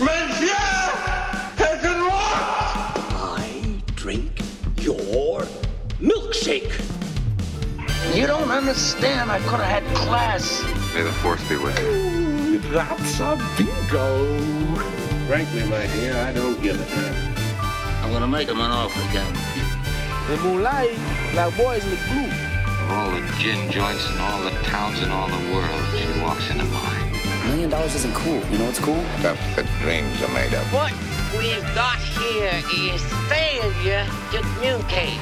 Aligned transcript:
Monsieur 0.00 0.48
has 1.60 1.82
been 1.82 2.00
lost! 2.08 2.96
I 3.36 3.82
drink 3.96 4.40
your 4.78 5.42
milkshake. 6.00 6.72
You 8.16 8.26
don't 8.26 8.50
understand. 8.50 9.30
I 9.30 9.38
could 9.40 9.60
have 9.60 9.82
had 9.82 9.84
class. 9.94 10.62
May 10.94 11.02
the 11.02 11.12
force 11.12 11.46
be 11.50 11.56
with 11.56 11.78
you. 11.80 12.60
That's 12.72 13.20
a 13.20 13.36
bingo. 13.58 14.38
Frankly, 15.28 15.64
my 15.64 15.86
dear, 15.88 16.16
I 16.16 16.32
don't 16.32 16.60
give 16.62 16.80
a 16.80 16.84
damn. 16.94 17.34
I'm 18.02 18.10
gonna 18.10 18.26
make 18.26 18.48
him 18.48 18.58
an 18.58 18.70
offer, 18.70 19.00
Captain. 19.12 19.36
The 20.28 20.42
Moonlight, 20.42 20.96
black 21.32 21.54
boys 21.58 21.84
look 21.84 22.00
blue. 22.08 22.24
Of 22.24 22.90
all 22.90 23.10
the 23.10 23.20
gin 23.38 23.70
joints 23.70 24.10
in 24.10 24.18
all 24.18 24.42
the 24.42 24.50
towns 24.62 25.02
in 25.02 25.10
all 25.10 25.28
the 25.28 25.52
world, 25.52 25.84
she 25.94 26.08
walks 26.22 26.48
into 26.50 26.64
mine. 26.64 26.89
A 27.50 27.52
million 27.52 27.70
dollars 27.70 27.96
isn't 27.96 28.14
cool. 28.14 28.40
You 28.52 28.58
know 28.58 28.66
what's 28.66 28.78
cool? 28.78 29.02
Stuff 29.18 29.36
that 29.56 29.66
dreams 29.82 30.22
are 30.22 30.32
made 30.32 30.54
of. 30.54 30.62
What 30.72 30.92
we've 31.36 31.66
got 31.74 31.98
here 31.98 32.54
is 32.70 33.02
failure 33.26 34.06
to 34.30 34.38
communicate. 34.54 35.18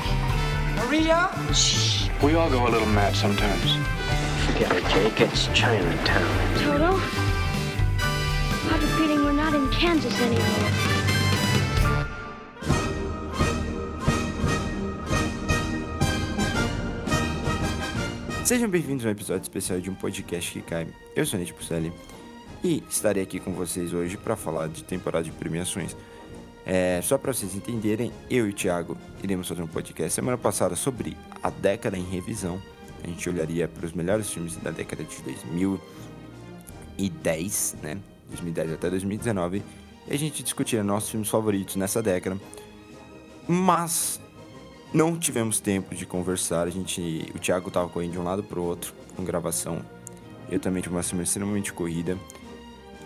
Maria? 0.76 1.32
Shh. 1.54 2.10
We 2.22 2.34
all 2.34 2.50
go 2.50 2.68
a 2.68 2.68
little 2.68 2.86
mad 2.88 3.16
sometimes. 3.16 3.72
Forget 4.44 4.76
it, 4.76 4.84
Jake. 4.92 5.22
It's 5.22 5.46
Chinatown. 5.54 6.20
Toto? 6.58 6.96
I 6.96 8.72
have 8.72 8.84
a 8.84 8.86
feeling 8.98 9.24
we're 9.24 9.32
not 9.32 9.54
in 9.54 9.66
Kansas 9.70 10.20
anymore. 10.20 10.98
Sejam 18.44 18.68
bem-vindos 18.68 19.06
a 19.06 19.08
um 19.08 19.12
episódio 19.12 19.42
especial 19.42 19.80
de 19.80 19.88
um 19.88 19.94
podcast 19.94 20.52
que 20.52 20.60
cai. 20.60 20.86
Eu 21.16 21.24
sou 21.24 21.38
Nete 21.38 21.54
Pucelli 21.54 21.90
e 22.62 22.82
estarei 22.88 23.22
aqui 23.22 23.38
com 23.38 23.52
vocês 23.52 23.92
hoje 23.92 24.16
para 24.16 24.34
falar 24.36 24.68
de 24.68 24.82
temporada 24.82 25.24
de 25.24 25.30
premiações. 25.30 25.94
É, 26.66 27.00
só 27.02 27.16
para 27.16 27.32
vocês 27.32 27.54
entenderem, 27.54 28.12
eu 28.28 28.46
e 28.46 28.50
o 28.50 28.52
Thiago 28.52 28.96
iremos 29.22 29.48
fazer 29.48 29.62
um 29.62 29.66
podcast 29.66 30.12
semana 30.12 30.36
passada 30.36 30.76
sobre 30.76 31.16
a 31.42 31.50
década 31.50 31.96
em 31.96 32.04
revisão. 32.04 32.60
A 33.02 33.06
gente 33.06 33.28
olharia 33.28 33.68
para 33.68 33.86
os 33.86 33.92
melhores 33.92 34.30
filmes 34.30 34.56
da 34.56 34.70
década 34.70 35.04
de 35.04 35.22
2010, 35.22 37.76
né? 37.82 37.98
2010 38.28 38.72
até 38.74 38.90
2019, 38.90 39.62
e 40.06 40.12
a 40.12 40.18
gente 40.18 40.42
discutiria 40.42 40.84
nossos 40.84 41.10
filmes 41.10 41.28
favoritos 41.28 41.76
nessa 41.76 42.02
década. 42.02 42.38
Mas 43.46 44.20
não 44.92 45.18
tivemos 45.18 45.60
tempo 45.60 45.94
de 45.94 46.04
conversar, 46.04 46.66
a 46.66 46.70
gente, 46.70 47.32
o 47.34 47.38
Thiago 47.38 47.70
tava 47.70 47.88
correndo 47.88 48.12
de 48.12 48.18
um 48.18 48.24
lado 48.24 48.42
pro 48.42 48.62
outro 48.62 48.92
com 49.16 49.24
gravação. 49.24 49.82
Eu 50.50 50.60
também 50.60 50.82
tive 50.82 50.94
uma 50.94 51.02
semana 51.02 51.24
extremamente 51.24 51.72
corrida 51.72 52.18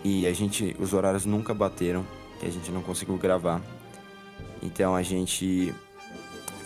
e 0.03 0.27
a 0.27 0.33
gente, 0.33 0.75
os 0.79 0.93
horários 0.93 1.25
nunca 1.25 1.53
bateram 1.53 2.05
e 2.41 2.45
a 2.47 2.49
gente 2.49 2.71
não 2.71 2.81
conseguiu 2.81 3.17
gravar. 3.17 3.61
Então 4.61 4.95
a 4.95 5.01
gente 5.01 5.73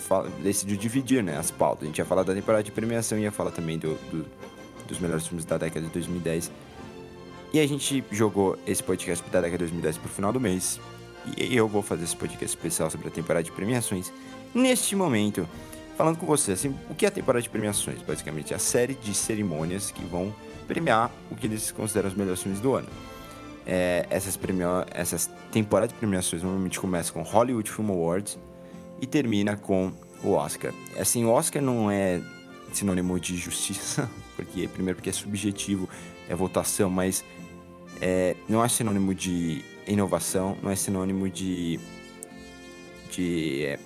fala, 0.08 0.28
decidiu 0.42 0.76
dividir, 0.76 1.22
né, 1.22 1.36
as 1.36 1.50
pautas. 1.50 1.84
A 1.84 1.86
gente 1.86 1.98
ia 1.98 2.04
falar 2.04 2.22
da 2.22 2.34
temporada 2.34 2.64
de 2.64 2.72
premiação 2.72 3.18
e 3.18 3.22
ia 3.22 3.32
falar 3.32 3.50
também 3.50 3.78
do, 3.78 3.94
do, 4.10 4.26
dos 4.86 4.98
melhores 4.98 5.26
filmes 5.26 5.44
da 5.44 5.58
década 5.58 5.86
de 5.86 5.92
2010. 5.92 6.50
E 7.52 7.60
a 7.60 7.66
gente 7.66 8.04
jogou 8.10 8.58
esse 8.66 8.82
podcast 8.82 9.24
da 9.30 9.40
década 9.40 9.64
de 9.64 9.72
2010 9.72 9.98
pro 9.98 10.08
final 10.08 10.32
do 10.32 10.40
mês. 10.40 10.80
E 11.36 11.54
eu 11.54 11.68
vou 11.68 11.82
fazer 11.82 12.04
esse 12.04 12.16
podcast 12.16 12.56
especial 12.56 12.90
sobre 12.90 13.08
a 13.08 13.10
temporada 13.10 13.44
de 13.44 13.52
premiações 13.52 14.12
neste 14.54 14.96
momento, 14.96 15.46
falando 15.96 16.16
com 16.16 16.26
você, 16.26 16.52
assim, 16.52 16.74
o 16.88 16.94
que 16.94 17.04
é 17.04 17.08
a 17.08 17.12
temporada 17.12 17.42
de 17.42 17.50
premiações? 17.50 18.00
Basicamente, 18.02 18.54
a 18.54 18.58
série 18.58 18.94
de 18.94 19.14
cerimônias 19.14 19.90
que 19.90 20.04
vão 20.04 20.34
premiar 20.66 21.10
o 21.30 21.36
que 21.36 21.46
eles 21.46 21.70
consideram 21.70 22.08
os 22.08 22.14
melhores 22.14 22.42
filmes 22.42 22.60
do 22.60 22.74
ano. 22.74 22.88
É, 23.70 24.06
essas, 24.08 24.34
premio... 24.34 24.66
essas 24.90 25.30
temporadas 25.52 25.92
de 25.92 25.98
premiações 25.98 26.42
normalmente 26.42 26.80
começam 26.80 27.12
com 27.12 27.22
Hollywood 27.22 27.70
Film 27.70 27.90
Awards 27.90 28.38
e 28.98 29.06
termina 29.06 29.58
com 29.58 29.92
o 30.24 30.30
Oscar. 30.30 30.72
Assim, 30.98 31.26
o 31.26 31.30
Oscar 31.30 31.60
não 31.60 31.90
é 31.90 32.18
sinônimo 32.72 33.20
de 33.20 33.36
justiça, 33.36 34.08
porque 34.36 34.66
primeiro 34.68 34.96
porque 34.96 35.10
é 35.10 35.12
subjetivo, 35.12 35.86
é 36.30 36.34
votação, 36.34 36.88
mas 36.88 37.22
é, 38.00 38.34
não 38.48 38.64
é 38.64 38.68
sinônimo 38.68 39.14
de 39.14 39.62
inovação, 39.86 40.56
não 40.62 40.70
é 40.70 40.76
sinônimo 40.76 41.28
de, 41.28 41.78
de 43.10 43.64
é, 43.64 43.78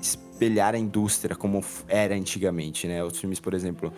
espelhar 0.00 0.74
a 0.74 0.78
indústria 0.78 1.34
como 1.34 1.64
era 1.88 2.14
antigamente, 2.14 2.86
né? 2.86 3.02
Os 3.02 3.18
filmes, 3.18 3.40
por 3.40 3.52
exemplo, 3.52 3.92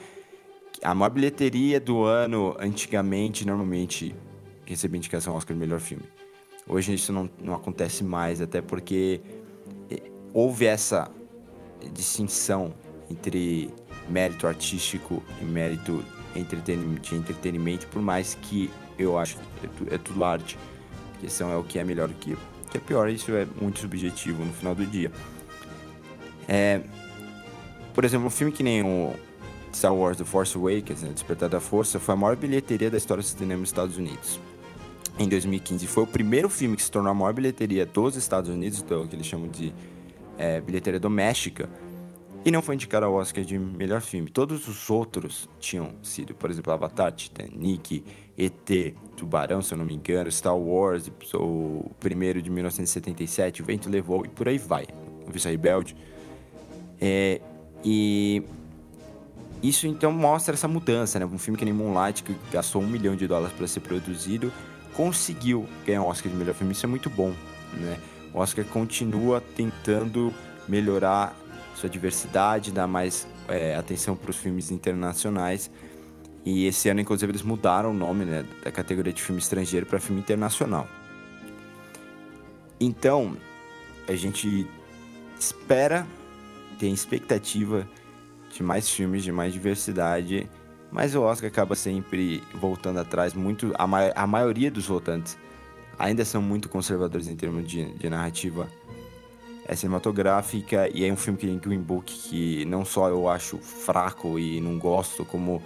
a 0.82 0.94
maior 0.94 1.10
bilheteria 1.10 1.80
do 1.80 2.04
ano 2.04 2.56
antigamente 2.58 3.46
normalmente 3.46 4.14
recebia 4.66 4.98
indicação 4.98 5.34
Oscar 5.34 5.54
de 5.54 5.60
melhor 5.60 5.80
filme. 5.80 6.04
Hoje 6.68 6.92
isso 6.94 7.12
não, 7.12 7.30
não 7.40 7.54
acontece 7.54 8.02
mais, 8.02 8.40
até 8.40 8.60
porque 8.60 9.20
houve 10.32 10.66
essa 10.66 11.10
distinção 11.92 12.74
entre 13.08 13.70
mérito 14.08 14.46
artístico 14.46 15.22
e 15.40 15.44
mérito 15.44 16.04
de 16.34 17.14
entretenimento, 17.16 17.86
por 17.86 18.02
mais 18.02 18.34
que 18.34 18.70
eu 18.98 19.18
acho 19.18 19.36
que 19.36 19.94
é 19.94 19.98
tudo 19.98 20.24
arte. 20.24 20.58
A 21.16 21.20
questão 21.20 21.50
é 21.50 21.56
o 21.56 21.64
que 21.64 21.78
é 21.78 21.84
melhor 21.84 22.08
que 22.10 22.34
o 22.34 22.38
que 22.70 22.78
é 22.78 22.80
pior, 22.80 23.08
isso 23.08 23.32
é 23.32 23.46
muito 23.60 23.78
subjetivo 23.78 24.44
no 24.44 24.52
final 24.52 24.74
do 24.74 24.84
dia. 24.84 25.10
É, 26.48 26.82
por 27.94 28.04
exemplo, 28.04 28.26
um 28.26 28.30
filme 28.30 28.52
que 28.52 28.62
nem 28.62 28.82
o 28.82 29.14
Star 29.72 29.94
Wars 29.94 30.18
The 30.18 30.24
Force 30.24 30.56
Awakens, 30.56 31.02
né, 31.02 31.10
Despertar 31.12 31.48
da 31.48 31.60
Força, 31.60 31.98
foi 31.98 32.14
a 32.14 32.16
maior 32.16 32.36
bilheteria 32.36 32.90
da 32.90 32.96
história 32.96 33.22
do 33.22 33.26
cinema 33.26 33.60
nos 33.60 33.68
Estados 33.68 33.96
Unidos. 33.96 34.40
Em 35.18 35.28
2015, 35.28 35.86
foi 35.86 36.04
o 36.04 36.06
primeiro 36.06 36.48
filme 36.50 36.76
que 36.76 36.82
se 36.82 36.90
tornou 36.90 37.10
a 37.10 37.14
maior 37.14 37.32
bilheteria 37.32 37.86
dos 37.86 38.16
Estados 38.16 38.50
Unidos, 38.50 38.80
então, 38.80 39.06
que 39.06 39.16
eles 39.16 39.26
chamam 39.26 39.48
de 39.48 39.72
é, 40.36 40.60
bilheteria 40.60 41.00
doméstica, 41.00 41.70
e 42.44 42.50
não 42.50 42.62
foi 42.62 42.74
indicado 42.74 43.06
ao 43.06 43.14
Oscar 43.14 43.42
de 43.42 43.58
melhor 43.58 44.00
filme. 44.00 44.30
Todos 44.30 44.68
os 44.68 44.88
outros 44.88 45.48
tinham 45.58 45.94
sido, 46.02 46.34
por 46.34 46.50
exemplo, 46.50 46.72
Avatar, 46.72 47.10
Titanic, 47.10 48.04
ET, 48.38 48.94
Tubarão, 49.16 49.62
se 49.62 49.74
eu 49.74 49.78
não 49.78 49.84
me 49.84 49.94
engano, 49.94 50.30
Star 50.30 50.56
Wars, 50.56 51.10
o 51.34 51.90
primeiro 51.98 52.40
de 52.40 52.50
1977, 52.50 53.62
O 53.62 53.64
Vento 53.64 53.88
Levou, 53.88 54.24
e 54.24 54.28
por 54.28 54.46
aí 54.46 54.58
vai. 54.58 54.86
O 55.26 55.32
Vice 55.32 55.48
Rebelde. 55.48 55.96
É, 57.00 57.40
e 57.82 58.44
isso 59.62 59.86
então 59.88 60.12
mostra 60.12 60.54
essa 60.54 60.68
mudança, 60.68 61.18
né? 61.18 61.26
Um 61.26 61.38
filme 61.38 61.58
que 61.58 61.64
nem 61.64 61.74
Moonlight, 61.74 62.22
que 62.22 62.36
gastou 62.52 62.80
um 62.80 62.86
milhão 62.86 63.16
de 63.16 63.26
dólares 63.26 63.56
para 63.56 63.66
ser 63.66 63.80
produzido, 63.80 64.52
conseguiu 64.96 65.68
ganhar 65.84 66.02
o 66.02 66.06
Oscar 66.06 66.30
de 66.30 66.38
melhor 66.38 66.54
filme. 66.54 66.72
Isso 66.72 66.86
é 66.86 66.88
muito 66.88 67.10
bom, 67.10 67.32
né? 67.74 67.98
O 68.32 68.38
Oscar 68.38 68.64
continua 68.64 69.40
tentando 69.40 70.32
melhorar 70.68 71.36
sua 71.74 71.88
diversidade, 71.88 72.72
dar 72.72 72.86
mais 72.86 73.26
é, 73.48 73.76
atenção 73.76 74.16
para 74.16 74.30
os 74.30 74.36
filmes 74.36 74.70
internacionais. 74.70 75.70
E 76.44 76.66
esse 76.66 76.88
ano, 76.88 77.00
inclusive, 77.00 77.30
eles 77.30 77.42
mudaram 77.42 77.90
o 77.90 77.94
nome 77.94 78.24
né, 78.24 78.44
da 78.64 78.70
categoria 78.70 79.12
de 79.12 79.22
filme 79.22 79.40
estrangeiro 79.40 79.84
para 79.84 79.98
filme 79.98 80.20
internacional. 80.20 80.88
Então, 82.78 83.36
a 84.08 84.14
gente 84.14 84.66
espera 85.38 86.06
tem 86.78 86.92
expectativa 86.92 87.88
de 88.52 88.62
mais 88.62 88.88
filmes, 88.88 89.24
de 89.24 89.32
mais 89.32 89.52
diversidade, 89.52 90.48
mas 90.90 91.14
o 91.14 91.22
Oscar 91.22 91.48
acaba 91.48 91.74
sempre 91.74 92.42
voltando 92.54 93.00
atrás. 93.00 93.34
Muito, 93.34 93.72
a, 93.78 93.86
ma 93.86 94.10
a 94.14 94.26
maioria 94.26 94.70
dos 94.70 94.86
votantes 94.86 95.36
ainda 95.98 96.24
são 96.24 96.42
muito 96.42 96.68
conservadores 96.68 97.28
em 97.28 97.36
termos 97.36 97.68
de, 97.68 97.92
de 97.94 98.10
narrativa 98.10 98.68
é 99.68 99.74
cinematográfica 99.74 100.88
e 100.94 101.04
é 101.04 101.12
um 101.12 101.16
filme 101.16 101.38
que 101.38 101.46
tem 101.46 101.58
Green 101.58 101.80
Book 101.80 102.12
que 102.12 102.64
não 102.66 102.84
só 102.84 103.08
eu 103.08 103.28
acho 103.28 103.58
fraco 103.58 104.38
e 104.38 104.60
não 104.60 104.78
gosto, 104.78 105.24
como 105.24 105.60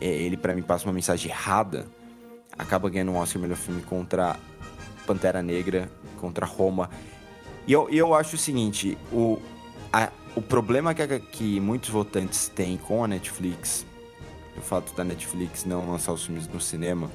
é, 0.00 0.06
ele 0.06 0.36
para 0.36 0.54
mim 0.54 0.62
passa 0.62 0.86
uma 0.86 0.92
mensagem 0.92 1.30
errada. 1.30 1.86
Acaba 2.56 2.88
ganhando 2.88 3.12
um 3.12 3.16
Oscar 3.16 3.42
melhor 3.42 3.56
filme 3.56 3.82
contra 3.82 4.36
Pantera 5.06 5.42
Negra, 5.42 5.90
contra 6.20 6.46
Roma. 6.46 6.88
E 7.66 7.72
eu, 7.72 7.88
eu 7.90 8.14
acho 8.14 8.36
o 8.36 8.38
seguinte, 8.38 8.96
o, 9.10 9.40
a, 9.92 10.10
o 10.36 10.42
problema 10.42 10.94
que, 10.94 11.18
que 11.18 11.60
muitos 11.60 11.90
votantes 11.90 12.48
têm 12.48 12.76
com 12.76 13.02
a 13.02 13.08
Netflix, 13.08 13.84
o 14.56 14.60
fato 14.60 14.94
da 14.94 15.04
Netflix 15.04 15.64
não 15.64 15.90
lançar 15.90 16.12
os 16.12 16.24
filmes 16.24 16.46
no 16.48 16.60
cinema, 16.60 17.10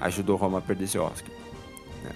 ajudou 0.00 0.36
Roma 0.36 0.58
a 0.58 0.60
perder 0.60 0.84
esse 0.84 0.98
Oscar. 0.98 1.30
Né? 2.02 2.14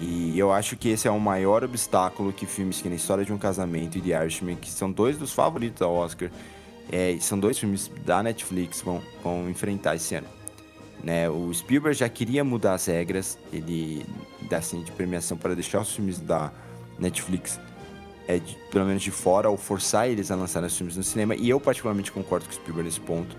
E 0.00 0.38
eu 0.38 0.52
acho 0.52 0.76
que 0.76 0.88
esse 0.88 1.06
é 1.06 1.10
o 1.10 1.20
maior 1.20 1.62
obstáculo 1.64 2.32
que 2.32 2.46
filmes 2.46 2.80
que 2.80 2.88
nem 2.88 2.96
História 2.96 3.24
de 3.24 3.32
um 3.32 3.38
Casamento 3.38 3.98
e 3.98 4.00
The 4.00 4.22
Irishman, 4.22 4.56
que 4.56 4.70
são 4.70 4.90
dois 4.90 5.18
dos 5.18 5.32
favoritos 5.32 5.82
ao 5.82 5.92
Oscar, 5.92 6.30
é, 6.90 7.16
são 7.20 7.38
dois 7.38 7.58
filmes 7.58 7.90
da 8.04 8.22
Netflix 8.22 8.82
vão, 8.82 9.02
vão 9.22 9.48
enfrentar 9.48 9.96
esse 9.96 10.14
ano. 10.14 10.28
Né, 11.02 11.28
o 11.28 11.52
Spielberg 11.52 11.98
já 11.98 12.08
queria 12.08 12.42
mudar 12.42 12.74
as 12.74 12.86
regras 12.86 13.38
ele 13.52 14.06
assim, 14.50 14.82
de 14.82 14.90
premiação 14.90 15.36
para 15.36 15.54
deixar 15.54 15.82
os 15.82 15.94
filmes 15.94 16.18
da 16.18 16.50
Netflix 16.98 17.60
é, 18.26 18.38
de, 18.38 18.56
pelo 18.70 18.86
menos 18.86 19.02
de 19.02 19.10
fora, 19.10 19.50
ou 19.50 19.56
forçar 19.56 20.08
eles 20.08 20.30
a 20.30 20.36
lançarem 20.36 20.66
os 20.66 20.76
filmes 20.76 20.96
no 20.96 21.02
cinema. 21.02 21.34
E 21.34 21.48
eu 21.48 21.60
particularmente 21.60 22.10
concordo 22.10 22.46
com 22.46 22.52
o 22.52 22.54
Spielberg 22.54 22.88
nesse 22.88 23.00
ponto. 23.00 23.36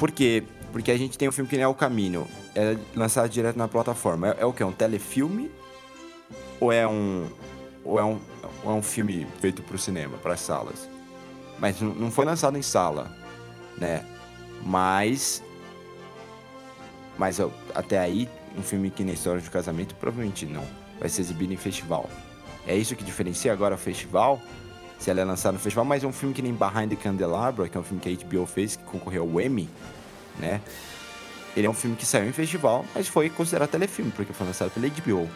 Por 0.00 0.10
quê? 0.10 0.42
Porque 0.72 0.90
a 0.90 0.96
gente 0.96 1.18
tem 1.18 1.28
um 1.28 1.32
filme 1.32 1.48
que 1.48 1.56
nem 1.56 1.64
é 1.64 1.68
o 1.68 1.74
caminho. 1.74 2.26
É 2.54 2.74
lançado 2.96 3.28
direto 3.28 3.56
na 3.56 3.68
plataforma. 3.68 4.28
É, 4.30 4.36
é 4.40 4.46
o 4.46 4.52
que? 4.52 4.62
É 4.62 4.66
um 4.66 4.72
telefilme 4.72 5.50
ou 6.58 6.72
é 6.72 6.88
um 6.88 7.28
ou 7.84 7.98
é 7.98 8.04
um, 8.04 8.18
ou 8.64 8.70
é 8.70 8.74
um 8.74 8.82
filme 8.82 9.26
feito 9.40 9.62
para 9.62 9.76
o 9.76 9.78
cinema, 9.78 10.16
para 10.16 10.32
as 10.32 10.40
salas. 10.40 10.88
Mas 11.58 11.78
não 11.82 12.10
foi 12.10 12.24
lançado 12.24 12.56
em 12.56 12.62
sala, 12.62 13.14
né? 13.76 14.06
Mas 14.64 15.42
mas 17.18 17.38
até 17.74 17.98
aí 17.98 18.26
um 18.56 18.62
filme 18.62 18.90
que 18.90 19.04
nem 19.04 19.12
História 19.14 19.42
de 19.42 19.50
Casamento 19.50 19.94
provavelmente 19.96 20.46
não 20.46 20.66
vai 20.98 21.10
ser 21.10 21.20
exibido 21.20 21.52
em 21.52 21.58
festival. 21.58 22.08
É 22.66 22.74
isso 22.74 22.96
que 22.96 23.04
diferencia 23.04 23.52
agora 23.52 23.74
o 23.74 23.78
festival. 23.78 24.40
Se 25.00 25.10
ela 25.10 25.20
é 25.20 25.24
lançada 25.24 25.54
no 25.54 25.58
festival, 25.58 25.84
mas 25.84 26.04
é 26.04 26.06
um 26.06 26.12
filme 26.12 26.34
que 26.34 26.42
nem 26.42 26.52
Behind 26.52 26.90
the 26.90 26.96
Candelabra, 26.96 27.68
que 27.68 27.76
é 27.76 27.80
um 27.80 27.82
filme 27.82 28.00
que 28.00 28.08
a 28.08 28.26
HBO 28.26 28.46
fez, 28.46 28.76
que 28.76 28.84
concorreu 28.84 29.22
ao 29.22 29.40
Emmy, 29.40 29.68
né? 30.38 30.60
Ele 31.56 31.66
é 31.66 31.70
um 31.70 31.74
filme 31.74 31.96
que 31.96 32.06
saiu 32.06 32.28
em 32.28 32.32
festival, 32.32 32.84
mas 32.94 33.08
foi 33.08 33.28
considerado 33.28 33.70
telefilme, 33.70 34.12
porque 34.12 34.32
foi 34.32 34.46
lançado 34.46 34.70
pela 34.70 34.86
HBO, 34.86 35.28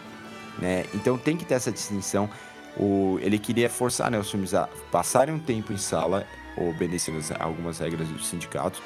né? 0.59 0.85
Então 0.95 1.17
tem 1.19 1.37
que 1.37 1.45
ter 1.45 1.55
essa 1.55 1.73
distinção. 1.73 2.29
O, 2.77 3.19
ele 3.23 3.39
queria 3.39 3.71
forçar 3.71 4.11
né, 4.11 4.19
os 4.19 4.31
filmes 4.31 4.53
a 4.53 4.69
passarem 4.93 5.35
um 5.35 5.39
tempo 5.39 5.73
em 5.73 5.79
sala, 5.79 6.27
obedecendo 6.57 7.21
algumas 7.41 7.79
regras 7.79 8.07
dos 8.09 8.27
sindicatos, 8.27 8.83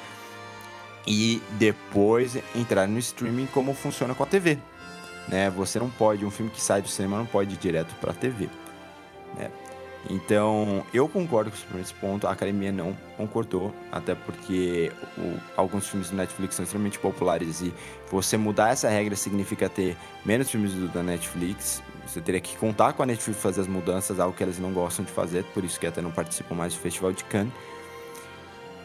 e 1.05 1.41
depois 1.57 2.37
entrar 2.55 2.87
no 2.87 2.99
streaming 2.99 3.47
como 3.47 3.73
funciona 3.73 4.15
com 4.15 4.23
a 4.23 4.25
TV. 4.25 4.57
Né? 5.27 5.49
Você 5.51 5.79
não 5.79 5.89
pode, 5.89 6.25
um 6.25 6.31
filme 6.31 6.51
que 6.51 6.61
sai 6.61 6.81
do 6.81 6.87
cinema 6.87 7.17
não 7.17 7.25
pode 7.25 7.53
ir 7.53 7.57
direto 7.57 7.93
para 7.95 8.11
a 8.11 8.13
TV. 8.13 8.49
Né? 9.37 9.51
Então, 10.09 10.85
eu 10.93 11.09
concordo 11.09 11.51
com 11.71 11.79
esse 11.79 11.93
ponto, 11.93 12.25
a 12.25 12.31
academia 12.31 12.71
não 12.71 12.95
concordou, 13.17 13.73
até 13.91 14.15
porque 14.15 14.91
o, 15.17 15.37
alguns 15.57 15.87
filmes 15.87 16.09
do 16.09 16.15
Netflix 16.15 16.55
são 16.55 16.63
extremamente 16.63 16.97
populares 16.97 17.61
e 17.61 17.73
você 18.09 18.37
mudar 18.37 18.69
essa 18.69 18.87
regra 18.87 19.15
significa 19.15 19.67
ter 19.67 19.97
menos 20.25 20.49
filmes 20.49 20.73
do, 20.73 20.87
da 20.87 21.03
Netflix. 21.03 21.83
Você 22.07 22.21
teria 22.21 22.39
que 22.39 22.55
contar 22.57 22.93
com 22.93 23.03
a 23.03 23.05
Netflix 23.05 23.41
fazer 23.41 23.61
as 23.61 23.67
mudanças, 23.67 24.19
algo 24.19 24.35
que 24.35 24.41
elas 24.41 24.57
não 24.57 24.71
gostam 24.71 25.03
de 25.03 25.11
fazer, 25.11 25.43
por 25.53 25.63
isso 25.65 25.79
que 25.79 25.85
até 25.85 26.01
não 26.01 26.11
participam 26.11 26.55
mais 26.55 26.73
do 26.73 26.79
Festival 26.79 27.11
de 27.11 27.23
Cannes. 27.25 27.53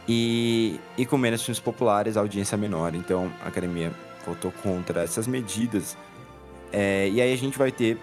E, 0.06 0.78
e 0.98 1.06
com 1.06 1.16
menos 1.16 1.42
filmes 1.42 1.60
populares, 1.60 2.16
a 2.16 2.20
audiência 2.20 2.56
é 2.56 2.58
menor. 2.58 2.94
Então 2.94 3.32
a 3.42 3.48
academia 3.48 3.92
votou 4.26 4.52
contra 4.62 5.02
essas 5.02 5.26
medidas. 5.26 5.96
É, 6.72 7.08
e 7.08 7.20
aí 7.20 7.32
a 7.32 7.36
gente 7.36 7.56
vai 7.56 7.70
ter 7.70 7.98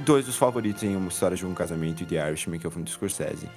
dois 0.00 0.26
dos 0.26 0.36
favoritos 0.36 0.82
em 0.82 0.96
Uma 0.96 1.08
História 1.08 1.36
de 1.36 1.46
um 1.46 1.54
Casamento 1.54 2.02
e 2.02 2.06
The 2.06 2.28
Irishman, 2.28 2.58
que 2.58 2.66
é 2.66 2.68
o 2.68 2.70
filme 2.70 2.84
do 2.84 2.90
Scorsese, 2.90 3.48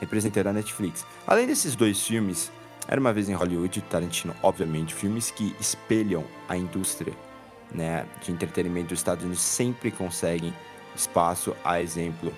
representando 0.00 0.48
a 0.48 0.52
Netflix. 0.52 1.06
Além 1.26 1.46
desses 1.46 1.74
dois 1.74 2.00
filmes, 2.04 2.50
Era 2.88 3.00
Uma 3.00 3.12
Vez 3.12 3.28
em 3.28 3.34
Hollywood 3.34 3.80
Tarantino, 3.82 4.34
obviamente, 4.42 4.94
filmes 4.94 5.30
que 5.30 5.54
espelham 5.60 6.24
a 6.48 6.56
indústria 6.56 7.12
né, 7.72 8.06
de 8.22 8.32
entretenimento 8.32 8.88
dos 8.88 8.98
Estados 8.98 9.24
Unidos 9.24 9.42
sempre 9.42 9.90
conseguem 9.90 10.52
espaço, 10.94 11.54
a 11.64 11.80
exemplo, 11.80 12.32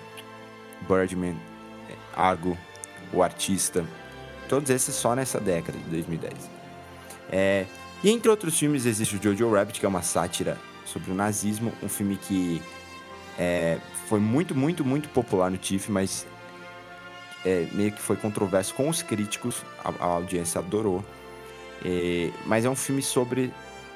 Birdman, 0.87 1.35
Argo, 2.15 2.57
O 3.11 3.23
Artista, 3.23 3.83
Todos 4.47 4.69
esses 4.69 4.93
só 4.93 5.15
nessa 5.15 5.39
década 5.39 5.77
de 5.77 5.85
2010. 5.85 6.33
É, 7.31 7.65
e 8.03 8.11
entre 8.11 8.29
outros 8.29 8.57
filmes 8.57 8.85
existe 8.85 9.15
o 9.15 9.23
Jojo 9.23 9.51
Rabbit, 9.51 9.79
que 9.79 9.85
é 9.85 9.89
uma 9.89 10.01
sátira 10.01 10.59
sobre 10.85 11.11
o 11.11 11.15
nazismo, 11.15 11.73
um 11.81 11.89
filme 11.89 12.17
que 12.17 12.61
é, 13.37 13.77
foi 14.07 14.19
muito, 14.19 14.55
muito, 14.55 14.85
muito 14.85 15.09
popular 15.09 15.49
no 15.49 15.57
TIFF, 15.57 15.91
mas 15.91 16.25
é, 17.45 17.67
meio 17.71 17.91
que 17.91 18.01
foi 18.01 18.15
controverso 18.15 18.73
com 18.73 18.89
os 18.89 19.01
críticos, 19.01 19.63
a, 19.83 19.89
a 19.99 20.05
audiência 20.05 20.59
adorou. 20.59 21.03
É, 21.83 22.31
mas 22.45 22.65
é 22.65 22.69
um 22.69 22.75
filme 22.75 23.01
sobre 23.01 23.51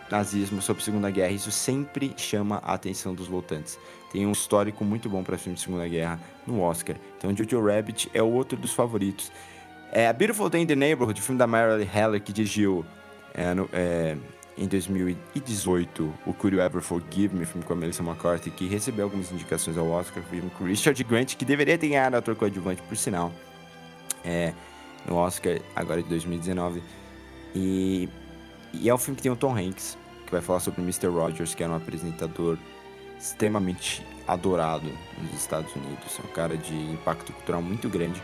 nazismo, 0.10 0.62
sobre 0.62 0.84
Segunda 0.84 1.12
Guerra, 1.12 1.32
isso 1.32 1.52
sempre 1.52 2.14
chama 2.18 2.62
a 2.64 2.74
atenção 2.74 3.14
dos 3.14 3.28
votantes. 3.28 3.78
Tem 4.12 4.26
um 4.26 4.32
histórico 4.32 4.86
muito 4.86 5.10
bom 5.10 5.24
para 5.24 5.38
filme 5.38 5.56
de 5.56 5.62
Segunda 5.62 5.88
Guerra 5.88 6.20
no 6.46 6.62
Oscar. 6.62 6.96
Então, 7.18 7.36
Jojo 7.36 7.66
Rabbit 7.66 8.10
é 8.14 8.24
outro 8.24 8.58
dos 8.58 8.74
favoritos. 8.74 9.32
É, 9.92 10.08
a 10.08 10.14
Beautiful 10.14 10.50
Day 10.50 10.62
in 10.62 10.66
the 10.66 10.76
Neighborhood, 10.76 11.22
filme 11.22 11.38
da 11.38 11.48
Mary 11.48 11.88
Heller, 11.94 12.22
que 12.22 12.32
dirigiu 12.32 12.86
é, 13.34 13.54
no, 13.54 13.70
é, 13.74 14.16
em 14.58 14.68
2018 14.68 16.14
o 16.26 16.34
Could 16.34 16.58
You 16.58 16.64
Ever 16.64 16.82
Forgive 16.82 17.36
Me, 17.36 17.46
filme 17.46 17.66
com 17.66 17.74
a 17.74 17.76
Melissa 17.76 18.02
McCarthy, 18.02 18.50
que 18.50 18.68
recebeu 18.68 19.06
algumas 19.06 19.32
indicações 19.32 19.78
ao 19.78 19.88
Oscar, 19.90 20.24
filme 20.24 20.50
com 20.58 20.66
Richard 20.66 21.02
Grant, 21.04 21.36
que 21.36 21.46
deveria 21.46 21.78
ter 21.78 21.90
ganhado 21.90 22.18
ator 22.18 22.36
coadjuvante, 22.36 22.82
por 22.82 22.98
sinal, 22.98 23.32
é, 24.26 24.54
no 25.06 25.16
Oscar 25.16 25.60
agora 25.76 26.02
de 26.02 26.10
2019. 26.10 26.82
E, 27.56 28.10
e 28.74 28.90
é 28.90 28.94
um 28.94 28.98
filme 28.98 29.16
que 29.16 29.24
tem 29.24 29.32
o 29.32 29.36
Tom 29.36 29.56
Hanks, 29.56 29.98
que 30.26 30.32
vai 30.32 30.42
falar 30.42 30.60
sobre 30.60 30.82
o 30.82 30.84
Mr. 30.84 31.08
Rogers, 31.08 31.54
que 31.54 31.64
era 31.64 31.72
um 31.72 31.76
apresentador 31.76 32.58
extremamente 33.20 34.06
adorado 34.28 34.92
nos 35.22 35.34
Estados 35.34 35.74
Unidos, 35.76 36.20
é 36.20 36.28
um 36.28 36.32
cara 36.32 36.58
de 36.58 36.76
impacto 36.92 37.32
cultural 37.32 37.62
muito 37.62 37.88
grande. 37.90 38.22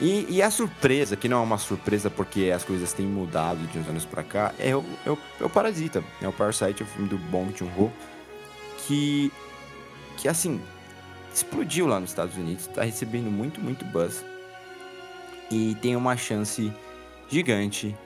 E, 0.00 0.26
e, 0.28 0.42
a 0.42 0.50
surpresa, 0.50 1.16
que 1.16 1.28
não 1.28 1.38
é 1.38 1.42
uma 1.42 1.58
surpresa 1.58 2.08
porque 2.08 2.52
as 2.54 2.62
coisas 2.62 2.92
têm 2.92 3.04
mudado 3.04 3.66
de 3.66 3.78
uns 3.78 3.88
anos 3.88 4.04
pra 4.04 4.22
cá, 4.22 4.54
é 4.58 4.74
o, 4.74 4.84
é 5.04 5.10
o, 5.10 5.18
é 5.40 5.44
o 5.44 5.50
Parasita. 5.50 6.04
É 6.22 6.28
o 6.28 6.32
Parasite, 6.32 6.82
é 6.82 6.86
o 6.86 6.88
filme 6.88 7.08
do 7.08 7.18
Bong 7.18 7.52
Joon-ho, 7.56 7.92
que, 8.86 9.32
que, 10.16 10.28
assim, 10.28 10.60
explodiu 11.34 11.88
lá 11.88 11.98
nos 11.98 12.10
Estados 12.10 12.36
Unidos, 12.36 12.68
tá 12.68 12.84
recebendo 12.84 13.28
muito, 13.28 13.60
muito 13.60 13.84
buzz. 13.86 14.24
E 15.50 15.74
tem 15.76 15.96
uma 15.96 16.16
chance 16.16 16.72
gigante 17.28 17.96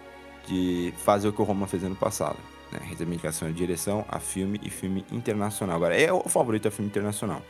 de 0.47 0.95
fazer 1.05 1.29
o 1.29 1.33
que 1.33 1.43
o 1.43 1.45
Roma 1.45 1.67
fez 1.67 1.85
ano 1.85 1.97
passado. 1.97 2.39
Né? 2.71 2.81
Receber 2.85 3.13
indicação 3.13 3.49
de 3.49 3.55
direção 3.55 4.05
a 4.09 4.19
filme 4.19 4.59
e 4.63 4.71
filme 4.71 5.05
internacional. 5.13 5.77
Agora, 5.77 5.95
é 5.95 6.11
o 6.11 6.23
favorito 6.29 6.69
a 6.69 6.71
filme 6.71 6.89
internacional. 6.89 7.43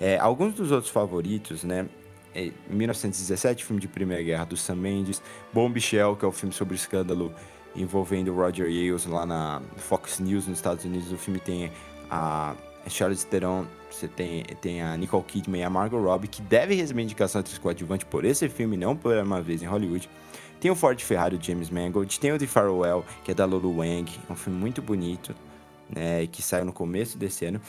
É, 0.00 0.18
alguns 0.18 0.54
dos 0.54 0.72
outros 0.72 0.90
favoritos, 0.90 1.62
né? 1.62 1.86
É, 2.34 2.50
1917, 2.68 3.64
filme 3.64 3.80
de 3.80 3.88
Primeira 3.88 4.22
Guerra 4.22 4.44
do 4.44 4.56
Sam 4.56 4.76
Mendes, 4.76 5.22
Bombshell, 5.52 6.16
que 6.16 6.24
é 6.24 6.28
o 6.28 6.32
filme 6.32 6.54
sobre 6.54 6.74
o 6.74 6.76
escândalo 6.76 7.32
envolvendo 7.76 8.34
Roger 8.34 8.66
Ailes 8.66 9.06
lá 9.06 9.24
na 9.26 9.62
Fox 9.76 10.18
News 10.18 10.46
nos 10.46 10.58
Estados 10.58 10.84
Unidos. 10.84 11.12
O 11.12 11.16
filme 11.16 11.38
tem 11.38 11.70
a 12.10 12.54
Charlize 12.88 13.26
Theron, 13.26 13.66
você 13.90 14.08
tem, 14.08 14.44
tem 14.60 14.82
a 14.82 14.96
Nicole 14.96 15.24
Kidman 15.24 15.60
e 15.60 15.64
a 15.64 15.70
Margot 15.70 16.00
Robbie, 16.00 16.28
que 16.28 16.42
deve 16.42 16.74
receber 16.74 17.02
indicação 17.02 17.40
atriz 17.40 17.58
coadjuvante 17.58 18.04
por 18.04 18.24
esse 18.24 18.48
filme, 18.48 18.76
não 18.76 18.96
por 18.96 19.16
uma 19.16 19.40
vez 19.40 19.62
em 19.62 19.66
Hollywood. 19.66 20.08
Tem 20.60 20.70
o 20.70 20.74
Ford 20.74 21.00
Ferrari 21.00 21.36
do 21.36 21.44
James 21.44 21.70
Mangold, 21.70 22.20
tem 22.20 22.32
o 22.32 22.38
The 22.38 22.46
Farewell, 22.46 23.04
que 23.24 23.30
é 23.32 23.34
da 23.34 23.44
Lulu 23.44 23.78
Wang, 23.78 24.10
é 24.28 24.32
um 24.32 24.36
filme 24.36 24.58
muito 24.58 24.80
bonito, 24.80 25.34
né, 25.90 26.26
que 26.28 26.40
saiu 26.40 26.64
no 26.64 26.72
começo 26.72 27.18
desse 27.18 27.44
ano. 27.44 27.60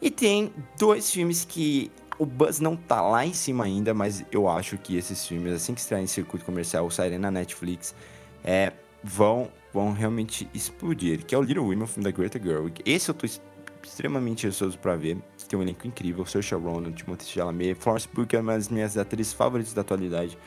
E 0.00 0.10
tem 0.10 0.52
dois 0.78 1.10
filmes 1.10 1.44
que 1.44 1.90
o 2.18 2.26
buzz 2.26 2.60
não 2.60 2.76
tá 2.76 3.00
lá 3.00 3.24
em 3.24 3.32
cima 3.32 3.64
ainda, 3.64 3.94
mas 3.94 4.24
eu 4.30 4.48
acho 4.48 4.78
que 4.78 4.96
esses 4.96 5.26
filmes, 5.26 5.52
assim 5.52 5.74
que 5.74 5.80
estrearem 5.80 6.04
em 6.04 6.08
circuito 6.08 6.44
comercial 6.44 6.84
ou 6.84 6.90
saírem 6.90 7.18
na 7.18 7.30
Netflix, 7.30 7.94
é, 8.44 8.72
vão, 9.02 9.50
vão 9.72 9.92
realmente 9.92 10.48
explodir. 10.54 11.24
Que 11.24 11.34
é 11.34 11.38
o 11.38 11.42
Little 11.42 11.64
Women, 11.64 11.84
o 11.84 11.86
filme 11.86 12.04
da 12.04 12.10
Greta 12.10 12.40
Gerwig. 12.40 12.82
Esse 12.84 13.10
eu 13.10 13.14
tô 13.14 13.26
extremamente 13.82 14.46
ansioso 14.46 14.78
para 14.78 14.96
ver. 14.96 15.18
Tem 15.48 15.58
um 15.58 15.62
elenco 15.62 15.86
incrível, 15.86 16.24
Saoirse 16.24 16.54
Ronan, 16.54 16.92
Timothée 16.92 17.26
Chalamet, 17.26 17.74
Florence 17.74 18.08
Pugh, 18.08 18.26
é 18.32 18.40
uma 18.40 18.54
das 18.54 18.68
minhas 18.68 18.96
atrizes 18.96 19.34
favoritas 19.34 19.74
da 19.74 19.82
atualidade. 19.82 20.38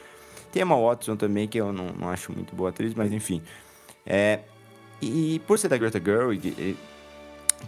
Tem 0.51 0.63
Emma 0.63 0.75
Watson 0.75 1.15
também, 1.15 1.47
que 1.47 1.59
eu 1.59 1.71
não, 1.71 1.87
não 1.93 2.09
acho 2.09 2.31
muito 2.31 2.55
boa 2.55 2.69
atriz, 2.69 2.93
mas 2.95 3.11
enfim. 3.11 3.41
É, 4.05 4.39
e 5.01 5.39
por 5.45 5.59
ser 5.59 5.67
da 5.67 5.77
Greta 5.77 6.01
Gerwig, 6.03 6.75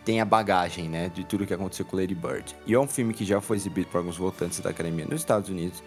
tem 0.06 0.22
a 0.22 0.26
bagagem, 0.26 0.88
né, 0.88 1.10
de 1.10 1.24
tudo 1.24 1.46
que 1.46 1.54
aconteceu 1.54 1.86
com 1.86 1.98
Lady 1.98 2.16
Bird. 2.16 2.56
E 2.66 2.74
é 2.74 2.80
um 2.80 2.88
filme 2.88 3.14
que 3.14 3.26
já 3.26 3.42
foi 3.42 3.58
exibido 3.58 3.88
por 3.88 3.98
alguns 3.98 4.18
votantes 4.18 4.60
da 4.60 4.70
academia 4.70 5.06
nos 5.06 5.22
Estados 5.22 5.50
Unidos 5.50 5.84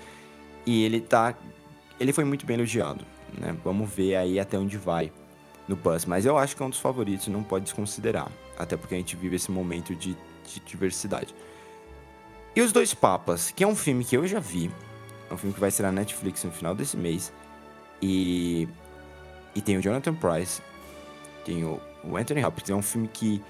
e 0.67 0.85
ele 0.85 1.01
tá 1.01 1.35
ele 1.99 2.13
foi 2.13 2.25
muito 2.25 2.47
bem 2.47 2.57
elogiado, 2.57 3.05
né? 3.39 3.55
Vamos 3.63 3.93
ver 3.93 4.17
aí 4.17 4.41
até 4.41 4.59
onde 4.59 4.79
vai 4.79 5.13
no 5.69 5.77
buzz, 5.77 6.07
mas 6.07 6.25
eu 6.25 6.39
acho 6.39 6.57
que 6.57 6.63
é 6.63 6.67
um 6.67 6.71
dos 6.71 6.81
favoritos, 6.81 7.29
não 7.29 7.43
pode 7.43 7.65
desconsiderar, 7.65 8.31
até 8.59 8.77
porque 8.77 8.95
a 8.95 8.99
gente 8.99 9.15
vive 9.17 9.37
esse 9.37 9.51
momento 9.51 9.95
de, 9.95 10.17
de 10.45 10.61
diversidade. 10.67 11.35
E 12.57 12.61
Os 12.61 12.73
Dois 12.73 12.93
Papas, 12.95 13.51
que 13.51 13.63
é 13.63 13.67
um 13.67 13.77
filme 13.77 14.05
que 14.05 14.17
eu 14.17 14.27
já 14.27 14.41
vi, 14.41 14.71
é 15.31 15.35
um 15.35 15.37
filme 15.37 15.55
que 15.55 15.61
vai 15.61 15.71
ser 15.71 15.83
na 15.83 15.93
Netflix 15.93 16.43
no 16.43 16.51
final 16.51 16.75
desse 16.75 16.97
mês, 16.97 17.33
e, 18.03 18.67
e 19.55 19.61
tem 19.61 19.77
o 19.77 19.83
Jonathan 19.83 20.15
Price, 20.15 20.61
tem 21.45 21.65
o, 21.65 21.81
o 22.03 22.17
Anthony 22.17 22.45
Hopkins, 22.45 22.71
é 22.71 22.75
um 22.75 22.83
filme 22.83 23.07
que 23.07 23.43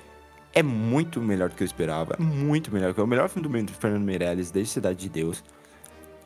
é 0.52 0.62
muito 0.62 1.21
melhor 1.21 1.49
do 1.49 1.54
que 1.54 1.62
eu 1.62 1.66
esperava. 1.66 2.16
Muito 2.19 2.73
melhor. 2.73 2.95
É 2.97 3.02
o 3.02 3.07
melhor 3.07 3.28
filme 3.28 3.62
do 3.62 3.73
Fernando 3.73 4.02
Meirelles 4.02 4.50
desde 4.50 4.73
Cidade 4.73 4.99
de 4.99 5.09
Deus. 5.09 5.45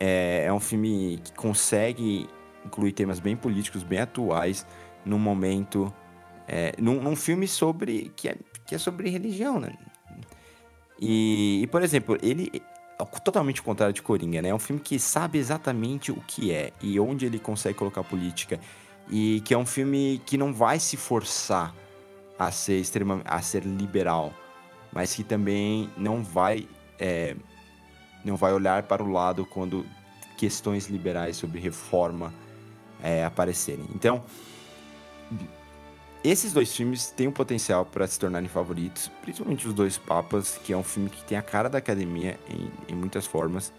É, 0.01 0.45
é 0.47 0.53
um 0.53 0.61
filme 0.61 1.21
que 1.23 1.33
consegue 1.33 2.29
incluir 2.65 2.93
temas 2.93 3.21
bem 3.21 3.37
políticos, 3.37 3.83
bem 3.83 4.01
atuais, 4.01 4.67
num 5.05 5.19
momento. 5.19 5.93
É, 6.49 6.73
num, 6.79 7.01
num, 7.01 7.17
filme 7.17 7.47
sobre. 7.47 8.13
Que 8.17 8.31
é, 8.31 8.37
que 8.67 8.75
é 8.75 8.79
sobre 8.79 9.11
religião, 9.11 9.61
né? 9.61 9.75
E, 11.01 11.61
e, 11.63 11.67
por 11.67 11.83
exemplo, 11.83 12.19
ele. 12.23 12.51
É 12.99 13.05
totalmente 13.21 13.61
o 13.61 13.65
contrário 13.65 13.93
de 13.93 14.01
Coringa, 14.01 14.41
né? 14.41 14.51
É 14.51 14.55
um 14.55 14.59
filme 14.59 14.81
que 14.81 14.99
sabe 14.99 15.37
exatamente 15.37 16.13
o 16.13 16.23
que 16.27 16.53
é 16.53 16.73
e 16.81 16.99
onde 17.01 17.27
ele 17.27 17.39
consegue 17.39 17.77
colocar 17.77 18.05
política. 18.05 18.59
E 19.11 19.43
que 19.45 19.53
é 19.53 19.59
um 19.59 19.67
filme 19.67 20.23
que 20.25 20.39
não 20.39 20.55
vai 20.55 20.79
se 20.79 20.97
forçar 20.97 21.75
a 22.39 22.51
ser 22.51 22.79
extremamente 22.81 23.27
a 23.29 23.41
ser 23.41 23.65
liberal, 23.65 24.33
mas 24.93 25.15
que 25.15 25.23
também 25.23 25.91
não 25.97 26.23
vai 26.23 26.69
é, 26.99 27.37
não 28.25 28.37
vai 28.37 28.53
olhar 28.53 28.83
para 28.85 29.03
o 29.03 29.11
lado 29.11 29.45
quando 29.45 29.85
questões 30.37 30.89
liberais 30.89 31.37
sobre 31.37 31.61
reforma 31.61 32.33
é, 33.03 33.25
aparecerem. 33.25 33.87
Então, 33.95 34.25
esses 36.23 36.53
dois 36.53 36.75
filmes 36.75 37.11
têm 37.11 37.29
o 37.29 37.33
potencial 37.33 37.85
para 37.85 38.07
se 38.07 38.19
tornarem 38.19 38.49
favoritos, 38.49 39.11
principalmente 39.21 39.69
os 39.69 39.75
dois 39.75 39.99
Papas, 39.99 40.59
que 40.65 40.73
é 40.73 40.77
um 40.77 40.83
filme 40.83 41.11
que 41.11 41.23
tem 41.25 41.37
a 41.37 41.43
cara 41.43 41.69
da 41.69 41.79
academia 41.79 42.39
em, 42.49 42.71
em 42.93 42.97
muitas 42.97 43.27
formas. 43.27 43.73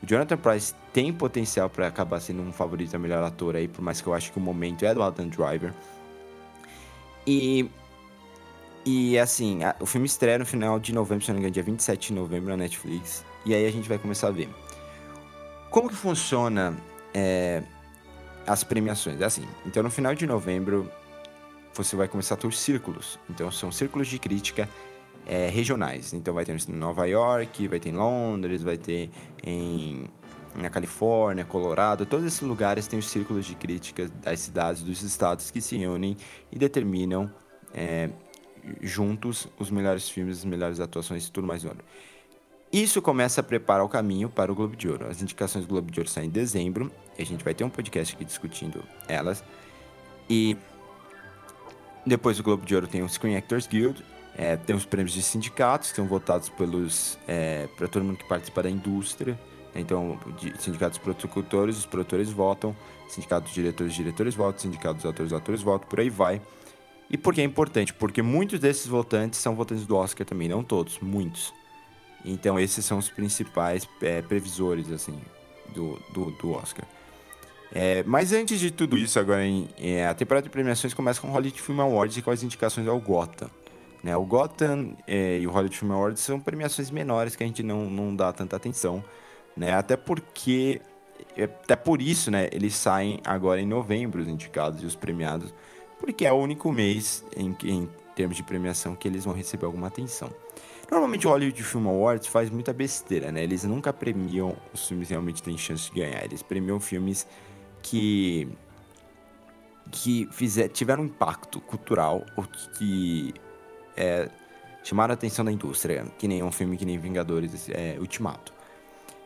O 0.00 0.06
Jonathan 0.06 0.36
Price 0.36 0.74
tem 0.92 1.12
potencial 1.12 1.68
para 1.68 1.88
acabar 1.88 2.20
sendo 2.20 2.40
um 2.40 2.52
favorito 2.52 2.94
a 2.94 2.98
melhor 3.00 3.24
ator 3.24 3.56
aí, 3.56 3.66
por 3.66 3.82
mais 3.82 4.00
que 4.00 4.06
eu 4.06 4.14
acho 4.14 4.30
que 4.30 4.38
o 4.38 4.40
momento 4.40 4.84
é 4.84 4.94
do 4.94 5.02
Adam 5.02 5.26
Driver. 5.28 5.74
E 7.26 7.68
e 8.88 9.18
assim, 9.18 9.62
a, 9.64 9.76
o 9.80 9.84
filme 9.84 10.06
estreia 10.06 10.38
no 10.38 10.46
final 10.46 10.80
de 10.80 10.94
novembro, 10.94 11.22
se 11.22 11.30
não 11.30 11.34
me 11.34 11.40
engano, 11.40 11.52
dia 11.52 11.62
27 11.62 12.08
de 12.08 12.14
novembro 12.14 12.48
na 12.48 12.56
Netflix. 12.56 13.22
E 13.44 13.54
aí 13.54 13.66
a 13.66 13.70
gente 13.70 13.86
vai 13.86 13.98
começar 13.98 14.28
a 14.28 14.30
ver. 14.30 14.48
Como 15.70 15.90
que 15.90 15.94
funciona 15.94 16.74
é, 17.12 17.62
as 18.46 18.64
premiações? 18.64 19.20
É 19.20 19.26
assim, 19.26 19.46
então 19.66 19.82
no 19.82 19.90
final 19.90 20.14
de 20.14 20.26
novembro 20.26 20.90
você 21.74 21.96
vai 21.96 22.08
começar 22.08 22.34
a 22.34 22.38
ter 22.38 22.46
os 22.46 22.58
círculos. 22.58 23.18
Então 23.28 23.52
são 23.52 23.70
círculos 23.70 24.08
de 24.08 24.18
crítica 24.18 24.66
é, 25.26 25.50
regionais. 25.50 26.14
Então 26.14 26.32
vai 26.32 26.46
ter 26.46 26.56
em 26.58 26.72
Nova 26.72 27.04
York, 27.06 27.68
vai 27.68 27.78
ter 27.78 27.90
em 27.90 27.96
Londres, 27.96 28.62
vai 28.62 28.78
ter 28.78 29.10
em 29.44 30.08
na 30.54 30.70
Califórnia, 30.70 31.44
Colorado, 31.44 32.06
todos 32.06 32.24
esses 32.24 32.40
lugares 32.40 32.86
têm 32.86 32.98
os 32.98 33.08
círculos 33.08 33.44
de 33.44 33.54
crítica 33.54 34.08
das 34.22 34.40
cidades, 34.40 34.82
dos 34.82 35.02
estados 35.02 35.50
que 35.50 35.60
se 35.60 35.76
reúnem 35.76 36.16
e 36.50 36.58
determinam 36.58 37.30
é, 37.72 38.08
juntos 38.82 39.48
os 39.58 39.70
melhores 39.70 40.08
filmes, 40.08 40.38
as 40.38 40.44
melhores 40.44 40.80
atuações 40.80 41.26
e 41.26 41.32
tudo 41.32 41.46
mais 41.46 41.62
do 41.62 41.70
ano. 41.70 41.80
Isso 42.72 43.00
começa 43.00 43.40
a 43.40 43.44
preparar 43.44 43.84
o 43.84 43.88
caminho 43.88 44.28
para 44.28 44.52
o 44.52 44.54
Globo 44.54 44.76
de 44.76 44.88
Ouro. 44.88 45.06
As 45.08 45.22
indicações 45.22 45.64
do 45.64 45.68
Globo 45.70 45.90
de 45.90 46.00
Ouro 46.00 46.10
saem 46.10 46.28
em 46.28 46.30
dezembro, 46.30 46.92
e 47.18 47.22
a 47.22 47.24
gente 47.24 47.42
vai 47.42 47.54
ter 47.54 47.64
um 47.64 47.70
podcast 47.70 48.14
aqui 48.14 48.24
discutindo 48.24 48.84
elas. 49.08 49.42
E 50.28 50.56
depois 52.04 52.36
do 52.36 52.42
Globo 52.42 52.66
de 52.66 52.74
Ouro 52.74 52.86
tem 52.86 53.02
o 53.02 53.08
Screen 53.08 53.36
Actors 53.36 53.66
Guild, 53.66 54.04
é, 54.36 54.56
tem 54.56 54.76
os 54.76 54.84
prêmios 54.84 55.12
de 55.12 55.22
sindicatos, 55.22 55.90
que 55.90 55.96
são 55.96 56.06
votados 56.06 56.48
pelos 56.48 57.18
é, 57.26 57.66
para 57.76 57.88
todo 57.88 58.04
mundo 58.04 58.18
que 58.18 58.28
participa 58.28 58.62
da 58.62 58.70
indústria. 58.70 59.38
Então, 59.74 60.18
de, 60.38 60.60
sindicatos 60.62 60.98
produtores, 60.98 61.78
os 61.78 61.86
produtores 61.86 62.30
votam, 62.30 62.74
sindicatos 63.08 63.52
diretores, 63.52 63.94
diretores 63.94 64.34
votam, 64.34 64.60
sindicatos 64.60 65.04
atores, 65.04 65.32
atores 65.32 65.62
votam, 65.62 65.88
por 65.88 66.00
aí 66.00 66.10
vai. 66.10 66.40
E 67.10 67.16
por 67.16 67.34
que 67.34 67.40
é 67.40 67.44
importante? 67.44 67.94
Porque 67.94 68.22
muitos 68.22 68.60
desses 68.60 68.86
votantes 68.86 69.38
são 69.40 69.54
votantes 69.54 69.86
do 69.86 69.96
Oscar 69.96 70.26
também, 70.26 70.48
não 70.48 70.62
todos, 70.62 70.98
muitos. 71.00 71.52
Então 72.24 72.58
esses 72.58 72.84
são 72.84 72.98
os 72.98 73.08
principais 73.08 73.88
é, 74.02 74.20
previsores, 74.20 74.90
assim, 74.90 75.18
do, 75.74 75.98
do, 76.12 76.30
do 76.32 76.52
Oscar. 76.52 76.84
É, 77.72 78.02
mas 78.04 78.32
antes 78.32 78.58
de 78.58 78.70
tudo 78.70 78.96
isso, 78.96 79.18
agora 79.18 79.44
em, 79.44 79.68
é, 79.78 80.06
a 80.06 80.14
temporada 80.14 80.44
de 80.44 80.50
premiações 80.50 80.94
começa 80.94 81.20
com 81.20 81.28
o 81.28 81.30
Hollywood 81.30 81.60
Film 81.60 81.80
Awards 81.80 82.16
e 82.16 82.22
com 82.22 82.30
as 82.30 82.42
indicações 82.42 82.86
ao 82.86 82.98
Gotham. 82.98 83.50
Né? 84.02 84.16
O 84.16 84.24
Gotham 84.24 84.96
é, 85.06 85.38
e 85.38 85.46
o 85.46 85.50
Hollywood 85.50 85.76
Film 85.76 85.92
Awards 85.92 86.22
são 86.22 86.40
premiações 86.40 86.90
menores 86.90 87.36
que 87.36 87.42
a 87.42 87.46
gente 87.46 87.62
não, 87.62 87.90
não 87.90 88.14
dá 88.14 88.32
tanta 88.32 88.56
atenção, 88.56 89.04
né? 89.56 89.74
Até 89.74 89.96
porque, 89.96 90.80
é, 91.36 91.44
até 91.44 91.76
por 91.76 92.00
isso, 92.00 92.30
né, 92.30 92.48
eles 92.52 92.74
saem 92.74 93.20
agora 93.24 93.60
em 93.60 93.66
novembro, 93.66 94.22
os 94.22 94.28
indicados 94.28 94.82
e 94.82 94.86
os 94.86 94.94
premiados, 94.94 95.52
porque 95.98 96.26
é 96.26 96.32
o 96.32 96.36
único 96.36 96.72
mês 96.72 97.24
em, 97.36 97.56
em 97.64 97.88
termos 98.14 98.36
de 98.36 98.42
premiação 98.42 98.94
que 98.94 99.06
eles 99.06 99.24
vão 99.24 99.34
receber 99.34 99.66
alguma 99.66 99.86
atenção. 99.86 100.30
Normalmente 100.90 101.26
o 101.26 101.30
Hollywood 101.30 101.62
Film 101.62 101.86
Awards 101.86 102.26
faz 102.28 102.48
muita 102.48 102.72
besteira, 102.72 103.30
né? 103.30 103.42
Eles 103.42 103.62
nunca 103.64 103.92
premiam 103.92 104.56
os 104.72 104.88
filmes 104.88 105.08
que 105.08 105.14
realmente 105.14 105.42
têm 105.42 105.58
chance 105.58 105.90
de 105.90 106.00
ganhar. 106.00 106.24
Eles 106.24 106.42
premiam 106.42 106.80
filmes 106.80 107.26
que 107.82 108.48
que 109.90 110.28
fizer, 110.30 110.68
tiveram 110.68 111.04
impacto 111.04 111.60
cultural 111.60 112.24
ou 112.36 112.44
que 112.44 113.32
é, 113.96 114.28
chamaram 114.84 115.12
a 115.12 115.14
atenção 115.14 115.44
da 115.44 115.50
indústria, 115.50 116.04
que 116.18 116.28
nem 116.28 116.42
um 116.42 116.52
filme 116.52 116.76
que 116.76 116.84
nem 116.84 116.98
Vingadores 116.98 117.68
é, 117.70 117.96
Ultimato. 117.98 118.52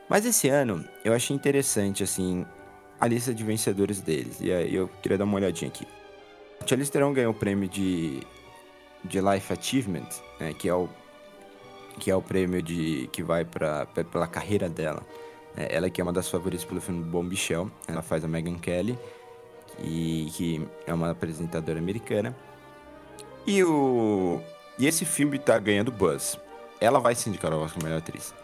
Mas 0.09 0.25
esse 0.25 0.49
ano 0.49 0.85
eu 1.05 1.13
achei 1.13 1.35
interessante 1.35 2.03
assim 2.03 2.45
a 3.01 3.07
lista 3.07 3.35
de 3.35 3.43
vencedores 3.43 4.01
deles 4.01 4.39
e 4.41 4.53
aí 4.53 4.75
eu 4.75 4.89
queria 5.01 5.19
dar 5.19 5.25
uma 5.25 5.37
olhadinha 5.37 5.69
aqui. 5.69 5.87
Charlize 6.67 6.91
Theron 6.91 7.13
ganhou 7.13 7.33
o 7.33 7.35
prêmio 7.35 7.69
de, 7.69 8.23
de 9.05 9.21
Life 9.21 9.53
Achievement, 9.53 10.09
né, 10.39 10.53
que 10.53 10.69
é 10.69 10.75
o 10.75 10.89
que 11.99 12.11
é 12.11 12.17
o 12.17 12.23
prêmio 12.23 12.63
de 12.63 13.09
que 13.13 13.23
vai 13.23 13.45
para 13.45 13.87
pela 13.87 14.27
carreira 14.27 14.69
dela. 14.69 15.03
É, 15.57 15.77
ela 15.77 15.91
que 15.91 16.01
é 16.01 16.05
uma 16.05 16.13
das 16.13 16.29
favoritas 16.29 16.65
pelo 16.65 16.81
filme 16.81 17.05
Bom 17.05 17.23
Michel, 17.23 17.71
ela 17.87 18.01
faz 18.01 18.25
a 18.25 18.29
Megan 18.29 18.59
Kelly, 18.59 18.99
e, 19.79 20.31
que 20.35 20.67
é 20.87 20.95
uma 20.95 21.11
apresentadora 21.11 21.79
americana. 21.79 22.35
E 23.47 23.63
o 23.63 24.41
e 24.79 24.87
esse 24.87 25.05
filme 25.05 25.39
tá 25.39 25.59
ganhando 25.59 25.93
buzz. 25.93 26.39
Ela 26.81 26.99
vai 26.99 27.15
se 27.15 27.29
indicar 27.29 27.53
ao 27.53 27.61
Oscar 27.61 27.83
melhor 27.83 27.99
atriz. 27.99 28.35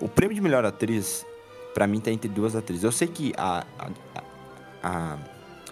O 0.00 0.08
prêmio 0.08 0.34
de 0.34 0.40
melhor 0.40 0.64
atriz 0.64 1.26
para 1.74 1.86
mim 1.86 2.00
tá 2.00 2.10
entre 2.10 2.28
duas 2.28 2.54
atrizes. 2.54 2.84
Eu 2.84 2.92
sei 2.92 3.08
que 3.08 3.32
a, 3.36 3.64
a, 3.78 3.90
a 4.82 5.18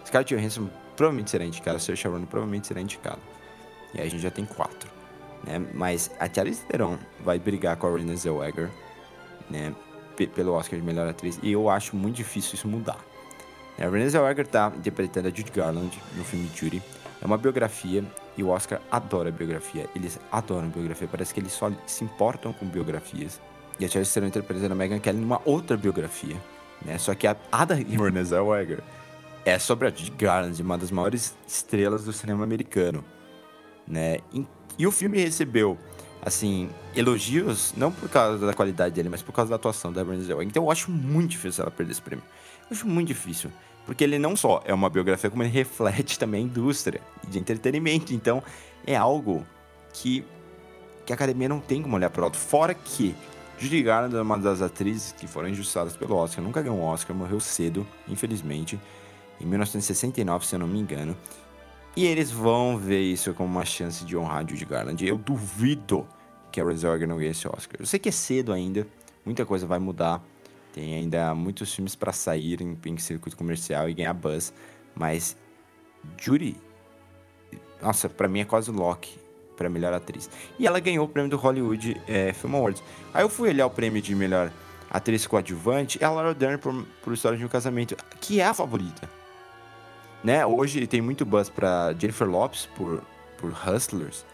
Scarlett 0.04 0.34
Johansson 0.34 0.68
provavelmente 0.96 1.30
será 1.30 1.44
a 1.44 1.78
Saoirse 1.78 2.06
Ronan 2.06 2.26
provavelmente 2.26 2.66
será 2.66 2.80
indicada. 2.80 3.20
E 3.94 4.00
aí 4.00 4.06
a 4.06 4.10
gente 4.10 4.22
já 4.22 4.30
tem 4.30 4.44
quatro, 4.44 4.90
né? 5.44 5.64
Mas 5.72 6.10
a 6.18 6.28
Charlize 6.28 6.64
Theron 6.64 6.98
vai 7.20 7.38
brigar 7.38 7.76
com 7.76 7.86
a 7.86 7.96
Renée 7.96 8.16
Zellweger, 8.16 8.70
né? 9.48 9.74
Pelo 10.34 10.52
Oscar 10.52 10.78
de 10.78 10.84
melhor 10.84 11.08
atriz. 11.08 11.38
E 11.42 11.52
eu 11.52 11.68
acho 11.68 11.96
muito 11.96 12.16
difícil 12.16 12.54
isso 12.54 12.68
mudar. 12.68 12.98
A 13.78 13.82
Renée 13.82 14.08
Zellweger 14.08 14.46
tá 14.46 14.72
interpretando 14.76 15.26
a 15.26 15.30
Judy 15.30 15.50
Garland 15.50 15.96
no 16.16 16.24
filme 16.24 16.50
Judy. 16.54 16.82
É 17.22 17.26
uma 17.26 17.38
biografia 17.38 18.04
e 18.36 18.42
o 18.42 18.48
Oscar 18.48 18.80
adora 18.90 19.30
biografia. 19.30 19.88
Eles 19.94 20.18
adoram 20.30 20.68
biografia. 20.68 21.08
Parece 21.10 21.32
que 21.32 21.40
eles 21.40 21.52
só 21.52 21.70
se 21.86 22.04
importam 22.04 22.52
com 22.52 22.66
biografias. 22.66 23.40
E 23.78 23.84
a 23.84 23.88
Charlize 23.88 24.12
Theron 24.12 24.26
interpretando 24.28 24.72
a 24.72 24.74
Megan 24.74 24.98
Kelly 24.98 25.18
numa 25.18 25.40
outra 25.44 25.76
biografia, 25.76 26.36
né? 26.84 26.98
Só 26.98 27.14
que 27.14 27.26
a, 27.26 27.36
a 27.50 27.64
da 27.64 27.74
Renée 27.74 28.24
Zellweger 28.24 28.82
é 29.44 29.58
sobre 29.58 29.88
a 29.88 29.92
Garland, 30.16 30.60
uma 30.62 30.78
das 30.78 30.90
maiores 30.90 31.34
estrelas 31.46 32.04
do 32.04 32.12
cinema 32.12 32.44
americano, 32.44 33.04
né? 33.86 34.18
E, 34.32 34.46
e, 34.78 34.86
o 34.86 34.90
filme 34.90 35.18
recebeu, 35.18 35.78
assim, 36.22 36.70
elogios, 36.96 37.74
não 37.76 37.92
por 37.92 38.08
causa 38.08 38.46
da 38.46 38.54
qualidade 38.54 38.94
dele, 38.94 39.10
mas 39.10 39.22
por 39.22 39.32
causa 39.32 39.50
da 39.50 39.56
atuação 39.56 39.92
da 39.92 40.02
Renée 40.02 40.22
Zellweger. 40.22 40.48
Então 40.48 40.64
eu 40.64 40.70
acho 40.70 40.90
muito 40.90 41.32
difícil 41.32 41.62
ela 41.62 41.70
perder 41.70 41.92
esse 41.92 42.02
prêmio. 42.02 42.24
Eu 42.62 42.68
acho 42.76 42.86
muito 42.88 43.08
difícil, 43.08 43.50
porque 43.84 44.02
ele 44.02 44.18
não 44.18 44.34
só 44.34 44.62
é 44.64 44.72
uma 44.72 44.88
biografia, 44.88 45.28
como 45.28 45.42
ele 45.42 45.50
reflete 45.50 46.18
também 46.18 46.42
a 46.42 46.46
indústria 46.46 47.00
de 47.28 47.38
entretenimento. 47.38 48.14
Então 48.14 48.42
é 48.86 48.96
algo 48.96 49.46
que, 49.92 50.24
que 51.04 51.12
a 51.12 51.16
academia 51.16 51.48
não 51.48 51.60
tem 51.60 51.82
como 51.82 51.94
olhar 51.94 52.08
para 52.08 52.24
alto. 52.24 52.38
Fora 52.38 52.72
que 52.72 53.14
Judy 53.58 53.82
Garland 53.82 54.16
é 54.16 54.22
uma 54.22 54.38
das 54.38 54.62
atrizes 54.62 55.12
que 55.12 55.26
foram 55.26 55.48
injustiçadas 55.48 55.94
pelo 55.94 56.16
Oscar, 56.16 56.42
nunca 56.42 56.62
ganhou 56.62 56.78
um 56.78 56.82
Oscar, 56.82 57.14
morreu 57.14 57.38
cedo, 57.38 57.86
infelizmente 58.08 58.80
em 59.40 59.46
1969, 59.46 60.46
se 60.46 60.54
eu 60.54 60.58
não 60.58 60.66
me 60.66 60.78
engano. 60.78 61.16
E 61.96 62.04
eles 62.04 62.30
vão 62.30 62.76
ver 62.76 63.00
isso 63.00 63.32
como 63.34 63.48
uma 63.48 63.64
chance 63.64 64.04
de 64.04 64.16
honrar 64.16 64.48
Judy 64.48 64.64
Garland. 64.64 65.06
Eu 65.06 65.16
duvido 65.16 66.06
que 66.50 66.60
a 66.60 66.64
Reserve 66.64 67.06
não 67.06 67.16
ganhe 67.16 67.30
esse 67.30 67.46
Oscar. 67.46 67.80
Eu 67.80 67.86
sei 67.86 68.00
que 68.00 68.08
é 68.08 68.12
cedo 68.12 68.52
ainda, 68.52 68.86
muita 69.24 69.46
coisa 69.46 69.66
vai 69.66 69.78
mudar. 69.78 70.20
Tem 70.72 70.94
ainda 70.94 71.32
muitos 71.36 71.72
filmes 71.72 71.94
para 71.94 72.12
sair 72.12 72.60
em, 72.60 72.76
em, 72.84 72.98
circuito 72.98 73.36
comercial 73.36 73.88
e 73.88 73.94
ganhar 73.94 74.12
buzz. 74.12 74.52
Mas 74.92 75.36
Judy, 76.20 76.56
nossa, 77.80 78.08
para 78.08 78.26
mim 78.26 78.40
é 78.40 78.44
quase 78.44 78.72
Loki 78.72 79.16
para 79.56 79.68
melhor 79.68 79.92
atriz. 79.92 80.28
E 80.58 80.66
ela 80.66 80.80
ganhou 80.80 81.06
o 81.06 81.08
prêmio 81.08 81.30
do 81.30 81.36
Hollywood 81.36 82.00
é, 82.08 82.32
Film 82.32 82.56
Awards. 82.56 82.82
Aí 83.12 83.22
eu 83.22 83.28
fui 83.28 83.50
olhar 83.50 83.66
o 83.66 83.70
prêmio 83.70 84.02
de 84.02 84.16
melhor 84.16 84.50
atriz 84.90 85.28
coadjuvante, 85.28 86.02
é 86.02 86.06
a 86.06 86.10
Laura 86.10 86.34
Dern 86.34 86.58
por, 86.58 86.84
por 87.04 87.12
História 87.12 87.38
de 87.38 87.44
um 87.44 87.48
Casamento, 87.48 87.96
que 88.20 88.40
é 88.40 88.46
a 88.46 88.54
favorita 88.54 89.08
né? 90.24 90.44
Hoje 90.46 90.86
tem 90.86 91.02
muito 91.02 91.26
buzz 91.26 91.50
pra 91.50 91.92
Jennifer 91.92 92.26
Lopes 92.26 92.66
por, 92.74 93.02
por 93.36 93.52
Hustlers. 93.52 94.24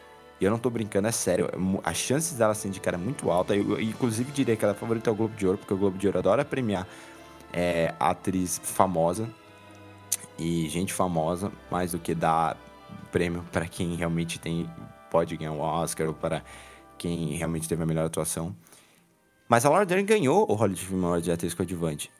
E 0.40 0.44
eu 0.44 0.50
não 0.50 0.58
tô 0.58 0.70
brincando, 0.70 1.08
é 1.08 1.12
sério. 1.12 1.46
É 1.46 1.80
As 1.82 1.96
chances 1.96 2.38
dela 2.38 2.54
se 2.54 2.68
indicar 2.68 2.94
é 2.94 2.96
muito 2.96 3.28
alta. 3.30 3.54
Eu, 3.54 3.72
eu, 3.72 3.80
inclusive, 3.80 4.30
diria 4.30 4.56
que 4.56 4.64
ela 4.64 4.72
é 4.72 4.76
favorita 4.76 5.10
ao 5.10 5.16
Globo 5.16 5.34
de 5.36 5.44
Ouro, 5.44 5.58
porque 5.58 5.74
o 5.74 5.76
Globo 5.76 5.98
de 5.98 6.06
Ouro 6.06 6.20
adora 6.20 6.44
premiar 6.44 6.86
é, 7.52 7.92
atriz 7.98 8.60
famosa 8.62 9.28
e 10.38 10.68
gente 10.68 10.94
famosa, 10.94 11.52
mais 11.70 11.92
do 11.92 11.98
que 11.98 12.14
dar 12.14 12.56
prêmio 13.10 13.44
para 13.50 13.66
quem 13.66 13.96
realmente 13.96 14.38
tem 14.38 14.70
pode 15.10 15.36
ganhar 15.36 15.52
um 15.52 15.60
Oscar 15.60 16.06
ou 16.06 16.14
para 16.14 16.42
quem 16.96 17.34
realmente 17.34 17.68
teve 17.68 17.82
a 17.82 17.86
melhor 17.86 18.06
atuação. 18.06 18.54
Mas 19.48 19.66
a 19.66 19.68
Laura 19.68 19.84
Dern 19.84 20.04
ganhou 20.04 20.48
o 20.48 20.54
Hollywood 20.54 20.86
Film 20.86 21.04
Awards 21.04 21.24
de 21.24 21.32
atriz 21.32 21.52
coadjuvante. 21.52 22.10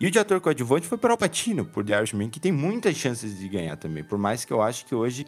E 0.00 0.06
o 0.06 0.10
de 0.10 0.18
ator 0.18 0.40
coadjuvante 0.40 0.86
foi 0.86 0.96
para 0.96 1.12
o 1.12 1.16
Patino, 1.18 1.62
por 1.62 1.84
The 1.84 1.98
Irishman, 1.98 2.30
que 2.30 2.40
tem 2.40 2.50
muitas 2.50 2.96
chances 2.96 3.38
de 3.38 3.46
ganhar 3.46 3.76
também. 3.76 4.02
Por 4.02 4.16
mais 4.16 4.46
que 4.46 4.52
eu 4.52 4.62
acho 4.62 4.86
que 4.86 4.94
hoje 4.94 5.26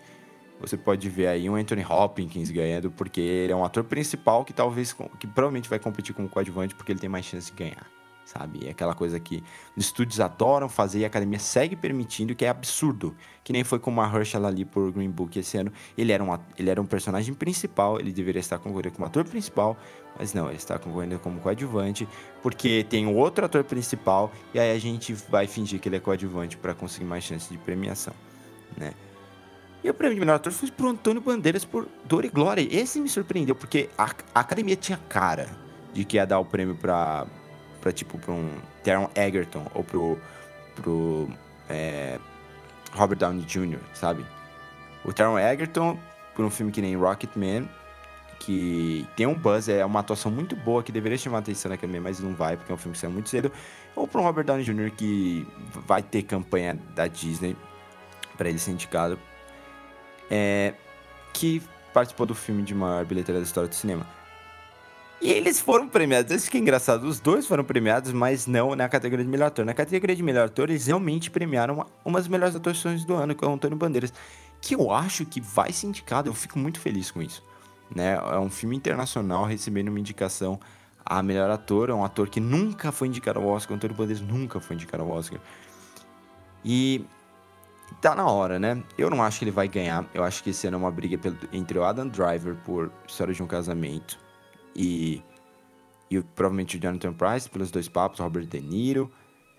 você 0.59 0.79
pode 0.79 1.11
ver 1.11 1.27
aí 1.27 1.51
um 1.51 1.57
Anthony 1.57 1.85
Hopkins 1.85 2.51
ganhando, 2.51 2.91
porque 2.91 3.21
ele 3.21 3.53
é 3.53 3.57
um 3.57 3.65
ator 3.65 3.85
principal 3.85 4.47
que 4.47 4.53
talvez, 4.55 4.95
que 5.21 5.27
provavelmente 5.27 5.69
vai 5.69 5.79
competir 5.79 6.15
como 6.15 6.27
coadjuvante, 6.27 6.75
porque 6.75 6.91
ele 6.91 6.99
tem 6.99 7.11
mais 7.11 7.27
chance 7.27 7.51
de 7.51 7.59
ganhar, 7.59 7.87
sabe? 8.33 8.67
É 8.67 8.71
aquela 8.71 8.95
coisa 8.95 9.21
que 9.21 9.43
os 9.77 9.85
estúdios 9.85 10.21
adoram 10.21 10.69
fazer 10.69 11.01
e 11.01 11.05
a 11.05 11.07
academia 11.07 11.39
segue 11.39 11.77
permitindo, 11.77 12.35
que 12.35 12.45
é 12.45 12.49
absurdo. 12.49 13.15
Que 13.45 13.53
nem 13.53 13.65
foi 13.65 13.79
com 13.79 14.01
a 14.01 14.07
Herschel 14.07 14.47
ali 14.47 14.65
por 14.65 14.91
Green 14.91 15.11
Book 15.11 15.39
esse 15.39 15.57
ano. 15.59 15.73
Ele 15.97 16.13
era, 16.13 16.23
um, 16.23 16.39
ele 16.59 16.71
era 16.71 16.81
um 16.81 16.87
personagem 16.87 17.35
principal, 17.35 18.01
ele 18.01 18.13
deveria 18.13 18.41
estar 18.41 18.59
concorrendo 18.59 18.93
como 18.93 19.07
ator 19.07 19.25
principal, 19.25 19.77
mas 20.19 20.33
não, 20.33 20.49
ele 20.49 20.57
está 20.57 20.79
concorrendo 20.79 21.19
como 21.19 21.41
coadjuvante, 21.41 22.09
porque 22.43 22.85
tem 22.89 23.07
outro 23.07 23.45
ator 23.45 23.65
principal, 23.65 24.33
e 24.55 24.61
aí 24.61 24.75
a 24.75 24.79
gente 24.79 25.13
vai 25.13 25.47
fingir 25.47 25.81
que 25.81 25.89
ele 25.89 25.97
é 25.97 26.01
coadjuvante 26.01 26.57
para 26.57 26.75
conseguir 26.75 27.07
mais 27.07 27.25
chance 27.25 27.51
de 27.51 27.59
premiação, 27.59 28.15
né? 28.77 28.93
E 29.83 29.91
o 29.91 29.95
prêmio 29.95 30.15
de 30.15 30.21
melhor 30.21 30.37
ator 30.37 30.53
foi 30.53 30.71
pro 30.71 30.89
Antônio 30.89 31.21
Bandeiras 31.21 31.65
por 31.65 31.89
Dor 32.05 32.25
e 32.25 32.29
Glória. 32.29 32.65
Esse 32.71 33.01
me 33.01 33.09
surpreendeu, 33.09 33.57
porque 33.57 33.91
a, 33.99 34.05
a 34.33 34.41
academia 34.41 34.77
tinha 34.77 34.97
cara 35.09 35.49
de 35.93 36.05
que 36.05 36.17
ia 36.17 36.25
dar 36.25 36.39
o 36.39 36.45
prêmio 36.45 36.77
pra, 36.77 37.27
pra 37.83 37.93
tipo, 37.93 38.19
pra 38.19 38.33
um 38.33 38.49
Taron 38.83 39.11
Egerton 39.15 39.67
ou 39.75 39.85
pro, 39.85 40.19
pro 40.75 41.29
é, 41.69 42.19
Robert 42.93 43.19
Downey 43.19 43.45
Jr., 43.45 43.81
sabe? 43.93 44.25
O 45.05 45.13
Taron 45.13 45.39
Egerton, 45.39 45.99
por 46.35 46.45
um 46.45 46.51
filme 46.51 46.73
que 46.73 46.81
nem 46.81 46.97
Rocketman, 46.97 47.69
que 48.39 49.07
tem 49.17 49.27
um 49.27 49.35
buzz, 49.35 49.69
é 49.69 49.85
uma 49.85 50.01
atuação 50.01 50.31
muito 50.31 50.57
boa, 50.57 50.83
que 50.83 50.91
deveria 50.91 51.19
chamar 51.19 51.39
a 51.39 51.41
atenção 51.41 51.69
da 51.69 51.75
academia, 51.75 52.01
mas 52.01 52.21
não 52.21 52.35
vai, 52.35 52.57
porque 52.57 52.73
é 52.73 52.75
um 52.75 52.79
filme 52.79 52.95
que 52.95 53.01
saiu 53.01 53.13
muito 53.13 53.29
cedo. 53.29 53.53
Ou 53.95 54.09
pro 54.09 54.23
Robert 54.23 54.45
Downey 54.45 54.65
Jr., 54.65 54.91
que 54.97 55.47
vai 55.87 56.03
ter 56.03 56.23
campanha 56.23 56.79
da 56.95 57.07
Disney 57.07 57.57
para 58.37 58.49
ele 58.49 58.59
ser 58.59 58.71
indicado 58.71 59.19
é, 60.31 60.73
que 61.35 61.63
participou 61.93 62.25
do 62.25 62.35
filme 62.35 62.63
de 62.63 62.75
maior 62.75 63.05
bilheteria 63.05 63.41
da 63.41 63.47
história 63.47 63.69
do 63.69 63.75
cinema. 63.75 64.07
E 65.23 65.31
eles 65.31 65.61
foram 65.61 65.87
premiados, 65.89 66.33
isso 66.33 66.51
que 66.51 66.57
é 66.57 66.61
engraçado, 66.61 67.05
os 67.05 67.21
dois 67.21 67.47
foram 67.47 67.63
premiados, 67.63 68.13
mas 68.13 68.49
não 68.49 68.75
na 68.75 68.89
categoria 68.89 69.25
de 69.25 69.31
melhor 69.31 69.47
ator. 69.47 69.65
Na 69.65 69.73
categoria 69.73 70.17
de 70.17 70.23
melhor 70.23 70.47
ator, 70.47 70.69
eles 70.69 70.89
realmente 70.89 71.31
premiaram 71.31 71.75
uma, 71.75 71.87
uma 72.05 72.19
das 72.19 72.27
melhores 72.27 72.57
atuações 72.57 73.05
do 73.05 73.15
ano, 73.15 73.33
com 73.33 73.47
o 73.47 73.55
Antônio 73.55 73.77
Bandeiras, 73.77 74.13
que 74.61 74.75
eu 74.75 74.91
acho 74.91 75.25
que 75.25 75.41
vai 75.41 75.73
ser 75.73 75.87
indicado, 75.87 76.29
eu 76.29 76.35
fico 76.35 76.59
muito 76.59 76.81
feliz 76.81 77.13
com 77.13 77.23
isso. 77.23 77.41
Né? 77.95 78.15
É 78.15 78.39
um 78.41 78.51
filme 78.51 78.75
internacional 78.75 79.45
recebendo 79.45 79.91
uma 79.91 80.01
indicação 80.01 80.59
a 81.07 81.23
melhor 81.23 81.51
ator, 81.51 81.89
é 81.89 81.95
um 81.95 82.05
ator 82.05 82.29
que 82.29 82.41
nunca 82.41 82.91
foi 82.91 83.07
indicado 83.07 83.39
ao 83.39 83.47
Oscar, 83.47 83.75
o 83.75 83.77
Antônio 83.77 83.95
Bandeiras 83.95 84.21
nunca 84.21 84.59
foi 84.59 84.75
indicado 84.75 85.05
ao 85.05 85.11
Oscar. 85.11 85.39
E 86.65 87.07
tá 88.01 88.17
na 88.17 88.27
hora, 88.27 88.59
né? 88.59 88.83
Eu 88.99 89.09
não 89.09 89.23
acho 89.23 89.39
que 89.39 89.45
ele 89.45 89.53
vai 89.53 89.69
ganhar. 89.69 90.05
Eu 90.13 90.25
acho 90.25 90.43
que 90.43 90.51
esse 90.51 90.67
ano 90.67 90.79
é 90.79 90.81
uma 90.81 90.91
briga 90.91 91.17
entre 91.53 91.79
o 91.79 91.85
Adam 91.85 92.09
Driver 92.09 92.57
por 92.65 92.91
História 93.07 93.33
de 93.33 93.41
um 93.41 93.47
Casamento 93.47 94.22
e, 94.75 95.23
e 96.11 96.21
provavelmente 96.21 96.77
o 96.77 96.81
Jonathan 96.81 97.13
Price 97.13 97.49
pelos 97.49 97.71
dois 97.71 97.89
papos, 97.89 98.21
Robert 98.21 98.47
De 98.47 98.61
Niro, 98.61 99.11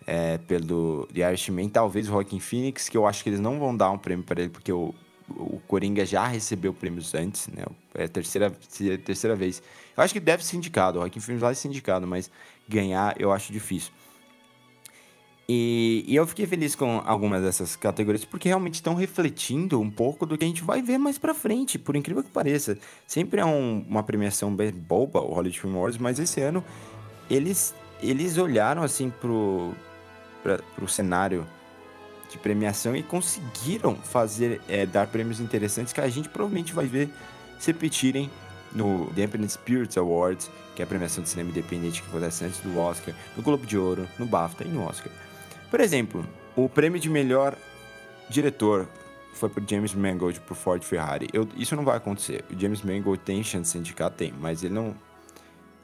é, 0.06 0.38
pelo 0.38 1.08
The 1.14 1.30
Irishman, 1.30 1.70
talvez 1.70 2.08
o 2.08 2.12
Joaquin 2.12 2.40
Phoenix, 2.40 2.90
que 2.90 2.98
eu 2.98 3.08
acho 3.08 3.24
que 3.24 3.30
eles 3.30 3.40
não 3.40 3.60
vão 3.60 3.76
dar 3.76 3.92
um 3.92 3.98
prêmio 3.98 4.26
para 4.26 4.42
ele 4.42 4.50
porque 4.50 4.72
o, 4.72 4.94
o 5.30 5.60
Coringa 5.68 6.06
já 6.06 6.28
recebeu 6.28 6.74
prêmios 6.74 7.14
antes, 7.14 7.48
né? 7.48 7.64
É 7.96 8.04
a 8.04 8.08
terceira, 8.08 8.52
terceira 9.06 9.36
vez. 9.36 9.64
Eu 9.96 10.04
acho 10.04 10.14
que 10.14 10.20
deve 10.20 10.44
ser 10.44 10.58
indicado, 10.58 11.00
o 11.00 11.02
Joaquin 11.02 11.20
Phoenix 11.20 11.42
vai 11.42 11.56
ser 11.56 11.68
indicado, 11.68 12.06
mas 12.06 12.30
ganhar 12.68 13.16
eu 13.20 13.32
acho 13.32 13.52
difícil. 13.52 13.92
E, 15.48 16.06
e, 16.08 16.16
eu 16.16 16.26
fiquei 16.26 16.46
feliz 16.46 16.74
com 16.74 17.02
algumas 17.06 17.44
dessas 17.44 17.76
categorias 17.76 18.24
porque 18.24 18.48
realmente 18.48 18.76
estão 18.76 18.96
refletindo 18.96 19.80
um 19.80 19.92
pouco 19.92 20.26
do 20.26 20.38
que 20.38 20.46
a 20.46 20.48
gente 20.48 20.64
vai 20.64 20.82
ver 20.82 20.98
mais 20.98 21.18
pra 21.18 21.34
frente, 21.34 21.78
por 21.78 21.96
incrível 21.98 22.24
que 22.24 22.30
pareça. 22.30 22.78
Sempre 23.06 23.42
é 23.42 23.46
um, 23.46 23.86
uma 23.88 24.04
premiação 24.04 24.56
bem 24.56 24.72
boba, 24.72 25.20
o 25.20 25.34
Hollywood 25.34 25.60
Film 25.60 25.76
Awards, 25.76 25.98
mas 25.98 26.18
esse 26.18 26.40
ano 26.40 26.64
eles, 27.30 27.76
eles 28.02 28.38
olharam 28.38 28.84
assim 28.84 29.10
pro, 29.10 29.74
pra, 30.42 30.60
pro 30.76 30.88
cenário 30.88 31.46
de 32.30 32.38
premiação 32.38 32.96
e 32.96 33.04
conseguiram 33.04 33.96
fazer, 33.96 34.62
é, 34.70 34.86
dar 34.86 35.08
prêmios 35.08 35.42
interessantes 35.42 35.92
que 35.92 36.00
a 36.02 36.08
gente 36.08 36.30
provavelmente 36.30 36.74
vai 36.74 36.86
ver 36.86 37.10
se 37.60 37.72
repetirem 37.72 38.30
no 38.72 39.08
The 39.08 39.24
Independent 39.24 39.52
Spirits 39.52 39.98
Awards, 39.98 40.50
que 40.76 40.82
é 40.82 40.86
a 40.86 40.88
premiação 40.88 41.24
de 41.24 41.30
cinema 41.30 41.50
independente 41.50 42.02
que 42.02 42.10
acontece 42.10 42.44
antes 42.44 42.60
do 42.62 42.78
Oscar, 42.80 43.14
no 43.38 43.44
Globo 43.44 43.66
de 43.66 43.78
Ouro, 43.78 44.08
no 44.18 44.26
BAFTA 44.26 44.64
e 44.64 44.68
no 44.68 44.84
Oscar. 44.84 45.12
Por 45.74 45.82
exemplo, 45.82 46.24
o 46.56 46.70
prêmio 46.70 47.00
de 47.00 47.10
melhor 47.10 47.58
diretor 48.30 48.88
foi 49.34 49.50
por 49.50 49.68
James 49.68 49.92
Mangold 49.96 50.40
por 50.42 50.56
Ford 50.56 50.84
Ferrari. 50.84 51.28
Eu, 51.34 51.50
isso 51.58 51.76
não 51.76 51.84
vai 51.84 51.98
acontecer. 51.98 52.46
O 52.52 52.60
James 52.60 52.84
Mangold 52.84 53.24
tem 53.24 53.44
chance 53.44 53.64
de 53.64 53.70
ser 53.70 53.78
indicado, 53.80 54.14
tem, 54.14 54.32
mas 54.40 54.64
ele 54.64 54.76
não 54.76 54.94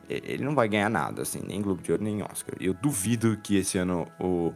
ele 0.08 0.44
não 0.44 0.54
vai 0.54 0.70
ganhar 0.70 0.92
nada, 0.92 1.24
assim, 1.24 1.42
nem 1.44 1.60
Globo 1.60 1.82
de 1.82 1.92
Ouro, 1.92 2.04
nem 2.04 2.22
Oscar. 2.22 2.56
Eu 2.62 2.76
duvido 2.76 3.36
que 3.38 3.58
esse 3.58 3.80
ano 3.80 4.08
o, 4.20 4.54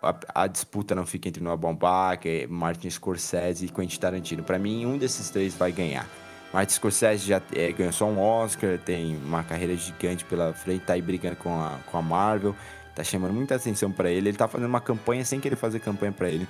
a, 0.00 0.14
a 0.42 0.46
disputa 0.46 0.94
não 0.94 1.04
fique 1.04 1.28
entre 1.28 1.42
Noah 1.42 1.56
Baumbach, 1.56 2.46
Martin 2.48 2.90
Scorsese 2.90 3.66
e 3.66 3.68
Quentin 3.68 3.98
Tarantino. 3.98 4.44
Para 4.44 4.58
mim, 4.60 4.86
um 4.86 4.96
desses 4.96 5.30
três 5.30 5.52
vai 5.52 5.72
ganhar. 5.72 6.06
Martin 6.52 6.74
Scorsese 6.74 7.26
já 7.26 7.42
é, 7.56 7.72
ganhou 7.72 7.92
só 7.92 8.06
um 8.06 8.20
Oscar, 8.20 8.78
tem 8.78 9.16
uma 9.16 9.42
carreira 9.42 9.74
gigante 9.74 10.24
pela 10.24 10.52
frente, 10.52 10.84
tá 10.84 10.92
aí 10.92 11.02
brigando 11.02 11.34
com 11.34 11.60
a, 11.60 11.76
com 11.90 11.98
a 11.98 12.02
Marvel 12.02 12.54
tá 12.94 13.04
chamando 13.04 13.32
muita 13.32 13.54
atenção 13.54 13.90
para 13.90 14.10
ele. 14.10 14.30
Ele 14.30 14.36
tá 14.36 14.48
fazendo 14.48 14.68
uma 14.68 14.80
campanha 14.80 15.24
sem 15.24 15.40
querer 15.40 15.56
fazer 15.56 15.80
campanha 15.80 16.12
para 16.12 16.28
ele. 16.28 16.48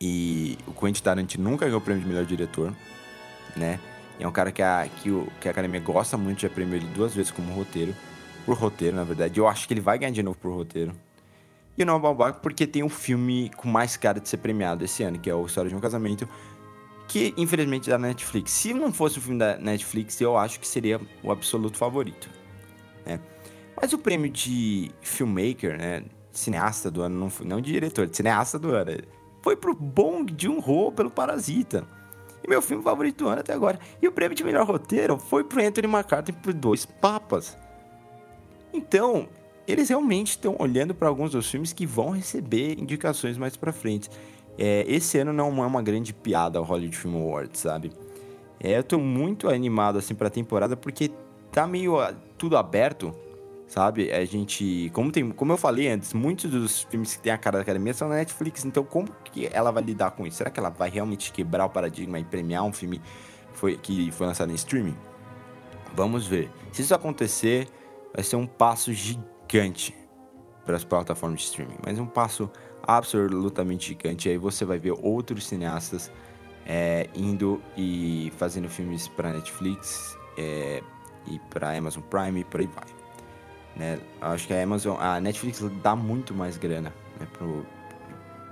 E 0.00 0.58
o 0.66 0.72
Quentin 0.72 1.02
Tarantino 1.02 1.48
nunca 1.48 1.64
ganhou 1.64 1.80
o 1.80 1.82
prêmio 1.82 2.02
de 2.02 2.08
melhor 2.08 2.24
diretor, 2.24 2.72
né? 3.56 3.80
E 4.18 4.24
é 4.24 4.28
um 4.28 4.32
cara 4.32 4.52
que 4.52 4.62
a, 4.62 4.88
que, 4.88 5.10
o, 5.10 5.28
que 5.40 5.48
a 5.48 5.50
academia 5.50 5.80
gosta 5.80 6.16
muito, 6.16 6.42
já 6.42 6.48
premiou 6.48 6.76
ele 6.76 6.86
duas 6.94 7.14
vezes 7.14 7.30
como 7.30 7.52
roteiro. 7.52 7.94
Por 8.44 8.56
roteiro, 8.56 8.96
na 8.96 9.04
verdade. 9.04 9.40
Eu 9.40 9.48
acho 9.48 9.66
que 9.66 9.74
ele 9.74 9.80
vai 9.80 9.98
ganhar 9.98 10.12
de 10.12 10.22
novo 10.22 10.38
por 10.38 10.52
roteiro. 10.52 10.92
E 11.76 11.82
o 11.82 11.86
Noah 11.86 12.00
Baumbach 12.00 12.40
porque 12.40 12.66
tem 12.66 12.82
um 12.82 12.88
filme 12.88 13.50
com 13.56 13.68
mais 13.68 13.96
cara 13.96 14.18
de 14.18 14.28
ser 14.28 14.38
premiado 14.38 14.84
esse 14.84 15.02
ano, 15.02 15.18
que 15.18 15.28
é 15.28 15.34
o 15.34 15.44
História 15.44 15.68
de 15.68 15.76
um 15.76 15.80
Casamento, 15.80 16.26
que 17.06 17.34
infelizmente 17.36 17.90
é 17.90 17.92
da 17.92 17.98
Netflix. 17.98 18.52
Se 18.52 18.72
não 18.72 18.92
fosse 18.92 19.18
o 19.18 19.20
filme 19.20 19.38
da 19.38 19.58
Netflix, 19.58 20.18
eu 20.20 20.38
acho 20.38 20.58
que 20.58 20.66
seria 20.66 20.98
o 21.22 21.30
absoluto 21.30 21.76
favorito, 21.76 22.30
né? 23.04 23.20
Mas 23.80 23.92
o 23.92 23.98
prêmio 23.98 24.30
de 24.30 24.90
filmmaker, 25.00 25.78
né? 25.78 26.02
Cineasta 26.32 26.90
do 26.90 27.02
ano, 27.02 27.18
não, 27.18 27.30
foi, 27.30 27.46
não 27.46 27.60
de 27.60 27.72
diretor, 27.72 28.06
de 28.06 28.16
cineasta 28.16 28.58
do 28.58 28.74
ano. 28.74 28.92
Foi 29.42 29.56
pro 29.56 29.74
Bong 29.74 30.34
Joon-ho 30.36 30.92
pelo 30.92 31.10
Parasita. 31.10 31.86
E 32.42 32.48
meu 32.48 32.60
filme 32.62 32.82
favorito 32.82 33.24
do 33.24 33.28
ano 33.28 33.40
até 33.40 33.52
agora. 33.52 33.78
E 34.00 34.06
o 34.06 34.12
prêmio 34.12 34.36
de 34.36 34.44
melhor 34.44 34.66
roteiro 34.66 35.18
foi 35.18 35.44
pro 35.44 35.64
Anthony 35.64 35.88
McCarthy 35.88 36.32
por 36.32 36.52
Dois 36.52 36.84
Papas. 36.84 37.56
Então, 38.72 39.28
eles 39.66 39.88
realmente 39.88 40.30
estão 40.30 40.56
olhando 40.58 40.94
para 40.94 41.08
alguns 41.08 41.32
dos 41.32 41.50
filmes 41.50 41.72
que 41.72 41.86
vão 41.86 42.10
receber 42.10 42.78
indicações 42.78 43.36
mais 43.36 43.56
para 43.56 43.72
frente. 43.72 44.10
É, 44.58 44.84
esse 44.88 45.18
ano 45.18 45.32
não 45.32 45.62
é 45.62 45.66
uma 45.66 45.82
grande 45.82 46.12
piada 46.12 46.58
ao 46.58 46.64
Hollywood 46.64 46.96
Film 46.96 47.16
Awards, 47.16 47.60
sabe? 47.60 47.92
É, 48.60 48.78
eu 48.78 48.82
tô 48.82 48.98
muito 48.98 49.48
animado 49.48 49.98
assim 49.98 50.14
para 50.14 50.28
a 50.28 50.30
temporada 50.30 50.76
porque 50.76 51.10
tá 51.50 51.66
meio 51.66 51.98
ah, 52.00 52.14
tudo 52.38 52.56
aberto 52.56 53.14
sabe? 53.66 54.10
A 54.12 54.24
gente, 54.24 54.90
como 54.92 55.10
tem, 55.10 55.30
como 55.30 55.52
eu 55.52 55.56
falei 55.56 55.88
antes, 55.88 56.12
muitos 56.12 56.50
dos 56.50 56.82
filmes 56.82 57.14
que 57.16 57.22
tem 57.22 57.32
a 57.32 57.38
cara 57.38 57.58
da 57.58 57.62
academia 57.62 57.92
são 57.92 58.08
na 58.08 58.16
Netflix, 58.16 58.64
então 58.64 58.84
como 58.84 59.08
que 59.24 59.48
ela 59.52 59.70
vai 59.70 59.82
lidar 59.82 60.12
com 60.12 60.26
isso? 60.26 60.38
Será 60.38 60.50
que 60.50 60.58
ela 60.58 60.70
vai 60.70 60.88
realmente 60.88 61.32
quebrar 61.32 61.66
o 61.66 61.70
paradigma 61.70 62.18
e 62.18 62.24
premiar 62.24 62.64
um 62.64 62.72
filme 62.72 62.98
que 62.98 63.58
foi, 63.58 63.76
que 63.76 64.10
foi 64.12 64.26
lançado 64.26 64.50
em 64.50 64.54
streaming? 64.54 64.96
Vamos 65.94 66.26
ver. 66.26 66.50
Se 66.72 66.82
isso 66.82 66.94
acontecer, 66.94 67.68
vai 68.14 68.22
ser 68.22 68.36
um 68.36 68.46
passo 68.46 68.92
gigante 68.92 69.94
para 70.64 70.76
as 70.76 70.84
plataformas 70.84 71.40
de 71.40 71.46
streaming, 71.46 71.78
mas 71.84 71.98
um 71.98 72.06
passo 72.06 72.50
absolutamente 72.82 73.88
gigante. 73.88 74.28
Aí 74.28 74.36
você 74.36 74.64
vai 74.64 74.78
ver 74.78 74.92
outros 75.02 75.46
cineastas 75.46 76.10
é, 76.66 77.08
indo 77.14 77.62
e 77.76 78.32
fazendo 78.36 78.68
filmes 78.68 79.08
para 79.08 79.32
Netflix 79.32 80.18
é, 80.36 80.82
e 81.26 81.38
para 81.50 81.76
Amazon 81.76 82.02
Prime 82.02 82.40
e 82.40 82.44
por 82.44 82.60
aí 82.60 82.66
vai. 82.66 82.95
Né? 83.76 83.98
Acho 84.20 84.46
que 84.46 84.54
a 84.54 84.62
Amazon, 84.62 84.96
a 84.98 85.20
Netflix 85.20 85.62
dá 85.82 85.94
muito 85.94 86.34
mais 86.34 86.56
grana 86.56 86.92
né, 87.20 87.26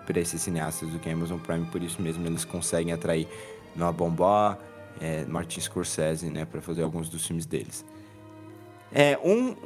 para 0.05 0.21
esses 0.21 0.43
cineastas 0.43 0.91
do 0.91 0.99
que 0.99 1.09
a 1.09 1.13
Amazon 1.13 1.39
Prime, 1.39 1.65
por 1.67 1.83
isso 1.83 2.01
mesmo 2.03 2.27
eles 2.27 2.45
conseguem 2.45 2.93
atrair 2.93 3.27
Noah 3.75 3.93
Baumbach, 3.93 4.59
é, 5.01 5.25
Martin 5.25 5.61
Scorsese, 5.61 6.29
né, 6.29 6.45
para 6.45 6.61
fazer 6.61 6.83
alguns 6.83 7.09
dos 7.09 7.27
filmes 7.27 7.47
deles. 7.47 7.85
É 8.93 9.19
um 9.25 9.57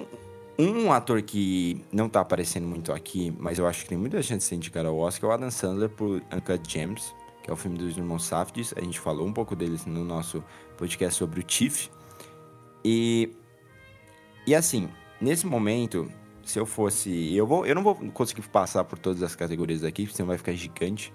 um 0.59 0.91
ator 0.93 1.23
que 1.23 1.85
não 1.93 2.09
tá 2.09 2.21
aparecendo 2.21 2.67
muito 2.67 2.93
aqui, 2.93 3.33
mas 3.39 3.61
eu 3.61 3.67
acho 3.67 3.85
que 3.85 3.91
tem 3.91 3.99
muita 3.99 4.21
chance 4.23 4.57
de 4.57 4.71
ser 4.71 4.87
ao 4.87 4.99
Oscar, 4.99 5.31
é 5.31 5.33
o 5.33 5.35
Adam 5.37 5.51
Sandler 5.53 5.89
por 5.89 6.21
Uncut 6.33 6.61
Gems, 6.69 7.15
que 7.45 7.49
é 7.49 7.53
o 7.53 7.57
filme 7.57 7.79
dos 7.79 7.97
irmãos 7.97 8.25
Safdies. 8.25 8.75
A 8.77 8.81
gente 8.81 8.99
falou 8.99 9.25
um 9.25 9.33
pouco 9.33 9.55
deles 9.55 9.87
no 9.87 10.05
nosso 10.05 10.43
podcast 10.77 11.17
sobre 11.17 11.39
o 11.39 11.43
Tiff. 11.45 11.89
E 12.85 13.31
e 14.49 14.55
assim, 14.55 14.89
Nesse 15.21 15.47
momento, 15.47 16.11
se 16.45 16.59
eu 16.59 16.65
fosse. 16.67 17.35
Eu, 17.35 17.47
vou, 17.47 17.67
eu 17.67 17.75
não 17.75 17.83
vou 17.83 17.95
conseguir 18.13 18.43
passar 18.49 18.85
por 18.85 18.99
todas 18.99 19.23
as 19.23 19.35
categorias 19.35 19.83
aqui, 19.85 20.07
senão 20.13 20.29
vai 20.29 20.39
ficar 20.39 20.53
gigante. 20.53 21.13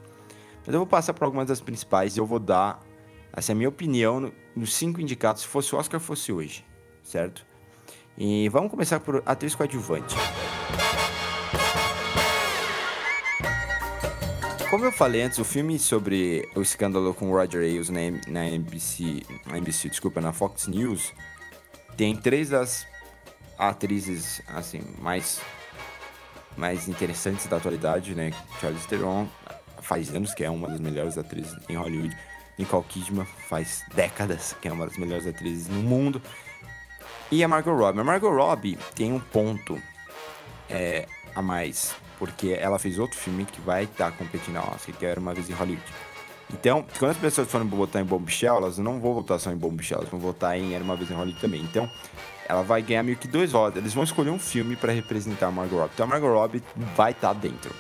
Mas 0.65 0.73
eu 0.73 0.79
vou 0.79 0.87
passar 0.87 1.13
por 1.13 1.25
algumas 1.25 1.47
das 1.47 1.61
principais 1.61 2.15
e 2.15 2.19
eu 2.19 2.25
vou 2.25 2.39
dar 2.39 2.79
Essa 3.35 3.51
é 3.51 3.53
a 3.53 3.55
minha 3.55 3.67
opinião 3.69 4.19
no- 4.19 4.33
nos 4.55 4.73
cinco 4.75 5.01
indicados, 5.01 5.41
se 5.41 5.47
fosse 5.47 5.73
o 5.73 5.77
Oscar, 5.79 5.99
fosse 5.99 6.31
hoje, 6.31 6.63
certo? 7.01 7.43
E 8.15 8.47
vamos 8.49 8.69
começar 8.69 8.99
por 8.99 9.23
atriz 9.25 9.55
coadjuvante. 9.55 10.15
Como 14.69 14.85
eu 14.85 14.91
falei 14.91 15.21
antes, 15.23 15.37
o 15.39 15.43
filme 15.43 15.77
sobre 15.79 16.47
o 16.55 16.61
escândalo 16.61 17.13
com 17.13 17.31
Roger 17.31 17.61
Ailes 17.61 17.89
na, 17.89 17.99
na 18.27 18.45
NBC, 18.45 19.23
na 19.47 19.57
NBC, 19.57 19.89
desculpa, 19.89 20.19
na 20.21 20.31
Fox 20.33 20.67
News, 20.67 21.11
tem 21.97 22.15
três 22.15 22.49
das 22.49 22.85
atrizes 23.57 24.41
assim 24.47 24.81
mais 24.99 25.41
mais 26.55 26.87
interessantes 26.87 27.47
da 27.47 27.57
atualidade, 27.57 28.13
né? 28.13 28.31
Charlize 28.59 28.87
Theron 28.87 29.27
faz 29.81 30.13
anos 30.13 30.33
que 30.33 30.43
é 30.43 30.49
uma 30.49 30.67
das 30.67 30.79
melhores 30.79 31.17
atrizes 31.17 31.55
em 31.67 31.75
Hollywood. 31.75 32.15
Nicole 32.57 32.83
Kidman 32.83 33.25
faz 33.47 33.83
décadas 33.95 34.55
que 34.61 34.67
é 34.67 34.71
uma 34.71 34.85
das 34.85 34.97
melhores 34.97 35.25
atrizes 35.25 35.67
no 35.67 35.81
mundo. 35.81 36.21
E 37.31 37.43
a 37.43 37.47
Margot 37.47 37.73
Robbie. 37.73 37.99
A 37.99 38.03
Margot 38.03 38.29
Robbie 38.29 38.77
tem 38.93 39.11
um 39.11 39.19
ponto 39.19 39.81
é, 40.69 41.07
a 41.35 41.41
mais, 41.41 41.95
porque 42.19 42.49
ela 42.59 42.77
fez 42.77 42.99
outro 42.99 43.17
filme 43.17 43.45
que 43.45 43.59
vai 43.61 43.85
estar 43.85 44.11
competindo 44.11 44.57
ao 44.57 44.71
Oscar, 44.73 44.95
que 44.95 45.05
era 45.05 45.19
Uma 45.19 45.33
Vez 45.33 45.49
em 45.49 45.53
Hollywood. 45.53 45.83
Então, 46.53 46.85
quando 46.99 47.11
as 47.11 47.17
pessoas 47.17 47.49
forem 47.49 47.67
votar 47.67 48.01
em 48.01 48.05
Bombshell, 48.05 48.55
elas 48.55 48.77
não 48.77 48.99
vão 48.99 49.13
votar 49.15 49.39
só 49.39 49.51
em 49.51 49.57
Bombshell, 49.57 49.97
elas 49.97 50.09
vão 50.09 50.19
votar 50.19 50.57
em 50.57 50.73
Era 50.73 50.83
Uma 50.83 50.95
Vez 50.95 51.09
em 51.09 51.13
Hollywood 51.13 51.41
também. 51.41 51.61
Então, 51.61 51.89
ela 52.47 52.61
vai 52.61 52.81
ganhar 52.81 53.03
meio 53.03 53.17
que 53.17 53.27
dois 53.27 53.51
votos. 53.51 53.77
Eles 53.77 53.93
vão 53.93 54.03
escolher 54.03 54.29
um 54.29 54.39
filme 54.39 54.75
para 54.75 54.93
representar 54.93 55.47
a 55.47 55.51
Margot 55.51 55.77
Robbie. 55.77 55.91
Então, 55.93 56.05
a 56.05 56.09
Margot 56.09 56.31
Robbie 56.31 56.63
vai 56.95 57.11
estar 57.11 57.33
dentro, 57.33 57.73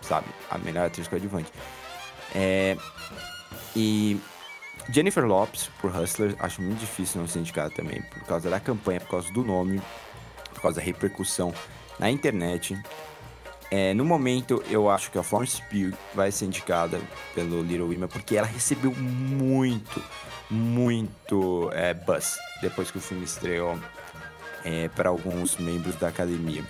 sabe? 0.00 0.26
A 0.50 0.58
melhor 0.58 0.86
atriz 0.86 1.06
coadjuvante. 1.06 1.50
É... 2.34 2.76
E 3.76 4.20
Jennifer 4.90 5.24
Lopes, 5.24 5.70
por 5.80 5.94
Hustler, 5.94 6.34
acho 6.40 6.60
muito 6.60 6.80
difícil 6.80 7.20
não 7.20 7.28
ser 7.28 7.40
indicada 7.40 7.70
também, 7.70 8.02
por 8.02 8.24
causa 8.24 8.50
da 8.50 8.58
campanha, 8.58 9.00
por 9.00 9.10
causa 9.10 9.32
do 9.32 9.44
nome, 9.44 9.80
por 10.54 10.62
causa 10.62 10.80
da 10.80 10.84
repercussão 10.84 11.52
na 11.98 12.10
internet. 12.10 12.76
É, 13.70 13.92
no 13.92 14.04
momento, 14.04 14.62
eu 14.70 14.88
acho 14.88 15.10
que 15.10 15.18
a 15.18 15.22
Florence 15.22 15.60
Pugh 15.62 15.96
vai 16.14 16.32
ser 16.32 16.46
indicada 16.46 16.98
pelo 17.34 17.62
Little 17.62 17.88
Women, 17.88 18.08
porque 18.08 18.36
ela 18.36 18.46
recebeu 18.46 18.94
muito, 18.94 20.02
muito 20.50 21.70
é, 21.74 21.92
buzz 21.92 22.38
depois 22.62 22.90
que 22.90 22.96
o 22.98 23.00
filme 23.00 23.24
estreou 23.24 23.78
é, 24.64 24.88
para 24.88 25.10
alguns 25.10 25.58
membros 25.58 25.96
da 25.96 26.08
academia. 26.08 26.64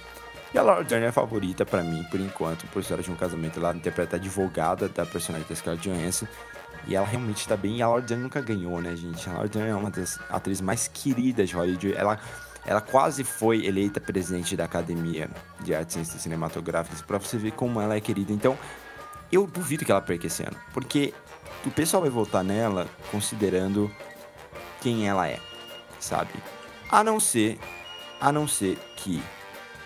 E 0.53 0.59
a 0.59 0.63
Laura 0.63 0.83
Dern 0.83 1.05
é 1.05 1.09
a 1.09 1.13
favorita 1.13 1.67
para 1.67 1.83
mim, 1.83 2.03
por 2.11 2.19
enquanto, 2.19 2.67
por 2.69 2.81
História 2.81 3.05
de 3.05 3.11
um 3.11 3.17
Casamento. 3.17 3.61
Ela 3.61 3.77
interpreta 3.77 4.17
a 4.17 4.19
advogada 4.19 4.89
da 4.89 5.05
personagem 5.05 5.47
da 5.47 5.55
Scarlett 5.55 5.89
Johansson. 5.89 6.27
E 6.87 6.97
ela 6.97 7.07
realmente 7.07 7.39
está 7.39 7.55
bem. 7.55 7.77
E 7.77 7.83
a 7.83 7.87
Laura 7.87 8.03
Dern 8.03 8.23
nunca 8.23 8.41
ganhou, 8.41 8.81
né, 8.81 8.97
gente? 8.97 9.29
A 9.29 9.33
Laura 9.35 9.49
Dern 9.49 9.69
é 9.69 9.75
uma 9.75 9.91
das 9.91 10.19
atrizes 10.31 10.63
mais 10.63 10.89
queridas 10.89 11.51
de 11.51 11.55
Hollywood. 11.55 11.95
Ela, 11.95 12.19
ela 12.69 12.83
quase 12.83 13.25
foi 13.25 13.65
eleita 13.65 13.99
presidente 13.99 14.55
da 14.55 14.67
Academia 14.67 15.31
de 15.61 15.75
Artes 15.75 15.95
e 15.95 15.99
Ciências 16.01 16.21
Cinematográficas, 16.21 17.01
para 17.01 17.17
você 17.17 17.39
ver 17.39 17.53
como 17.53 17.81
ela 17.81 17.97
é 17.97 18.01
querida. 18.01 18.31
Então, 18.31 18.59
eu 19.33 19.47
duvido 19.47 19.87
que 19.87 19.91
ela 19.91 20.03
perca 20.03 20.27
esse 20.27 20.43
ano. 20.43 20.55
Porque 20.75 21.15
o 21.65 21.71
pessoal 21.71 22.03
vai 22.03 22.11
votar 22.11 22.45
nela 22.45 22.87
considerando 23.11 23.91
quem 24.83 25.09
ela 25.09 25.27
é, 25.27 25.41
sabe? 25.99 26.29
A 26.91 27.03
não 27.03 27.19
ser, 27.19 27.59
a 28.21 28.31
não 28.31 28.47
ser 28.47 28.77
que 28.97 29.23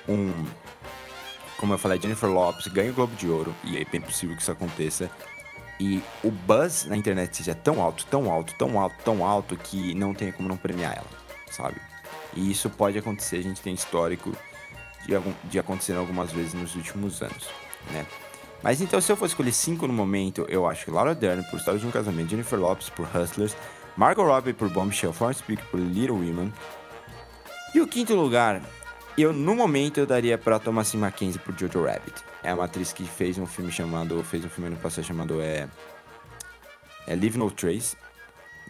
um, 0.09 0.33
como 1.59 1.75
eu 1.75 1.79
falei, 1.79 2.01
Jennifer 2.01 2.29
Lopes 2.29 2.67
ganhe 2.67 2.91
o 2.91 2.95
Globo 2.95 3.15
de 3.15 3.29
Ouro, 3.29 3.55
e 3.63 3.79
é 3.79 3.85
bem 3.85 4.01
possível 4.01 4.35
que 4.35 4.43
isso 4.43 4.51
aconteça, 4.51 5.09
e 5.79 6.03
o 6.25 6.33
buzz 6.33 6.87
na 6.87 6.97
internet 6.97 7.37
seja 7.37 7.55
tão 7.55 7.81
alto, 7.81 8.05
tão 8.07 8.29
alto, 8.29 8.53
tão 8.59 8.81
alto, 8.81 8.97
tão 9.05 9.25
alto, 9.25 9.57
que 9.57 9.95
não 9.95 10.13
tem 10.13 10.33
como 10.33 10.49
não 10.49 10.57
premiar 10.57 10.97
ela, 10.97 11.07
sabe? 11.49 11.81
E 12.35 12.51
isso 12.51 12.71
pode 12.71 12.99
acontecer, 12.99 13.37
a 13.37 13.43
gente 13.43 13.61
tem 13.61 13.75
histórico 13.75 14.33
de, 15.07 15.15
de 15.51 15.59
acontecer 15.59 15.95
algumas 15.95 16.33
vezes 16.33 16.55
nos 16.55 16.75
últimos 16.75 17.23
anos, 17.23 17.49
né? 17.91 18.07
Mas 18.63 18.81
então, 18.81 19.01
se 19.01 19.11
eu 19.11 19.17
for 19.17 19.27
escolher 19.27 19.53
cinco 19.53 19.89
no 19.89 19.93
momento, 19.93 20.47
eu 20.49 20.67
acho 20.69 20.85
que 20.85 20.91
Laura 20.91 21.15
Dern 21.15 21.43
por 21.51 21.59
História 21.59 21.81
de 21.81 21.87
um 21.87 21.91
Casamento, 21.91 22.31
Jennifer 22.31 22.59
Lopes 22.59 22.89
por 22.89 23.07
Hustlers, 23.07 23.57
Margot 23.97 24.25
Robbie 24.25 24.53
por 24.53 24.69
Bombshell, 24.69 25.13
Florence 25.13 25.43
Pugh 25.43 25.59
por 25.71 25.81
Little 25.81 26.17
Women. 26.17 26.53
E 27.75 27.81
o 27.81 27.89
quinto 27.89 28.15
lugar, 28.15 28.63
eu 29.19 29.33
no 29.33 29.57
momento 29.57 29.99
eu 29.99 30.07
daria 30.07 30.39
para 30.39 30.59
Thomasin 30.59 30.99
Mackenzie 30.99 31.41
por 31.41 31.59
Jojo 31.59 31.85
Rabbit. 31.85 32.23
É 32.43 32.55
uma 32.55 32.65
atriz 32.65 32.93
que 32.93 33.05
fez 33.05 33.37
um 33.37 33.47
filme 33.47 33.73
chamado, 33.73 34.23
fez 34.23 34.45
um 34.45 34.49
filme 34.49 34.69
ano 34.69 34.77
passado 34.79 35.05
chamado 35.05 35.41
é, 35.41 35.69
é 37.07 37.15
Leave 37.15 37.37
No 37.37 37.51
Trace. 37.51 37.97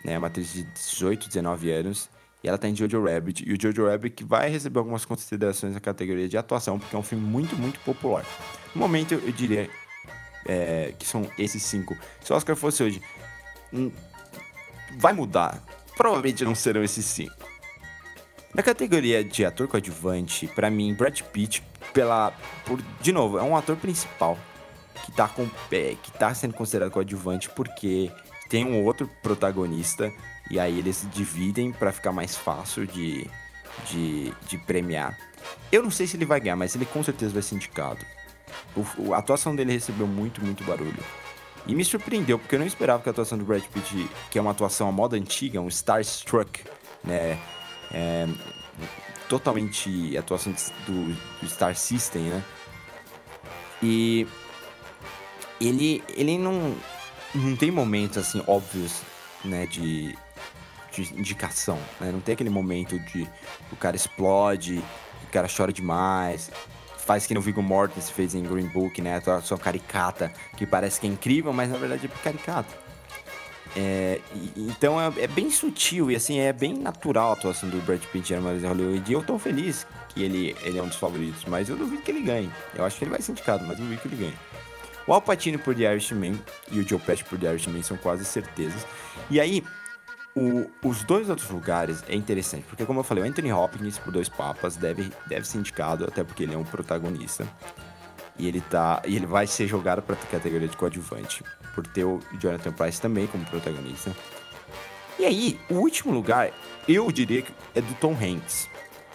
Né, 0.05 0.15
é 0.15 0.19
uma 0.19 0.27
atriz 0.27 0.53
de 0.53 0.63
18, 0.65 1.29
19 1.29 1.71
anos. 1.71 2.11
E 2.43 2.49
ela 2.49 2.59
tá 2.59 2.69
em 2.69 2.75
Jojo 2.75 3.05
Rabbit. 3.05 3.49
E 3.49 3.53
o 3.53 3.61
Jojo 3.61 3.87
Rabbit 3.87 4.25
vai 4.25 4.51
receber 4.51 4.79
algumas 4.79 5.05
considerações 5.05 5.75
na 5.75 5.81
categoria 5.81 6.29
de 6.29 6.37
atuação, 6.37 6.79
porque 6.79 6.95
é 6.95 6.99
um 6.99 7.03
filme 7.03 7.25
muito, 7.25 7.57
muito 7.57 7.79
popular. 7.81 8.25
No 8.75 8.81
momento, 8.81 9.15
eu 9.15 9.33
diria 9.33 9.71
é, 10.47 10.93
que 10.99 11.07
são 11.07 11.29
esses 11.39 11.63
cinco. 11.63 11.97
Se 12.21 12.33
o 12.33 12.37
Oscar 12.37 12.57
fosse 12.57 12.83
hoje, 12.83 13.03
hum, 13.73 13.91
vai 14.99 15.13
mudar. 15.13 15.63
Provavelmente 15.97 16.45
não 16.45 16.55
serão 16.55 16.83
esses 16.83 17.05
cinco. 17.05 17.53
Na 18.55 18.63
categoria 18.63 19.25
de 19.25 19.45
ator 19.45 19.69
coadjuvante, 19.69 20.47
pra 20.49 20.69
mim, 20.69 20.93
Brad 20.95 21.21
Pitt, 21.23 21.63
pela, 21.95 22.33
por, 22.67 22.83
de 23.01 23.13
novo, 23.13 23.39
é 23.39 23.43
um 23.43 23.57
ator 23.57 23.77
principal 23.77 24.37
que 25.05 25.13
tá, 25.13 25.29
com, 25.29 25.49
é, 25.71 25.97
que 26.03 26.13
tá 26.13 26.35
sendo 26.35 26.55
considerado 26.55 26.91
coadjuvante 26.91 27.49
porque 27.51 28.11
tem 28.49 28.65
um 28.65 28.85
outro 28.85 29.09
protagonista 29.23 30.13
e 30.53 30.61
aí 30.61 30.79
eles 30.79 31.09
dividem 31.15 31.73
para 31.73 31.91
ficar 31.91 32.13
mais 32.13 32.37
fácil 32.37 32.87
de, 32.87 33.27
de, 33.87 34.31
de 34.47 34.59
premiar. 34.59 35.19
Eu 35.73 35.83
não 35.83 35.91
sei 35.91 36.07
se 36.07 36.15
ele 36.15 36.27
vai 36.27 36.39
ganhar, 36.39 36.57
mas 36.57 36.75
ele 36.75 36.85
com 36.85 37.03
certeza 37.03 37.33
vai 37.33 37.43
ser 37.43 37.55
indicado. 37.55 38.05
O, 38.77 39.15
a 39.15 39.19
atuação 39.19 39.57
dele 39.57 39.73
recebeu 39.73 40.07
muito, 40.07 40.45
muito 40.45 40.63
barulho. 40.65 41.03
E 41.67 41.75
me 41.75 41.83
surpreendeu, 41.83 42.39
porque 42.39 42.55
eu 42.55 42.59
não 42.59 42.67
esperava 42.67 43.03
que 43.03 43.09
a 43.09 43.13
atuação 43.13 43.39
do 43.39 43.47
Brad 43.47 43.63
Pitt, 43.63 44.07
que 44.31 44.39
é 44.39 44.43
uma 44.43 44.51
atuação 44.51 44.89
à 44.89 44.93
moda 44.93 45.17
antiga, 45.17 45.59
um 45.59 45.69
Starstruck, 45.69 46.63
né? 47.03 47.39
É, 47.91 48.29
totalmente 49.31 50.15
atuação 50.19 50.53
do, 50.87 51.15
do 51.41 51.49
Star 51.49 51.75
System, 51.75 52.25
né? 52.25 52.45
E 53.83 54.27
ele, 55.59 56.05
ele 56.15 56.37
não, 56.37 56.77
não 57.35 57.57
tem 57.57 57.71
momentos 57.71 58.19
assim 58.19 58.43
óbvios, 58.47 59.01
né, 59.45 59.67
de, 59.67 60.17
de 60.93 61.15
indicação, 61.19 61.79
né? 62.01 62.11
Não 62.13 62.21
tem 62.21 62.35
aquele 62.35 62.51
momento 62.51 62.99
de 62.99 63.29
o 63.73 63.77
cara 63.77 63.97
explode, 63.97 64.83
o 65.25 65.33
cara 65.33 65.49
chora 65.49 65.73
demais, 65.73 66.51
faz 66.99 67.27
que 67.27 67.35
no 67.35 67.41
Viggo 67.41 67.63
Mortensen 67.63 68.15
fez 68.15 68.35
em 68.35 68.43
Green 68.43 68.69
Book, 68.69 69.01
né? 69.01 69.21
A 69.27 69.41
sua 69.41 69.59
caricata, 69.59 70.33
que 70.57 70.67
parece 70.67 71.01
que 71.01 71.07
é 71.07 71.11
incrível, 71.11 71.53
mas 71.53 71.71
na 71.71 71.79
verdade 71.79 72.07
é 72.07 72.23
caricata. 72.23 72.83
É, 73.75 74.21
então 74.55 75.01
é, 75.01 75.11
é, 75.23 75.27
bem 75.27 75.51
sutil 75.51 76.11
e 76.11 76.17
assim, 76.17 76.39
é 76.39 76.53
bem 76.53 76.75
natural 76.75 77.31
a 77.31 77.33
atuação 77.33 77.71
do 77.71 77.79
Brad 77.79 78.03
Pitt 78.05 78.35
em 78.35 78.37
em 78.37 78.67
Hollywood. 78.67 79.11
E 79.11 79.15
eu 79.15 79.23
tô 79.23 79.39
feliz 79.39 79.87
que 80.11 80.23
ele, 80.23 80.55
ele 80.63 80.79
é 80.79 80.83
um 80.83 80.89
dos 80.89 80.97
favoritos, 80.97 81.45
mas 81.47 81.69
eu 81.69 81.77
duvido 81.77 82.03
que 82.03 82.11
ele 82.11 82.21
ganhe. 82.21 82.51
Eu 82.75 82.85
acho 82.85 82.99
que 82.99 83.05
ele 83.05 83.11
vai 83.11 83.23
ser 83.23 83.33
indicado, 83.33 83.65
mas 83.67 83.79
duvido 83.79 84.01
que 84.01 84.09
ele 84.09 84.17
ganhe. 84.17 84.35
O 85.07 85.13
Al 85.13 85.23
Pacino 85.23 85.59
por 85.59 85.75
The 85.75 85.93
Irishman 85.93 86.39
e 86.71 86.79
o 86.79 86.89
Joe 86.89 86.99
Pesci 86.99 87.25
por 87.25 87.39
The 87.39 87.51
Irishman 87.51 87.83
são 87.83 87.97
quase 87.97 88.25
certezas. 88.25 88.87
E 89.31 89.41
aí, 89.41 89.65
o, 90.35 90.71
os 90.83 91.05
dois 91.05 91.29
outros 91.29 91.51
lugares 91.51 92.03
é 92.09 92.15
interessante, 92.15 92.65
porque 92.69 92.87
como 92.87 93.01
eu 93.01 93.05
falei, 93.05 93.23
o 93.23 93.27
Anthony 93.27 93.53
Hopkins 93.53 93.99
por 93.99 94.13
Dois 94.13 94.29
Papas 94.29 94.77
deve, 94.77 95.11
deve 95.27 95.47
ser 95.47 95.59
indicado, 95.59 96.05
até 96.05 96.25
porque 96.25 96.43
ele 96.43 96.55
é 96.55 96.59
um 96.59 96.65
protagonista. 96.65 97.47
E 98.39 98.49
ele 98.49 98.61
tá. 98.61 99.03
E 99.07 99.15
ele 99.15 99.27
vai 99.27 99.47
ser 99.47 99.67
jogado 99.67 100.03
para 100.03 100.17
categoria 100.17 100.69
de 100.69 100.77
coadjuvante. 100.77 101.45
Por 101.75 101.87
ter 101.87 102.05
o 102.05 102.21
Jonathan 102.39 102.73
Price 102.73 103.01
também 103.01 103.27
como 103.27 103.45
protagonista. 103.45 104.15
E 105.19 105.25
aí, 105.25 105.61
o 105.69 105.75
último 105.75 106.13
lugar, 106.13 106.51
eu 106.89 107.11
diria 107.13 107.43
que 107.43 107.53
é 107.75 107.81
do 107.81 107.95
Tom 107.95 108.15
Hanks. 108.15 108.69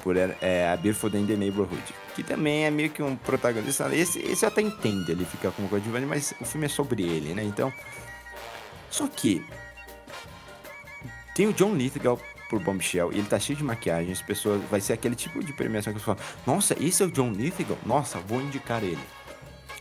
Por 0.04 0.16
é, 0.16 0.72
A 0.72 0.78
Beautiful 0.78 1.10
in 1.16 1.26
the 1.26 1.36
Neighborhood. 1.36 1.84
Que 2.16 2.24
também 2.24 2.66
é 2.66 2.72
meio 2.72 2.90
que 2.90 3.02
um 3.02 3.16
protagonista. 3.16 3.94
Esse, 3.94 4.20
esse 4.20 4.46
eu 4.46 4.50
até 4.50 4.62
entendo 4.62 5.10
ele 5.10 5.26
ficar 5.26 5.52
como 5.52 5.68
coadjuvante, 5.68 6.06
mas 6.06 6.34
o 6.40 6.46
filme 6.46 6.68
é 6.68 6.70
sobre 6.70 7.04
ele, 7.04 7.34
né? 7.34 7.44
Então. 7.44 7.74
Só 8.90 9.08
que. 9.08 9.44
Tem 11.38 11.46
o 11.46 11.54
John 11.54 11.76
Lithgow 11.76 12.20
por 12.50 12.60
Bombshell 12.60 13.14
e 13.14 13.20
ele 13.20 13.28
tá 13.28 13.38
cheio 13.38 13.56
de 13.56 13.64
maquiagem. 13.64 14.12
As 14.12 14.24
pessoas. 14.24 14.60
Vai 14.72 14.82
ser 14.82 14.94
aquele 14.94 15.14
tipo 15.14 15.44
de 15.44 15.54
premiação 15.54 15.94
que 15.94 16.00
você 16.00 16.06
fala: 16.06 16.18
Nossa, 16.48 16.76
esse 16.84 17.04
é 17.04 17.06
o 17.06 17.12
John 17.12 17.32
Lithgow? 17.32 17.78
Nossa, 17.86 18.18
vou 18.18 18.42
indicar 18.42 18.84
ele. 18.84 18.98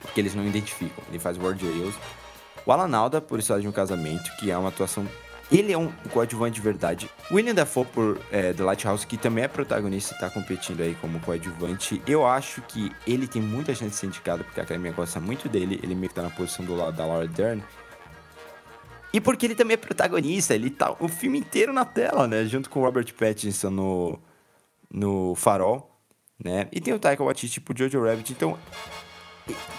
Porque 0.02 0.20
eles 0.20 0.34
não 0.34 0.46
identificam. 0.46 1.02
Ele 1.08 1.18
faz 1.18 1.38
World 1.38 1.66
Heroes. 1.66 1.94
O 2.66 2.72
Alan 2.72 2.94
Alda 2.94 3.22
por 3.22 3.38
História 3.38 3.62
de 3.62 3.68
um 3.68 3.72
Casamento, 3.72 4.30
que 4.38 4.50
é 4.50 4.58
uma 4.58 4.68
atuação. 4.68 5.08
Ele 5.50 5.72
é 5.72 5.78
um 5.78 5.90
coadjuvante 6.10 6.56
de 6.56 6.60
verdade. 6.60 7.10
William 7.30 7.54
Dafoe 7.54 7.86
por 7.86 8.20
é, 8.30 8.52
The 8.52 8.62
Lighthouse, 8.62 9.06
que 9.06 9.16
também 9.16 9.44
é 9.44 9.48
protagonista 9.48 10.14
e 10.14 10.18
tá 10.18 10.28
competindo 10.28 10.82
aí 10.82 10.94
como 11.00 11.20
coadjuvante. 11.20 12.02
Eu 12.06 12.26
acho 12.26 12.60
que 12.62 12.92
ele 13.06 13.26
tem 13.26 13.40
muita 13.40 13.74
chance 13.74 13.92
de 13.92 13.96
ser 13.96 14.06
indicado, 14.08 14.44
porque 14.44 14.60
a 14.60 14.64
academia 14.64 14.92
gosta 14.92 15.20
muito 15.20 15.48
dele. 15.48 15.80
Ele 15.82 15.94
meio 15.94 16.10
que 16.10 16.16
tá 16.16 16.22
na 16.22 16.30
posição 16.30 16.66
do 16.66 16.76
lado 16.76 16.94
da 16.94 17.06
Laura 17.06 17.26
Dern. 17.26 17.62
E 19.16 19.20
porque 19.20 19.46
ele 19.46 19.54
também 19.54 19.72
é 19.72 19.78
protagonista, 19.78 20.54
ele 20.54 20.68
tá 20.68 20.94
o 21.00 21.08
filme 21.08 21.38
inteiro 21.38 21.72
na 21.72 21.86
tela, 21.86 22.28
né? 22.28 22.44
Junto 22.44 22.68
com 22.68 22.80
o 22.80 22.84
Robert 22.84 23.14
Pattinson 23.14 23.70
no, 23.70 24.18
no 24.90 25.34
Farol, 25.34 25.90
né? 26.38 26.68
E 26.70 26.82
tem 26.82 26.92
o 26.92 26.98
Taika 26.98 27.24
Waititi 27.24 27.58
pro 27.58 27.74
Jojo 27.74 28.04
Rabbit, 28.04 28.30
então 28.34 28.58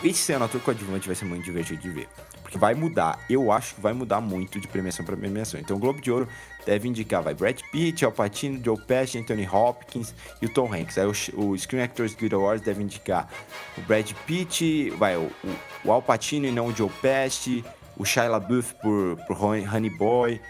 esse 0.04 0.21
sendo 0.21 0.45
ator 0.45 0.60
coadjuvante 0.62 1.06
vai 1.06 1.15
ser 1.15 1.26
muito 1.26 1.43
divertido 1.43 1.80
de 1.80 1.89
ver. 1.91 2.10
Porque 2.41 2.58
vai 2.58 2.73
mudar, 2.73 3.23
eu 3.30 3.52
acho 3.52 3.76
que 3.76 3.82
vai 3.82 3.93
mudar 3.93 4.21
muito 4.21 4.60
de 4.60 4.67
premiação 4.67 5.06
para 5.06 5.15
premiação. 5.15 5.60
Então 5.60 5.78
o 5.78 5.80
Globo 5.80 6.02
de 6.02 6.10
Ouro 6.10 6.28
deve 6.65 6.88
indicar, 6.88 7.21
vai 7.21 7.36
Brad 7.36 7.62
Pitt, 7.71 8.06
Al 8.06 8.12
Pacino, 8.12 8.60
Joe 8.65 8.82
Pesci, 8.88 9.19
Anthony 9.19 9.47
Hopkins 9.47 10.15
e 10.41 10.47
o 10.47 10.50
Tom 10.50 10.73
Hanks. 10.73 10.97
Aí 10.97 11.06
o, 11.06 11.12
o 11.52 11.56
Screen 11.56 11.84
Actors 11.84 12.15
Guild 12.15 12.34
Awards 12.34 12.65
deve 12.65 12.82
indicar 12.82 13.30
o 13.78 13.82
Brad 13.82 14.12
Pitt, 14.26 14.89
vai, 14.97 15.15
o, 15.15 15.30
o, 15.43 15.56
o 15.86 15.91
Al 15.91 16.02
Pacino 16.02 16.47
e 16.47 16.52
não 16.52 16.67
o 16.67 16.76
Joe 16.76 16.89
Pesci, 17.02 17.63
o 17.97 18.05
Shia 18.05 18.29
LaBeouf 18.29 18.75
por, 18.75 19.17
por 19.25 19.38
Honey 19.43 19.89
Boy, 19.89 20.41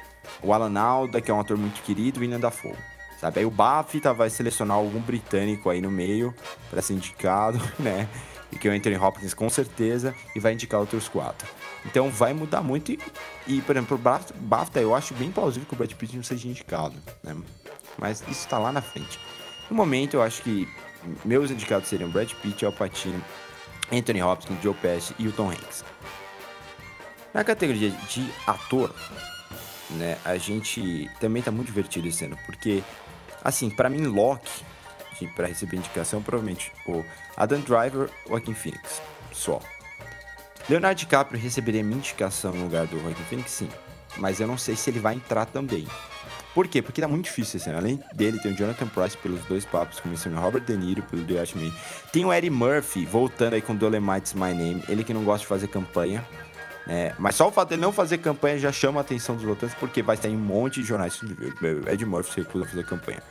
o 0.42 0.54
Alan 0.54 0.80
Alda, 0.80 1.22
que 1.22 1.32
é 1.32 1.34
um 1.34 1.40
ator 1.40 1.58
muito 1.58 1.82
querido, 1.82 2.20
e 2.20 2.22
William 2.22 2.40
Dafoe. 2.40 2.76
Sabe? 3.20 3.40
Aí 3.40 3.46
o 3.46 3.50
BAFTA 3.50 4.14
vai 4.14 4.30
selecionar 4.30 4.78
algum 4.78 5.00
britânico 5.00 5.70
aí 5.70 5.82
no 5.82 5.90
meio 5.90 6.34
para 6.70 6.82
ser 6.82 6.94
indicado, 6.94 7.60
né? 7.80 8.08
E 8.52 8.58
que 8.58 8.68
é 8.68 8.72
o 8.72 8.74
Anthony 8.74 8.96
Hopkins 8.96 9.34
com 9.34 9.50
certeza, 9.50 10.14
e 10.36 10.40
vai 10.40 10.54
indicar 10.54 10.80
outros 10.80 11.10
quatro. 11.10 11.48
Então 11.86 12.10
vai 12.10 12.34
mudar 12.34 12.62
muito. 12.62 12.92
E, 12.92 13.00
e 13.48 13.62
por 13.62 13.76
exemplo, 13.76 13.98
o 13.98 14.40
BAFTA 14.40 14.80
eu 14.80 14.94
acho 14.94 15.14
bem 15.16 15.32
plausível 15.32 15.68
que 15.68 15.74
o 15.74 15.78
Brad 15.78 15.92
Pitt 15.94 16.16
não 16.16 16.24
seja 16.24 16.48
indicado, 16.48 16.96
né? 17.24 17.36
Mas 17.98 18.22
isso 18.22 18.42
está 18.42 18.60
lá 18.60 18.72
na 18.72 18.82
frente. 18.82 19.20
No 19.70 19.76
momento, 19.76 20.14
eu 20.14 20.22
acho 20.22 20.44
que 20.44 20.68
meus 21.26 21.50
indicados 21.50 21.90
seriam 21.90 22.10
Brad 22.10 22.32
Pitt, 22.34 22.64
Al 22.66 22.72
Pacino, 22.72 23.22
Anthony 23.92 24.22
Hopkins, 24.22 24.62
Joe 24.62 24.76
Pesci 24.76 25.16
e 25.18 25.28
o 25.28 25.32
Tom 25.32 25.50
Hanks. 25.50 25.84
Na 27.38 27.44
categoria 27.44 27.92
de 27.92 28.28
ator, 28.48 28.92
né, 29.92 30.18
a 30.26 30.38
gente 30.38 31.08
também 31.20 31.44
tá 31.44 31.52
muito 31.52 31.68
divertido 31.68 32.08
esse 32.08 32.26
ano, 32.26 32.36
porque, 32.48 32.84
assim, 33.44 33.70
para 33.70 33.92
mim, 33.92 34.08
Loki, 34.08 34.64
para 35.36 35.46
receber 35.46 35.78
indicação, 35.78 36.20
provavelmente 36.20 36.72
o 36.88 37.06
Adam 37.38 37.60
Driver 37.60 38.10
ou 38.26 38.40
Joaquin 38.40 38.56
Phoenix, 38.56 39.04
só. 39.32 39.62
Leonardo 40.68 40.98
DiCaprio 40.98 41.40
receberia 41.40 41.84
minha 41.84 42.00
indicação 42.00 42.52
no 42.54 42.64
lugar 42.64 42.88
do 42.88 43.00
Joaquin 43.00 43.24
Phoenix, 43.26 43.52
sim, 43.52 43.70
mas 44.18 44.40
eu 44.40 44.48
não 44.48 44.58
sei 44.58 44.76
se 44.76 44.90
ele 44.90 45.00
vai 45.00 45.14
entrar 45.14 45.46
também. 45.46 45.86
Por 46.56 46.68
quê? 46.68 46.82
Porque 46.82 47.02
tá 47.02 47.08
muito 47.08 47.26
difícil 47.26 47.60
esse 47.60 47.70
ano. 47.70 47.78
Além 47.78 48.04
dele, 48.16 48.40
tem 48.40 48.52
o 48.52 48.56
Jonathan 48.56 48.88
Price 48.88 49.16
pelos 49.16 49.46
dois 49.46 49.64
papos, 49.64 50.00
começando 50.00 50.36
o 50.38 50.40
Robert 50.40 50.64
De 50.64 50.76
Niro 50.76 51.04
pelo 51.04 51.24
The 51.24 51.34
Irishman. 51.34 51.72
Tem 52.12 52.26
o 52.26 52.34
Eddie 52.34 52.50
Murphy 52.50 53.06
voltando 53.06 53.54
aí 53.54 53.62
com 53.62 53.76
Dolemite's 53.76 54.34
My 54.34 54.56
Name, 54.56 54.84
ele 54.90 55.04
que 55.04 55.14
não 55.14 55.24
gosta 55.24 55.42
de 55.42 55.46
fazer 55.46 55.68
campanha. 55.68 56.26
É, 56.88 57.14
mas 57.20 57.36
só 57.36 57.50
o 57.50 57.52
fato 57.52 57.70
de 57.70 57.78
não 57.78 57.92
fazer 57.92 58.20
campanha 58.20 58.58
já 58.58 58.72
chama 58.72 59.00
a 59.00 59.02
atenção 59.02 59.36
dos 59.36 59.44
votantes, 59.44 59.76
porque 59.76 60.02
vai 60.02 60.16
ter 60.16 60.30
um 60.30 60.38
monte 60.38 60.82
de 60.82 60.88
jornais. 60.88 61.20
Ed 61.92 62.06
Murphy 62.06 62.32
se 62.32 62.42
recusa 62.42 62.66
a 62.66 62.68
fazer 62.68 62.86
campanha. 62.86 63.22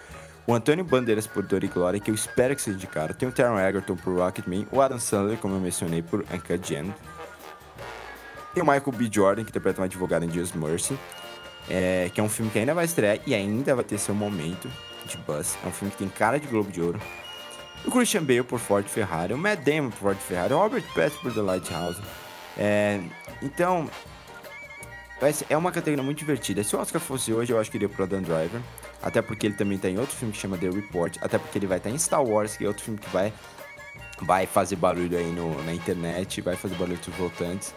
O 0.46 0.54
Antônio 0.54 0.84
Bandeiras 0.84 1.26
por 1.26 1.42
Dor 1.42 1.64
e 1.64 1.66
Glória, 1.66 1.98
que 1.98 2.10
eu 2.10 2.14
espero 2.14 2.54
que 2.54 2.62
seja 2.62 2.76
indicado. 2.76 3.14
Tem 3.14 3.28
o 3.28 3.32
Taron 3.32 3.58
Egerton 3.58 3.96
por 3.96 4.16
Rocketman. 4.16 4.66
O 4.70 4.80
Adam 4.80 4.98
Sandler, 4.98 5.38
como 5.38 5.54
eu 5.54 5.60
mencionei, 5.60 6.02
por 6.02 6.20
Uncut 6.32 6.60
Gems. 6.62 6.94
Tem 8.54 8.62
o 8.62 8.66
Michael 8.66 8.92
B. 8.92 9.08
Jordan, 9.10 9.42
que 9.42 9.50
interpreta 9.50 9.80
um 9.80 9.84
advogado 9.84 10.24
em 10.24 10.30
Just 10.30 10.54
Mercy. 10.54 10.96
É, 11.68 12.10
que 12.14 12.20
é 12.20 12.22
um 12.22 12.28
filme 12.28 12.50
que 12.50 12.60
ainda 12.60 12.74
vai 12.74 12.84
estrear 12.84 13.18
e 13.26 13.34
ainda 13.34 13.74
vai 13.74 13.82
ter 13.82 13.98
seu 13.98 14.14
momento 14.14 14.70
de 15.04 15.16
buzz. 15.18 15.58
É 15.64 15.66
um 15.66 15.72
filme 15.72 15.90
que 15.90 15.98
tem 15.98 16.08
cara 16.08 16.38
de 16.38 16.46
Globo 16.46 16.70
de 16.70 16.80
Ouro. 16.80 17.00
O 17.84 17.90
Christian 17.90 18.22
Bale 18.22 18.44
por 18.44 18.60
Ford 18.60 18.86
Ferrari. 18.86 19.34
O 19.34 19.38
Matt 19.38 19.64
Damon 19.64 19.90
por 19.90 19.98
Ford 19.98 20.18
Ferrari. 20.18 20.54
O 20.54 20.58
Robert 20.58 20.84
Pattinson 20.94 21.22
por 21.22 21.34
The 21.34 21.40
Lighthouse. 21.40 21.98
É, 22.58 23.00
então, 23.42 23.88
é 25.48 25.56
uma 25.56 25.72
categoria 25.72 26.02
muito 26.02 26.18
divertida. 26.18 26.62
Se 26.62 26.76
o 26.76 26.78
Oscar 26.78 27.00
fosse 27.00 27.32
hoje, 27.32 27.52
eu 27.52 27.60
acho 27.60 27.70
que 27.70 27.76
iria 27.76 27.88
pro 27.88 28.04
Adam 28.04 28.22
Driver. 28.22 28.60
Até 29.02 29.22
porque 29.22 29.46
ele 29.46 29.54
também 29.54 29.78
tem 29.78 29.98
outro 29.98 30.16
filme 30.16 30.32
que 30.32 30.38
chama 30.38 30.58
The 30.58 30.68
Report. 30.68 31.16
Até 31.20 31.38
porque 31.38 31.58
ele 31.58 31.66
vai 31.66 31.78
estar 31.78 31.90
em 31.90 31.98
Star 31.98 32.22
Wars, 32.22 32.56
que 32.56 32.64
é 32.64 32.68
outro 32.68 32.82
filme 32.82 32.98
que 32.98 33.08
vai, 33.10 33.32
vai 34.22 34.46
fazer 34.46 34.76
barulho 34.76 35.16
aí 35.16 35.30
no, 35.32 35.62
na 35.64 35.72
internet, 35.72 36.40
vai 36.40 36.56
fazer 36.56 36.74
barulho 36.76 36.98
dos 36.98 37.14
votantes. 37.14 37.74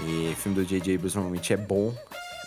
E 0.00 0.34
filme 0.36 0.56
do 0.56 0.64
J.J. 0.64 0.94
Abrams 0.94 1.14
normalmente 1.14 1.52
é 1.52 1.56
bom. 1.56 1.94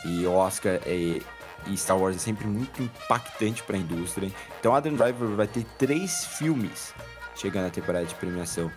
E 0.05 0.25
Oscar 0.25 0.79
é, 0.85 1.19
e 1.65 1.77
Star 1.77 1.97
Wars 1.97 2.15
é 2.15 2.19
sempre 2.19 2.47
muito 2.47 2.81
impactante 2.81 3.63
para 3.63 3.75
a 3.75 3.79
indústria. 3.79 4.31
Então 4.59 4.75
Adam 4.75 4.93
Driver 4.93 5.27
vai 5.29 5.47
ter 5.47 5.63
três 5.77 6.25
filmes 6.25 6.93
chegando 7.35 7.67
à 7.67 7.69
temporada 7.69 8.05
de 8.05 8.15
premiação. 8.15 8.71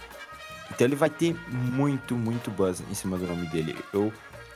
Então 0.71 0.87
ele 0.87 0.97
vai 0.97 1.11
ter 1.11 1.37
muito, 1.49 2.15
muito 2.15 2.51
buzz 2.51 2.83
em 2.91 2.95
cima 2.95 3.19
do 3.19 3.27
nome 3.27 3.47
dele. 3.49 3.77
Eu, 3.93 4.13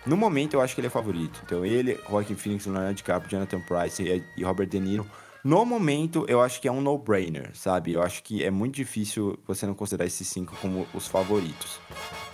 no 0.06 0.16
momento, 0.16 0.54
eu 0.54 0.60
acho 0.60 0.74
que 0.74 0.80
ele 0.80 0.88
é 0.88 0.90
favorito. 0.90 1.40
Então 1.44 1.64
ele, 1.64 1.98
Joaquin 2.08 2.34
Phoenix, 2.34 2.66
Leonardo 2.66 2.94
DiCaprio, 2.94 3.30
Jonathan 3.30 3.60
Price 3.60 4.24
e 4.36 4.44
Robert 4.44 4.68
De 4.68 4.80
Niro. 4.80 5.06
No 5.42 5.64
momento, 5.66 6.24
eu 6.26 6.40
acho 6.40 6.58
que 6.58 6.66
é 6.66 6.72
um 6.72 6.80
no-brainer, 6.80 7.50
sabe? 7.52 7.92
Eu 7.92 8.02
acho 8.02 8.22
que 8.22 8.42
é 8.42 8.50
muito 8.50 8.76
difícil 8.76 9.38
você 9.46 9.66
não 9.66 9.74
considerar 9.74 10.06
esses 10.06 10.26
cinco 10.26 10.56
como 10.56 10.86
os 10.94 11.06
favoritos, 11.06 11.78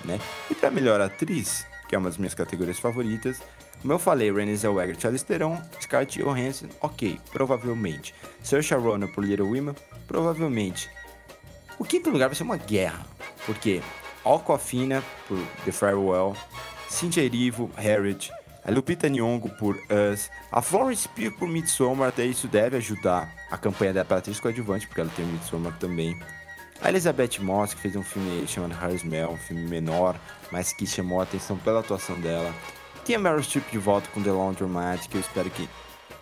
né? 0.05 0.21
E 0.49 0.55
para 0.55 0.71
melhor 0.71 1.01
atriz, 1.01 1.67
que 1.89 1.97
é 1.97 1.99
uma 1.99 2.09
das 2.09 2.19
minhas 2.19 2.35
categorias 2.35 2.79
favoritas, 2.79 3.43
como 3.81 3.95
eu 3.95 3.99
falei, 3.99 4.31
Renée 4.31 4.55
Zellweger, 4.55 4.97
Charlize 5.01 5.25
Theron, 5.25 5.61
Scarlett 5.81 6.23
Johansson, 6.23 6.69
ok, 6.83 7.19
provavelmente. 7.33 8.15
Saoirse 8.43 8.75
Ronan 8.75 9.09
por 9.09 9.25
Little 9.25 9.47
Women, 9.47 9.75
provavelmente. 10.07 10.89
O 11.79 11.85
quinto 11.85 12.11
lugar 12.11 12.29
vai 12.29 12.37
ser 12.37 12.43
uma 12.43 12.59
guerra, 12.59 13.07
porque 13.51 13.83
Aquafina 14.25 15.03
por 15.27 15.37
The 15.65 15.73
Farewell, 15.73 16.37
Cynthia 16.89 17.25
Erivo, 17.25 17.69
Harriet, 17.77 18.31
a 18.65 18.71
Lupita 18.71 19.09
Nyong'o 19.09 19.49
por 19.59 19.75
Us, 19.75 20.31
a 20.53 20.63
Florence 20.63 21.09
Pugh 21.09 21.33
por 21.37 21.49
Midsommar, 21.49 22.11
até 22.11 22.25
isso 22.25 22.47
deve 22.47 22.77
ajudar 22.77 23.29
a 23.51 23.59
campanha 23.59 23.93
da 23.93 24.03
atriz 24.03 24.39
coadjuvante, 24.39 24.87
porque 24.87 25.01
ela 25.01 25.11
tem 25.17 25.27
Midsommar 25.27 25.77
também. 25.81 26.17
A 26.81 26.91
Elizabeth 26.91 27.41
Moss, 27.41 27.75
que 27.75 27.81
fez 27.81 27.97
um 27.97 28.05
filme 28.05 28.47
chamado 28.47 28.95
Smell, 28.95 29.31
um 29.31 29.37
filme 29.37 29.67
menor, 29.67 30.15
mas 30.53 30.73
que 30.73 30.87
chamou 30.87 31.19
a 31.19 31.25
atenção 31.25 31.59
pela 31.59 31.81
atuação 31.81 32.21
dela. 32.21 32.55
Tem 33.05 33.17
a 33.17 33.19
Meryl 33.19 33.43
Streep 33.43 33.69
de 33.73 33.79
volta 33.79 34.09
com 34.15 34.23
The 34.23 34.31
Laundromat, 34.31 35.09
que 35.09 35.17
eu 35.17 35.21
espero 35.21 35.51
que, 35.51 35.69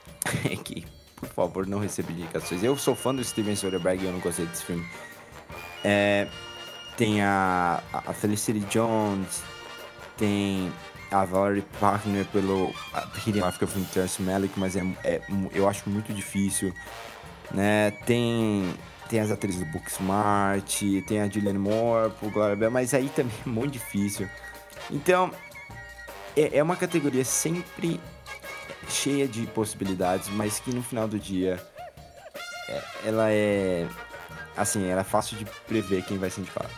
que 0.65 0.87
por 1.17 1.29
favor, 1.29 1.67
não 1.67 1.79
receba 1.79 2.11
indicações. 2.11 2.65
Eu 2.65 2.75
sou 2.79 2.95
fã 2.95 3.15
do 3.15 3.23
Steven 3.23 3.55
Soderbergh 3.55 4.03
e 4.03 4.07
eu 4.07 4.13
não 4.13 4.21
gostei 4.21 4.47
desse 4.47 4.65
filme. 4.65 4.87
É, 5.85 6.27
tem 6.99 7.23
a, 7.23 7.81
a 7.93 8.13
Felicity 8.13 8.59
Jones, 8.69 9.41
tem 10.17 10.71
a 11.13 11.25
Valerie 11.25 11.65
Partner 11.81 12.27
pelo 12.27 12.75
Hidden 13.25 13.47
Life 13.47 13.65
of 13.65 13.81
Terence 13.93 14.21
Malick, 14.21 14.59
mas 14.59 14.75
é, 14.75 14.85
é, 15.05 15.23
eu 15.55 15.69
acho 15.69 15.89
muito 15.89 16.13
difícil. 16.13 16.75
Né? 17.53 17.93
Tem, 18.05 18.75
tem 19.09 19.21
as 19.21 19.31
atrizes 19.31 19.61
do 19.61 19.67
Booksmart, 19.67 20.83
tem 21.07 21.21
a 21.21 21.29
Julianne 21.29 21.59
Moore 21.59 22.13
por 22.19 22.33
Gloria 22.33 22.57
Bell, 22.57 22.71
mas 22.71 22.93
aí 22.93 23.09
também 23.11 23.33
é 23.47 23.49
muito 23.49 23.75
difícil. 23.75 24.29
Então, 24.91 25.31
é, 26.37 26.59
é 26.59 26.63
uma 26.63 26.77
categoria 26.77 27.25
sempre 27.25 28.01
cheia 28.89 29.29
de 29.29 29.47
possibilidades, 29.47 30.29
mas 30.31 30.59
que 30.59 30.75
no 30.75 30.83
final 30.83 31.07
do 31.07 31.19
dia 31.19 31.65
é, 32.69 32.83
ela 33.05 33.31
é 33.31 33.87
assim, 34.59 34.87
ela 34.87 35.01
é 35.01 35.05
fácil 35.05 35.37
de 35.37 35.45
prever 35.67 36.03
quem 36.05 36.19
vai 36.19 36.31
ser 36.31 36.41
indicado. 36.41 36.69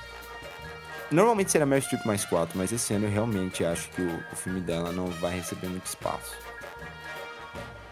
Normalmente 1.11 1.51
será 1.51 1.67
Meryl 1.67 1.83
Streep 1.83 2.07
mais 2.07 2.25
4, 2.25 2.57
mas 2.57 2.71
esse 2.71 2.95
ano 2.95 3.07
eu 3.07 3.11
realmente 3.11 3.65
acho 3.65 3.89
que 3.91 4.01
o, 4.01 4.25
o 4.33 4.37
filme 4.37 4.61
dela 4.61 4.93
não 4.93 5.07
vai 5.07 5.37
receber 5.37 5.67
muito 5.67 5.87
espaço. 5.87 6.37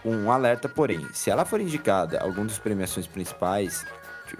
Um 0.05 0.31
alerta, 0.31 0.69
porém, 0.69 1.07
se 1.13 1.29
ela 1.29 1.45
for 1.45 1.61
indicada 1.61 2.19
a 2.19 2.23
alguma 2.23 2.47
das 2.47 2.59
premiações 2.59 3.09
principais, 3.09 3.85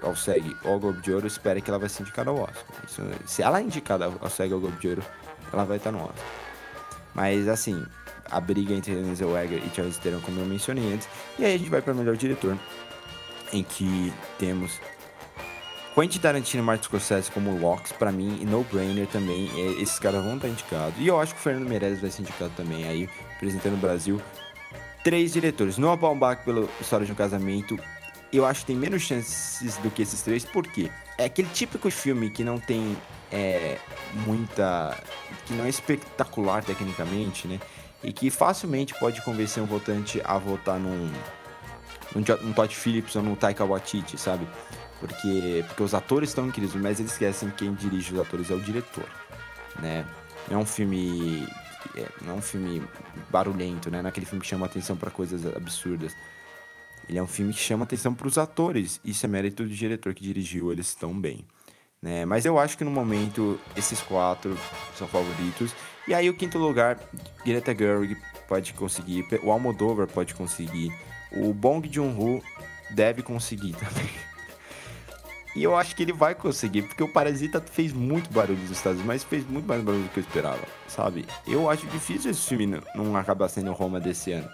ao 0.01 0.15
SEG 0.15 0.55
ou 0.63 0.73
ao 0.73 0.79
Globo 0.79 1.01
de 1.01 1.11
Ouro, 1.11 1.27
espere 1.27 1.61
que 1.61 1.69
ela 1.69 1.79
vai 1.79 1.89
ser 1.89 2.03
indicada 2.03 2.29
ao 2.29 2.37
Oscar. 2.37 2.63
Isso, 2.87 3.01
se 3.25 3.41
ela 3.41 3.59
é 3.59 3.63
indicada 3.63 4.05
ao 4.05 4.29
SEG 4.29 4.53
ou 4.53 4.57
ao 4.57 4.61
Globo 4.61 4.77
de 4.77 4.87
Ouro, 4.87 5.03
ela 5.51 5.65
vai 5.65 5.77
estar 5.77 5.91
no 5.91 5.99
Oscar. 5.99 6.25
Mas 7.13 7.47
assim, 7.47 7.85
a 8.29 8.39
briga 8.39 8.73
entre 8.73 8.93
Renée 8.93 9.15
Zellweger 9.15 9.61
e 9.65 9.75
Charles 9.75 9.97
Theron, 9.97 10.21
como 10.21 10.39
eu 10.39 10.45
mencionei 10.45 10.93
antes. 10.93 11.07
E 11.37 11.45
aí 11.45 11.55
a 11.55 11.57
gente 11.57 11.69
vai 11.69 11.81
para 11.81 11.93
melhor 11.93 12.15
diretor, 12.15 12.57
em 13.51 13.63
que 13.63 14.13
temos 14.37 14.79
Quentin 15.99 16.19
Tarantino 16.19 16.63
e 16.63 16.65
Martin 16.65 16.85
Scorsese 16.85 17.29
como 17.29 17.59
Locks, 17.59 17.91
para 17.91 18.09
mim, 18.09 18.39
e 18.39 18.45
No 18.45 18.63
Brainer 18.63 19.05
também. 19.07 19.49
Esses 19.81 19.99
caras 19.99 20.23
vão 20.23 20.37
estar 20.37 20.47
indicados. 20.47 20.93
E 20.97 21.05
eu 21.05 21.19
acho 21.19 21.33
que 21.33 21.41
o 21.41 21.43
Fernando 21.43 21.67
Meirelles 21.67 21.99
vai 21.99 22.09
ser 22.09 22.21
indicado 22.21 22.53
também, 22.55 22.87
aí, 22.87 23.09
representando 23.31 23.73
o 23.73 23.77
Brasil. 23.77 24.21
Três 25.03 25.33
diretores. 25.33 25.77
Noah 25.77 25.97
Baumbach 25.97 26.41
pelo 26.45 26.69
História 26.79 27.05
de 27.05 27.11
um 27.11 27.15
Casamento. 27.15 27.77
Eu 28.31 28.45
acho 28.45 28.61
que 28.61 28.67
tem 28.67 28.77
menos 28.77 29.01
chances 29.01 29.75
do 29.79 29.91
que 29.91 30.01
esses 30.01 30.21
três, 30.21 30.45
por 30.45 30.65
quê? 30.65 30.89
É 31.17 31.25
aquele 31.25 31.49
típico 31.49 31.91
filme 31.91 32.29
que 32.29 32.45
não 32.45 32.57
tem 32.57 32.95
é, 33.29 33.77
muita. 34.25 34.97
que 35.45 35.53
não 35.53 35.65
é 35.65 35.69
espetacular 35.69 36.63
tecnicamente, 36.63 37.45
né? 37.45 37.59
E 38.01 38.13
que 38.13 38.29
facilmente 38.29 38.97
pode 38.97 39.21
convencer 39.23 39.61
um 39.61 39.65
votante 39.65 40.21
a 40.23 40.37
votar 40.37 40.79
num. 40.79 41.11
num, 42.15 42.23
num 42.41 42.53
Todd 42.53 42.73
Phillips 42.73 43.17
ou 43.17 43.21
num 43.21 43.35
Taika 43.35 43.65
Waititi, 43.65 44.17
sabe? 44.17 44.47
Porque, 44.99 45.63
porque 45.67 45.83
os 45.83 45.93
atores 45.93 46.29
estão 46.29 46.47
incríveis, 46.47 46.75
mas 46.75 46.99
eles 46.99 47.13
esquecem 47.13 47.49
que 47.49 47.57
quem 47.57 47.73
dirige 47.73 48.13
os 48.13 48.19
atores 48.19 48.51
é 48.51 48.53
o 48.53 48.59
diretor, 48.59 49.07
né? 49.79 50.05
Não 50.49 50.59
é 50.59 50.61
um 50.61 50.65
filme 50.65 51.47
é, 51.95 52.07
não 52.21 52.35
é 52.35 52.37
um 52.37 52.41
filme 52.41 52.83
barulhento, 53.29 53.89
né? 53.89 54.01
Não 54.01 54.07
é 54.07 54.09
aquele 54.09 54.25
filme 54.25 54.41
que 54.41 54.47
chama 54.47 54.65
atenção 54.65 54.97
para 54.97 55.09
coisas 55.09 55.45
absurdas. 55.55 56.15
Ele 57.07 57.17
é 57.17 57.23
um 57.23 57.27
filme 57.27 57.53
que 57.53 57.59
chama 57.59 57.83
atenção 57.83 58.13
para 58.13 58.27
os 58.27 58.37
atores. 58.37 58.99
Isso 59.03 59.25
é 59.25 59.29
mérito 59.29 59.63
do 59.63 59.69
diretor 59.69 60.13
que 60.13 60.21
dirigiu 60.21 60.71
eles 60.71 60.93
tão 60.93 61.19
bem. 61.19 61.45
Né? 62.01 62.25
Mas 62.25 62.45
eu 62.45 62.57
acho 62.59 62.77
que 62.77 62.83
no 62.83 62.91
momento 62.91 63.59
esses 63.75 64.01
quatro 64.01 64.57
são 64.95 65.07
favoritos. 65.07 65.73
E 66.07 66.13
aí 66.13 66.29
o 66.29 66.33
quinto 66.35 66.57
lugar, 66.57 66.99
Greta 67.45 67.75
Gerwig 67.75 68.15
pode 68.47 68.73
conseguir, 68.73 69.25
o 69.43 69.51
Almodóvar 69.51 70.07
pode 70.07 70.33
conseguir, 70.33 70.91
o 71.31 71.53
Bong 71.53 71.87
Joon-ho 71.91 72.41
deve 72.91 73.21
conseguir 73.21 73.73
também. 73.77 74.28
E 75.55 75.63
eu 75.63 75.75
acho 75.75 75.95
que 75.95 76.03
ele 76.03 76.13
vai 76.13 76.35
conseguir, 76.35 76.83
porque 76.83 77.03
o 77.03 77.07
Parasita 77.07 77.59
fez 77.59 77.91
muito 77.91 78.31
barulho 78.31 78.59
nos 78.59 78.69
Estados 78.69 78.99
Unidos, 78.99 79.07
mas 79.07 79.23
fez 79.23 79.47
muito 79.49 79.65
mais 79.65 79.81
barulho 79.81 80.03
do 80.03 80.09
que 80.09 80.19
eu 80.19 80.23
esperava, 80.23 80.61
sabe? 80.87 81.25
Eu 81.47 81.69
acho 81.69 81.87
difícil 81.87 82.29
esse 82.29 82.47
filme 82.47 82.79
não 82.93 83.15
acabar 83.15 83.49
sendo 83.49 83.71
Roma 83.73 83.99
desse 83.99 84.31
ano. 84.31 84.49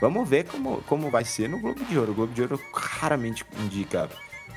Vamos 0.00 0.28
ver 0.28 0.44
como, 0.44 0.80
como 0.82 1.10
vai 1.10 1.24
ser 1.24 1.48
no 1.48 1.58
Globo 1.58 1.84
de 1.84 1.98
Ouro. 1.98 2.12
O 2.12 2.14
Globo 2.14 2.32
de 2.32 2.42
Ouro 2.42 2.60
raramente 2.72 3.44
indica 3.60 4.08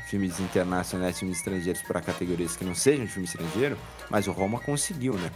filmes 0.07 0.39
internacionais, 0.39 1.17
filmes 1.17 1.37
estrangeiros 1.37 1.81
para 1.81 1.99
categorias 1.99 2.55
que 2.55 2.63
não 2.63 2.75
sejam 2.75 3.05
de 3.05 3.11
filme 3.11 3.25
estrangeiro, 3.25 3.77
mas 4.09 4.27
o 4.27 4.31
Roma 4.31 4.59
conseguiu, 4.59 5.13
né? 5.13 5.31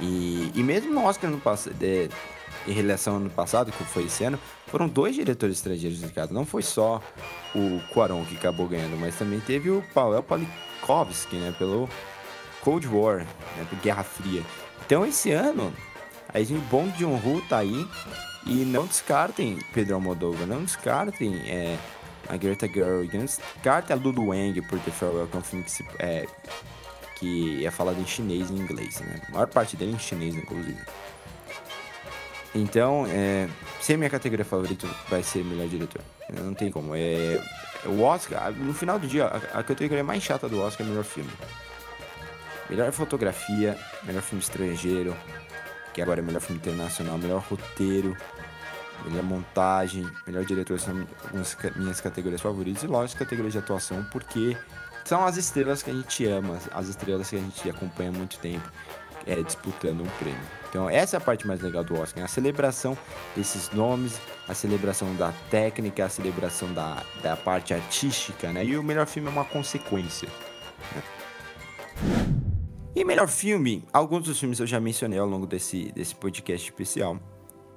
E, 0.00 0.50
e 0.54 0.62
mesmo 0.62 0.92
no 0.92 1.04
Oscar 1.04 1.30
no 1.30 1.38
passado, 1.38 1.76
em 2.66 2.72
relação 2.72 3.14
ao 3.14 3.20
ano 3.20 3.30
passado, 3.30 3.72
que 3.72 3.84
foi 3.84 4.04
esse 4.04 4.24
ano, 4.24 4.38
foram 4.66 4.88
dois 4.88 5.14
diretores 5.14 5.56
estrangeiros 5.56 6.02
indicados. 6.02 6.34
Não 6.34 6.44
foi 6.44 6.62
só 6.62 7.02
o 7.54 7.80
Quaron 7.92 8.24
que 8.24 8.36
acabou 8.36 8.68
ganhando, 8.68 8.96
mas 8.98 9.16
também 9.16 9.40
teve 9.40 9.70
o 9.70 9.82
Paweł 9.92 10.22
Polikovski, 10.22 11.36
né? 11.36 11.54
Pelo 11.58 11.88
Cold 12.62 12.86
War, 12.88 13.18
né, 13.56 13.66
por 13.68 13.78
Guerra 13.80 14.04
Fria. 14.04 14.42
Então 14.86 15.04
esse 15.04 15.32
ano, 15.32 15.72
a 16.32 16.38
gente 16.38 16.60
bom 16.70 16.88
de 16.88 17.04
Ru 17.04 17.42
tá 17.48 17.58
aí 17.58 17.86
e 18.46 18.64
não 18.64 18.86
descartem 18.86 19.58
Pedro 19.74 19.96
Almodóvar, 19.96 20.46
não 20.46 20.62
descartem 20.62 21.34
é, 21.46 21.76
a 22.28 22.36
Greta 22.36 22.66
Gerwig, 22.68 23.16
não 23.16 23.24
descartem 23.24 23.96
a 23.96 23.98
Lulu 23.98 24.28
Wang 24.28 24.60
por 24.62 24.78
The 24.78 24.90
Farewell, 24.90 25.28
é 25.32 25.36
um 25.36 25.42
filme 25.42 25.64
que, 25.64 25.70
se, 25.70 25.84
é, 25.98 26.26
que 27.16 27.64
é 27.66 27.70
falado 27.70 28.00
em 28.00 28.06
chinês 28.06 28.50
e 28.50 28.54
inglês, 28.54 29.00
né? 29.00 29.20
A 29.28 29.32
maior 29.32 29.48
parte 29.48 29.76
dele 29.76 29.92
é 29.92 29.94
em 29.94 29.98
chinês, 29.98 30.34
inclusive. 30.34 30.80
Então, 32.54 33.06
é, 33.08 33.48
se 33.80 33.94
a 33.94 33.96
minha 33.96 34.10
categoria 34.10 34.44
favorita 34.44 34.86
vai 35.08 35.22
ser 35.22 35.42
melhor 35.42 35.68
diretor. 35.68 36.02
Não 36.30 36.52
tem 36.52 36.70
como. 36.70 36.94
É, 36.94 37.42
o 37.86 38.02
Oscar, 38.02 38.52
no 38.52 38.74
final 38.74 38.98
do 38.98 39.06
dia, 39.06 39.26
a, 39.26 39.60
a 39.60 39.62
categoria 39.62 40.04
mais 40.04 40.22
chata 40.22 40.48
do 40.48 40.60
Oscar 40.60 40.86
é 40.86 40.90
melhor 40.90 41.04
filme. 41.04 41.30
Melhor 42.68 42.92
fotografia, 42.92 43.76
melhor 44.02 44.22
filme 44.22 44.42
estrangeiro, 44.42 45.16
que 45.94 46.02
agora 46.02 46.20
é 46.20 46.22
melhor 46.22 46.40
filme 46.40 46.60
internacional, 46.60 47.18
melhor 47.18 47.42
roteiro, 47.48 48.16
melhor 49.06 49.22
montagem, 49.22 50.06
melhor 50.26 50.44
diretor 50.44 50.78
são 50.78 51.06
algumas 51.24 51.56
minhas 51.76 52.00
categorias 52.00 52.40
favoritas 52.40 52.82
e 52.82 52.86
lógico 52.86 53.18
categoria 53.18 53.50
de 53.50 53.58
atuação, 53.58 54.04
porque 54.12 54.56
são 55.04 55.24
as 55.24 55.36
estrelas 55.36 55.82
que 55.82 55.90
a 55.90 55.94
gente 55.94 56.26
ama, 56.26 56.58
as 56.72 56.88
estrelas 56.88 57.28
que 57.28 57.36
a 57.36 57.40
gente 57.40 57.68
acompanha 57.68 58.10
há 58.10 58.12
muito 58.12 58.38
tempo 58.38 58.70
é, 59.26 59.42
disputando 59.42 60.00
um 60.00 60.08
prêmio. 60.18 60.40
Então 60.68 60.88
essa 60.88 61.16
é 61.16 61.18
a 61.18 61.20
parte 61.20 61.46
mais 61.46 61.60
legal 61.60 61.84
do 61.84 61.98
Oscar, 62.00 62.24
a 62.24 62.28
celebração 62.28 62.96
desses 63.36 63.70
nomes, 63.70 64.18
a 64.48 64.54
celebração 64.54 65.14
da 65.16 65.32
técnica, 65.50 66.06
a 66.06 66.08
celebração 66.08 66.72
da, 66.72 67.02
da 67.22 67.36
parte 67.36 67.74
artística, 67.74 68.52
né? 68.52 68.64
E 68.64 68.76
o 68.76 68.82
melhor 68.82 69.06
filme 69.06 69.28
é 69.28 69.32
uma 69.32 69.44
consequência. 69.44 70.28
Né? 70.94 71.02
E 72.94 73.04
melhor 73.04 73.26
filme, 73.26 73.84
alguns 73.90 74.24
dos 74.24 74.38
filmes 74.38 74.60
eu 74.60 74.66
já 74.66 74.78
mencionei 74.78 75.18
ao 75.18 75.26
longo 75.26 75.46
desse, 75.46 75.90
desse 75.92 76.14
podcast 76.14 76.70
especial. 76.70 77.18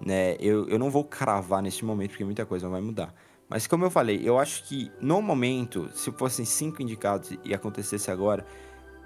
Né? 0.06 0.36
Eu, 0.42 0.68
eu 0.68 0.78
não 0.78 0.90
vou 0.90 1.06
cravar 1.06 1.62
neste 1.62 1.86
momento, 1.86 2.10
porque 2.10 2.26
muita 2.26 2.46
coisa 2.46 2.68
vai 2.68 2.82
mudar. 2.82 3.14
Mas 3.48 3.66
como 3.66 3.86
eu 3.86 3.90
falei, 3.90 4.20
eu 4.24 4.38
acho 4.38 4.64
que 4.66 4.92
no 5.00 5.22
momento, 5.22 5.90
se 5.94 6.12
fossem 6.12 6.44
cinco 6.44 6.82
indicados 6.82 7.32
e 7.46 7.54
acontecesse 7.54 8.12
agora, 8.12 8.46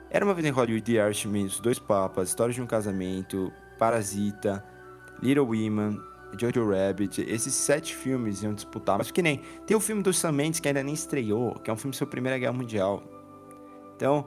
era 0.09 0.25
uma 0.25 0.33
vez 0.33 0.45
em 0.45 0.49
Hollywood, 0.49 0.81
The 0.81 1.05
Irishman, 1.05 1.45
Os 1.45 1.59
Dois 1.59 1.77
Papas, 1.77 2.29
História 2.29 2.53
de 2.53 2.61
um 2.61 2.65
Casamento, 2.65 3.51
Parasita, 3.77 4.63
Little 5.21 5.45
Women, 5.45 6.01
Jojo 6.39 6.69
Rabbit, 6.69 7.21
esses 7.27 7.53
sete 7.53 7.95
filmes 7.95 8.41
iam 8.43 8.53
disputar. 8.53 8.97
Mas 8.97 9.11
que 9.11 9.21
nem, 9.21 9.41
tem 9.65 9.75
o 9.75 9.79
filme 9.79 10.01
dos 10.01 10.17
Sam 10.17 10.31
Mendes 10.31 10.59
que 10.59 10.67
ainda 10.67 10.83
nem 10.83 10.93
estreou, 10.93 11.53
que 11.55 11.69
é 11.69 11.73
um 11.73 11.77
filme 11.77 11.95
sobre 11.95 12.09
a 12.09 12.11
Primeira 12.11 12.37
Guerra 12.37 12.53
Mundial. 12.53 13.03
Então, 13.95 14.25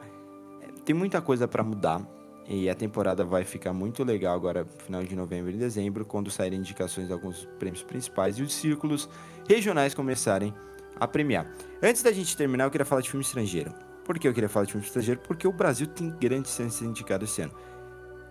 tem 0.84 0.94
muita 0.94 1.20
coisa 1.20 1.46
para 1.48 1.62
mudar. 1.62 2.00
E 2.48 2.68
a 2.68 2.74
temporada 2.74 3.24
vai 3.24 3.44
ficar 3.44 3.72
muito 3.72 4.02
legal 4.02 4.34
agora, 4.34 4.66
final 4.84 5.02
de 5.02 5.14
novembro 5.14 5.50
e 5.50 5.56
dezembro, 5.56 6.04
quando 6.04 6.30
saírem 6.30 6.58
indicações 6.58 7.06
de 7.06 7.12
alguns 7.12 7.48
prêmios 7.58 7.82
principais 7.82 8.36
e 8.36 8.42
os 8.42 8.52
círculos 8.52 9.08
regionais 9.48 9.94
começarem 9.94 10.52
a 10.98 11.06
premiar. 11.06 11.46
Antes 11.80 12.02
da 12.02 12.12
gente 12.12 12.36
terminar, 12.36 12.64
eu 12.64 12.70
queria 12.70 12.84
falar 12.84 13.00
de 13.00 13.08
filme 13.08 13.24
estrangeiro. 13.24 13.72
Por 14.04 14.18
que 14.18 14.26
eu 14.26 14.34
queria 14.34 14.48
falar 14.48 14.66
de 14.66 14.72
filme 14.72 14.86
estrangeiro? 14.86 15.20
Porque 15.20 15.46
o 15.46 15.52
Brasil 15.52 15.86
tem 15.86 16.10
grandes 16.10 16.52
chances 16.52 16.72
de 16.72 16.78
ser 16.78 16.84
indicado 16.86 17.24
esse 17.24 17.42
ano. 17.42 17.52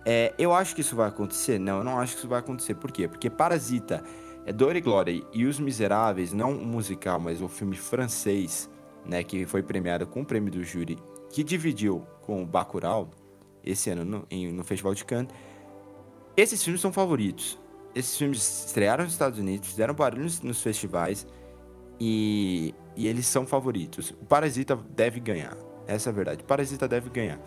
É, 0.04 0.34
eu 0.38 0.52
acho 0.52 0.74
que 0.74 0.80
isso 0.80 0.96
vai 0.96 1.08
acontecer? 1.08 1.58
Não, 1.58 1.78
eu 1.78 1.84
não 1.84 1.98
acho 1.98 2.12
que 2.12 2.18
isso 2.18 2.28
vai 2.28 2.40
acontecer. 2.40 2.74
Por 2.74 2.90
quê? 2.90 3.08
Porque 3.08 3.30
Parasita, 3.30 4.02
é 4.44 4.52
Dor 4.52 4.74
e 4.74 4.80
Glória 4.80 5.22
e 5.32 5.46
Os 5.46 5.60
Miseráveis, 5.60 6.32
não 6.32 6.50
um 6.50 6.64
musical, 6.64 7.20
mas 7.20 7.40
um 7.40 7.48
filme 7.48 7.76
francês, 7.76 8.68
né, 9.06 9.22
que 9.22 9.46
foi 9.46 9.62
premiado 9.62 10.06
com 10.06 10.22
o 10.22 10.24
prêmio 10.24 10.50
do 10.50 10.64
júri, 10.64 10.98
que 11.30 11.44
dividiu 11.44 12.04
com 12.22 12.42
o 12.42 12.46
Bacurau, 12.46 13.10
esse 13.64 13.90
ano 13.90 14.04
no, 14.04 14.26
em, 14.28 14.52
no 14.52 14.64
Festival 14.64 14.94
de 14.94 15.04
Cannes. 15.04 15.32
Esses 16.36 16.62
filmes 16.62 16.80
são 16.80 16.92
favoritos. 16.92 17.58
Esses 17.94 18.16
filmes 18.16 18.66
estrearam 18.66 19.04
nos 19.04 19.12
Estados 19.12 19.38
Unidos, 19.38 19.68
fizeram 19.68 19.94
barulho 19.94 20.24
nos, 20.24 20.40
nos 20.40 20.60
festivais 20.60 21.26
e 22.02 22.74
e 22.96 23.06
eles 23.06 23.26
são 23.26 23.46
favoritos. 23.46 24.10
O 24.10 24.24
Parasita 24.26 24.76
deve 24.76 25.20
ganhar. 25.20 25.56
Essa 25.86 26.10
é 26.10 26.12
a 26.12 26.14
verdade. 26.14 26.42
O 26.42 26.44
Parasita 26.44 26.86
deve 26.86 27.10
ganhar. 27.10 27.38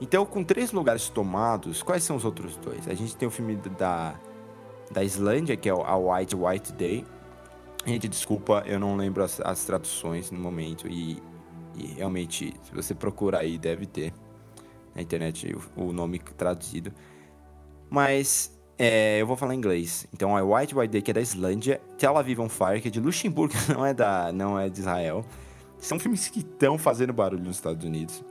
Então, 0.00 0.24
com 0.26 0.44
três 0.44 0.72
lugares 0.72 1.08
tomados, 1.08 1.82
quais 1.82 2.02
são 2.02 2.16
os 2.16 2.24
outros 2.24 2.56
dois? 2.56 2.86
A 2.86 2.94
gente 2.94 3.16
tem 3.16 3.26
o 3.26 3.30
filme 3.30 3.56
da, 3.78 4.18
da 4.90 5.02
Islândia, 5.02 5.56
que 5.56 5.68
é 5.68 5.72
a 5.72 5.96
White 5.96 6.36
White 6.36 6.72
Day. 6.72 7.04
Gente, 7.84 8.08
desculpa, 8.08 8.62
eu 8.66 8.78
não 8.78 8.96
lembro 8.96 9.22
as, 9.22 9.40
as 9.40 9.64
traduções 9.64 10.30
no 10.30 10.38
momento. 10.38 10.86
E, 10.86 11.22
e, 11.74 11.86
realmente, 11.96 12.54
se 12.62 12.74
você 12.74 12.94
procurar 12.94 13.40
aí, 13.40 13.58
deve 13.58 13.86
ter 13.86 14.12
na 14.94 15.02
internet 15.02 15.54
o, 15.76 15.86
o 15.86 15.92
nome 15.92 16.18
traduzido. 16.18 16.92
Mas 17.88 18.55
é, 18.78 19.20
eu 19.20 19.26
vou 19.26 19.36
falar 19.36 19.54
em 19.54 19.58
inglês. 19.58 20.06
Então 20.12 20.36
é 20.36 20.42
White 20.42 20.74
White 20.74 20.92
Day, 20.92 21.02
que 21.02 21.10
é 21.10 21.14
da 21.14 21.20
Islândia, 21.20 21.80
Tel 21.96 22.16
Aviv 22.16 22.40
on 22.40 22.48
Fire, 22.48 22.80
que 22.80 22.88
é 22.88 22.90
de 22.90 23.00
Luxemburgo, 23.00 23.54
não 23.72 23.84
é, 23.84 23.94
da, 23.94 24.32
não 24.32 24.58
é 24.58 24.68
de 24.68 24.80
Israel. 24.80 25.24
São 25.78 25.98
filmes 25.98 26.28
que 26.28 26.40
estão 26.40 26.78
fazendo 26.78 27.12
barulho 27.12 27.42
nos 27.42 27.56
Estados 27.56 27.84
Unidos, 27.84 28.22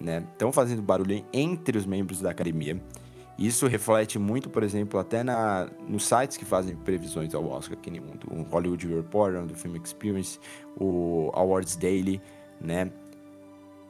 né? 0.00 0.24
Estão 0.32 0.52
fazendo 0.52 0.82
barulho 0.82 1.24
entre 1.32 1.76
os 1.76 1.86
membros 1.86 2.20
da 2.20 2.30
academia. 2.30 2.80
Isso 3.38 3.66
reflete 3.66 4.18
muito, 4.18 4.48
por 4.48 4.62
exemplo, 4.62 4.98
até 4.98 5.22
na, 5.22 5.68
nos 5.86 6.06
sites 6.06 6.38
que 6.38 6.44
fazem 6.44 6.74
previsões 6.74 7.34
ao 7.34 7.46
Oscar, 7.46 7.76
que 7.76 7.90
nem 7.90 8.00
o 8.00 8.42
Hollywood 8.44 8.86
Reporter, 8.86 9.44
do 9.44 9.54
Film 9.54 9.76
Experience, 9.76 10.38
o 10.80 11.30
Awards 11.34 11.76
Daily, 11.76 12.20
né? 12.60 12.90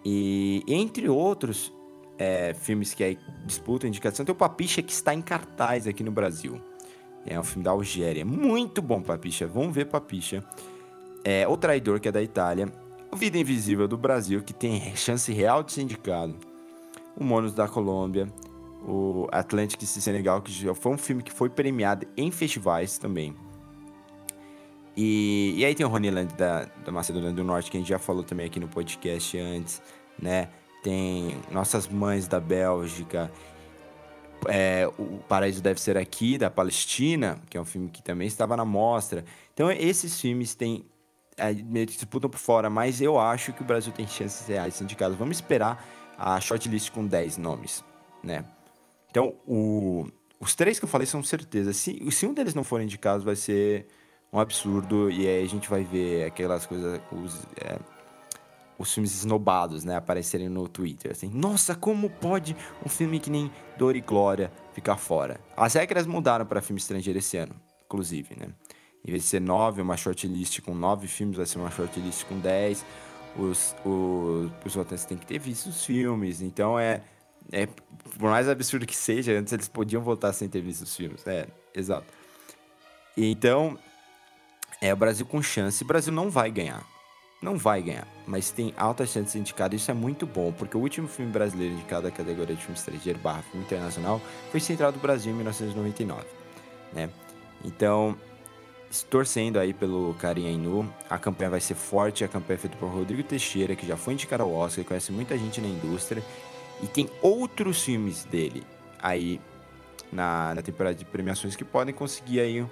E 0.04 0.64
entre 0.66 1.08
outros, 1.08 1.72
é, 2.18 2.54
filmes 2.54 2.94
que 2.94 3.04
aí 3.04 3.18
disputam 3.44 3.88
indicação. 3.88 4.24
Tem 4.24 4.32
o 4.32 4.36
Papicha 4.36 4.82
que 4.82 4.92
está 4.92 5.14
em 5.14 5.22
cartaz 5.22 5.86
aqui 5.86 6.02
no 6.02 6.10
Brasil. 6.10 6.60
É 7.26 7.38
um 7.38 7.42
filme 7.42 7.64
da 7.64 7.72
Algéria. 7.72 8.24
Muito 8.24 8.80
bom, 8.80 9.02
Papicha. 9.02 9.46
Vamos 9.46 9.74
ver 9.74 9.86
Papicha. 9.86 10.44
É, 11.24 11.46
o 11.48 11.56
Traidor, 11.56 11.98
que 12.00 12.08
é 12.08 12.12
da 12.12 12.22
Itália. 12.22 12.72
O 13.10 13.16
Vida 13.16 13.36
Invisível 13.36 13.88
do 13.88 13.96
Brasil, 13.96 14.42
que 14.42 14.52
tem 14.52 14.94
chance 14.94 15.32
real 15.32 15.62
de 15.62 15.72
ser 15.72 15.82
indicado. 15.82 16.36
O 17.16 17.24
Monos 17.24 17.52
da 17.52 17.66
Colômbia. 17.66 18.28
O 18.86 19.26
Atlantic 19.32 19.80
de 19.80 19.86
Senegal, 19.86 20.40
que 20.40 20.52
foi 20.74 20.92
um 20.92 20.98
filme 20.98 21.22
que 21.22 21.32
foi 21.32 21.50
premiado 21.50 22.06
em 22.16 22.30
festivais 22.30 22.98
também. 22.98 23.34
E, 24.96 25.54
e 25.56 25.64
aí 25.64 25.74
tem 25.74 25.84
o 25.84 25.92
Honeyland 25.92 26.32
da, 26.34 26.66
da 26.84 26.92
Macedônia 26.92 27.32
do 27.32 27.42
Norte, 27.42 27.70
que 27.70 27.76
a 27.76 27.80
gente 27.80 27.88
já 27.88 27.98
falou 27.98 28.22
também 28.22 28.46
aqui 28.46 28.58
no 28.58 28.68
podcast 28.68 29.36
antes, 29.36 29.82
né? 30.18 30.48
Tem 30.86 31.36
Nossas 31.50 31.88
Mães 31.88 32.28
da 32.28 32.38
Bélgica, 32.38 33.28
é, 34.46 34.88
O 34.96 35.18
Paraíso 35.28 35.60
Deve 35.60 35.80
Ser 35.80 35.96
Aqui, 35.96 36.38
da 36.38 36.48
Palestina, 36.48 37.40
que 37.50 37.58
é 37.58 37.60
um 37.60 37.64
filme 37.64 37.88
que 37.88 38.00
também 38.00 38.28
estava 38.28 38.56
na 38.56 38.64
mostra. 38.64 39.24
Então, 39.52 39.68
esses 39.72 40.20
filmes 40.20 40.54
têm. 40.54 40.86
É, 41.36 41.52
meio 41.52 41.88
que 41.88 41.94
disputam 41.94 42.30
por 42.30 42.38
fora, 42.38 42.70
mas 42.70 43.00
eu 43.00 43.18
acho 43.18 43.52
que 43.52 43.62
o 43.62 43.64
Brasil 43.64 43.92
tem 43.92 44.06
chances 44.06 44.46
reais 44.46 44.78
de 44.78 44.84
indicado. 44.84 45.16
Vamos 45.16 45.38
esperar 45.38 45.84
a 46.16 46.40
shortlist 46.40 46.92
com 46.92 47.04
10 47.04 47.36
nomes, 47.36 47.84
né? 48.22 48.44
Então, 49.10 49.34
o, 49.44 50.06
os 50.38 50.54
três 50.54 50.78
que 50.78 50.84
eu 50.84 50.88
falei 50.88 51.06
são 51.06 51.20
certeza. 51.20 51.72
Se, 51.72 52.10
se 52.12 52.26
um 52.26 52.32
deles 52.32 52.54
não 52.54 52.62
for 52.62 52.80
indicado, 52.80 53.24
vai 53.24 53.34
ser 53.34 53.88
um 54.32 54.38
absurdo. 54.38 55.10
E 55.10 55.26
aí 55.26 55.42
a 55.42 55.48
gente 55.48 55.68
vai 55.68 55.82
ver 55.82 56.26
aquelas 56.26 56.64
coisas. 56.64 57.00
Os, 57.10 57.42
é, 57.60 57.76
os 58.78 58.92
filmes 58.92 59.14
esnobados, 59.14 59.84
né, 59.84 59.96
aparecerem 59.96 60.48
no 60.48 60.68
Twitter. 60.68 61.12
Assim, 61.12 61.28
nossa, 61.28 61.74
como 61.74 62.10
pode 62.10 62.56
um 62.84 62.88
filme 62.88 63.18
que 63.18 63.30
nem 63.30 63.50
Dor 63.78 63.96
e 63.96 64.00
Glória 64.00 64.52
ficar 64.72 64.96
fora? 64.96 65.40
As 65.56 65.74
regras 65.74 66.06
mudaram 66.06 66.44
para 66.44 66.60
filme 66.60 66.80
estrangeiro 66.80 67.18
esse 67.18 67.36
ano, 67.36 67.54
inclusive, 67.84 68.36
né? 68.38 68.48
Em 69.04 69.10
vez 69.10 69.22
de 69.22 69.28
ser 69.28 69.40
nove, 69.40 69.80
uma 69.80 69.96
shortlist 69.96 70.60
com 70.62 70.74
nove 70.74 71.06
filmes, 71.06 71.36
vai 71.36 71.46
ser 71.46 71.58
uma 71.58 71.70
shortlist 71.70 72.24
com 72.24 72.38
dez. 72.40 72.84
Os, 73.38 73.76
os, 73.84 74.50
os 74.64 74.74
votantes 74.74 75.04
têm 75.04 75.16
que 75.16 75.26
ter 75.26 75.38
visto 75.38 75.66
os 75.66 75.84
filmes, 75.84 76.40
então 76.40 76.78
é, 76.78 77.02
é. 77.52 77.66
Por 77.66 78.30
mais 78.30 78.48
absurdo 78.48 78.84
que 78.84 78.96
seja, 78.96 79.38
antes 79.38 79.52
eles 79.52 79.68
podiam 79.68 80.02
votar 80.02 80.34
sem 80.34 80.48
ter 80.48 80.60
visto 80.60 80.82
os 80.82 80.96
filmes. 80.96 81.24
É, 81.26 81.46
exato. 81.74 82.06
Então, 83.16 83.78
é 84.80 84.92
o 84.92 84.96
Brasil 84.96 85.24
com 85.24 85.40
chance. 85.40 85.84
O 85.84 85.86
Brasil 85.86 86.12
não 86.12 86.28
vai 86.28 86.50
ganhar 86.50 86.84
não 87.40 87.56
vai 87.56 87.82
ganhar, 87.82 88.08
mas 88.26 88.50
tem 88.50 88.72
alta 88.76 89.04
chance 89.04 89.24
de 89.24 89.30
ser 89.30 89.38
indicado. 89.38 89.76
Isso 89.76 89.90
é 89.90 89.94
muito 89.94 90.26
bom, 90.26 90.52
porque 90.52 90.76
o 90.76 90.80
último 90.80 91.06
filme 91.06 91.30
brasileiro 91.30 91.74
indicado 91.74 92.04
da 92.04 92.10
categoria 92.10 92.54
de 92.54 92.62
filme 92.62 92.78
estrangeiro 92.78 93.18
barra 93.18 93.42
filme 93.42 93.64
internacional 93.64 94.20
foi 94.50 94.60
Central 94.60 94.92
do 94.92 94.98
Brasil 94.98 95.32
em 95.32 95.36
1999, 95.36 96.24
né? 96.92 97.10
Então, 97.64 98.16
torcendo 99.10 99.58
aí 99.58 99.74
pelo 99.74 100.14
Carinha 100.14 100.50
Inu, 100.50 100.92
a 101.10 101.18
campanha 101.18 101.50
vai 101.50 101.60
ser 101.60 101.74
forte, 101.74 102.24
a 102.24 102.28
campanha 102.28 102.56
é 102.56 102.60
feita 102.60 102.76
por 102.76 102.88
Rodrigo 102.88 103.22
Teixeira, 103.22 103.74
que 103.74 103.86
já 103.86 103.96
foi 103.96 104.14
indicado 104.14 104.42
ao 104.42 104.52
Oscar, 104.52 104.84
conhece 104.84 105.12
muita 105.12 105.36
gente 105.36 105.60
na 105.60 105.68
indústria, 105.68 106.22
e 106.82 106.86
tem 106.86 107.08
outros 107.22 107.82
filmes 107.82 108.24
dele 108.24 108.62
aí 109.00 109.40
na, 110.12 110.54
na 110.54 110.62
temporada 110.62 110.94
de 110.94 111.04
premiações 111.04 111.56
que 111.56 111.64
podem 111.64 111.94
conseguir 111.94 112.40
aí 112.40 112.62
um, 112.62 112.68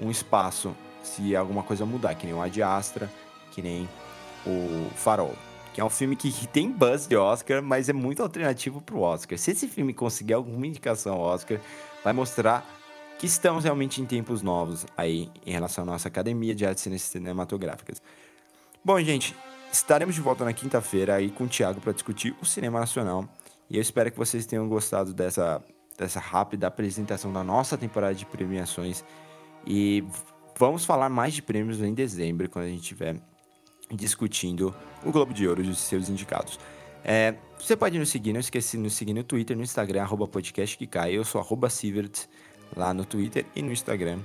um 0.00 0.10
espaço 0.10 0.74
se 1.02 1.36
alguma 1.36 1.62
coisa 1.62 1.86
mudar, 1.86 2.14
que 2.14 2.26
nem 2.26 2.34
o 2.34 2.42
Ad 2.42 2.62
Astra, 2.62 3.10
que 3.52 3.62
nem 3.62 3.88
o 4.46 4.90
Farol, 4.94 5.34
que 5.74 5.80
é 5.80 5.84
um 5.84 5.90
filme 5.90 6.16
que 6.16 6.46
tem 6.46 6.70
buzz 6.70 7.06
de 7.06 7.16
Oscar, 7.16 7.62
mas 7.62 7.88
é 7.88 7.92
muito 7.92 8.22
alternativo 8.22 8.80
para 8.80 8.94
o 8.94 9.00
Oscar. 9.00 9.36
Se 9.38 9.50
esse 9.50 9.68
filme 9.68 9.92
conseguir 9.92 10.34
alguma 10.34 10.66
indicação 10.66 11.14
ao 11.14 11.20
Oscar, 11.20 11.60
vai 12.02 12.12
mostrar 12.12 12.64
que 13.18 13.26
estamos 13.26 13.64
realmente 13.64 14.00
em 14.00 14.06
tempos 14.06 14.42
novos 14.42 14.86
aí 14.96 15.30
em 15.44 15.52
relação 15.52 15.82
à 15.82 15.86
nossa 15.86 16.08
Academia 16.08 16.54
de 16.54 16.64
Artes 16.66 17.02
Cinematográficas. 17.02 18.00
Bom, 18.84 19.00
gente, 19.00 19.34
estaremos 19.72 20.14
de 20.14 20.20
volta 20.20 20.44
na 20.44 20.52
quinta-feira 20.52 21.14
aí 21.16 21.30
com 21.30 21.44
o 21.44 21.48
Thiago 21.48 21.80
para 21.80 21.92
discutir 21.92 22.34
o 22.40 22.46
cinema 22.46 22.78
nacional. 22.78 23.28
E 23.68 23.76
eu 23.76 23.82
espero 23.82 24.10
que 24.10 24.18
vocês 24.18 24.46
tenham 24.46 24.68
gostado 24.68 25.12
dessa, 25.12 25.62
dessa 25.98 26.20
rápida 26.20 26.68
apresentação 26.68 27.32
da 27.32 27.42
nossa 27.42 27.76
temporada 27.76 28.14
de 28.14 28.24
premiações. 28.24 29.04
E 29.66 30.04
vamos 30.56 30.84
falar 30.84 31.08
mais 31.08 31.34
de 31.34 31.42
prêmios 31.42 31.80
em 31.80 31.92
dezembro, 31.92 32.48
quando 32.48 32.66
a 32.66 32.68
gente 32.68 32.82
tiver 32.82 33.16
discutindo 33.92 34.74
o 35.04 35.12
Globo 35.12 35.32
de 35.32 35.46
Ouro 35.46 35.62
e 35.62 35.68
os 35.68 35.78
seus 35.78 36.08
indicados. 36.08 36.58
É, 37.04 37.34
você 37.58 37.76
pode 37.76 37.98
nos 37.98 38.08
seguir, 38.08 38.32
não 38.32 38.40
esqueça 38.40 38.76
de 38.76 38.82
nos 38.82 38.94
seguir 38.94 39.14
no 39.14 39.22
Twitter, 39.22 39.56
no 39.56 39.62
Instagram, 39.62 40.02
arroba 40.02 40.26
podcast 40.26 40.76
que 40.76 40.86
cai. 40.86 41.12
Eu 41.12 41.24
sou 41.24 41.40
arroba 41.40 41.68
lá 42.76 42.92
no 42.92 43.04
Twitter 43.04 43.46
e 43.54 43.62
no 43.62 43.72
Instagram. 43.72 44.18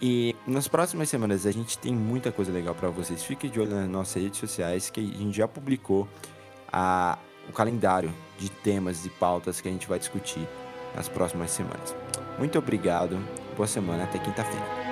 E 0.00 0.34
nas 0.46 0.68
próximas 0.68 1.08
semanas 1.08 1.46
a 1.46 1.52
gente 1.52 1.78
tem 1.78 1.94
muita 1.94 2.32
coisa 2.32 2.52
legal 2.52 2.74
para 2.74 2.88
vocês. 2.88 3.22
Fique 3.22 3.48
de 3.48 3.60
olho 3.60 3.70
nas 3.70 3.88
nossas 3.88 4.22
redes 4.22 4.38
sociais 4.38 4.90
que 4.90 5.00
a 5.00 5.18
gente 5.18 5.36
já 5.36 5.46
publicou 5.46 6.08
a, 6.72 7.18
o 7.48 7.52
calendário 7.52 8.12
de 8.38 8.50
temas 8.50 9.04
e 9.06 9.10
pautas 9.10 9.60
que 9.60 9.68
a 9.68 9.70
gente 9.70 9.86
vai 9.86 9.98
discutir 9.98 10.46
nas 10.94 11.08
próximas 11.08 11.50
semanas. 11.50 11.94
Muito 12.38 12.58
obrigado, 12.58 13.18
boa 13.56 13.66
semana, 13.66 14.04
até 14.04 14.18
quinta-feira. 14.18 14.84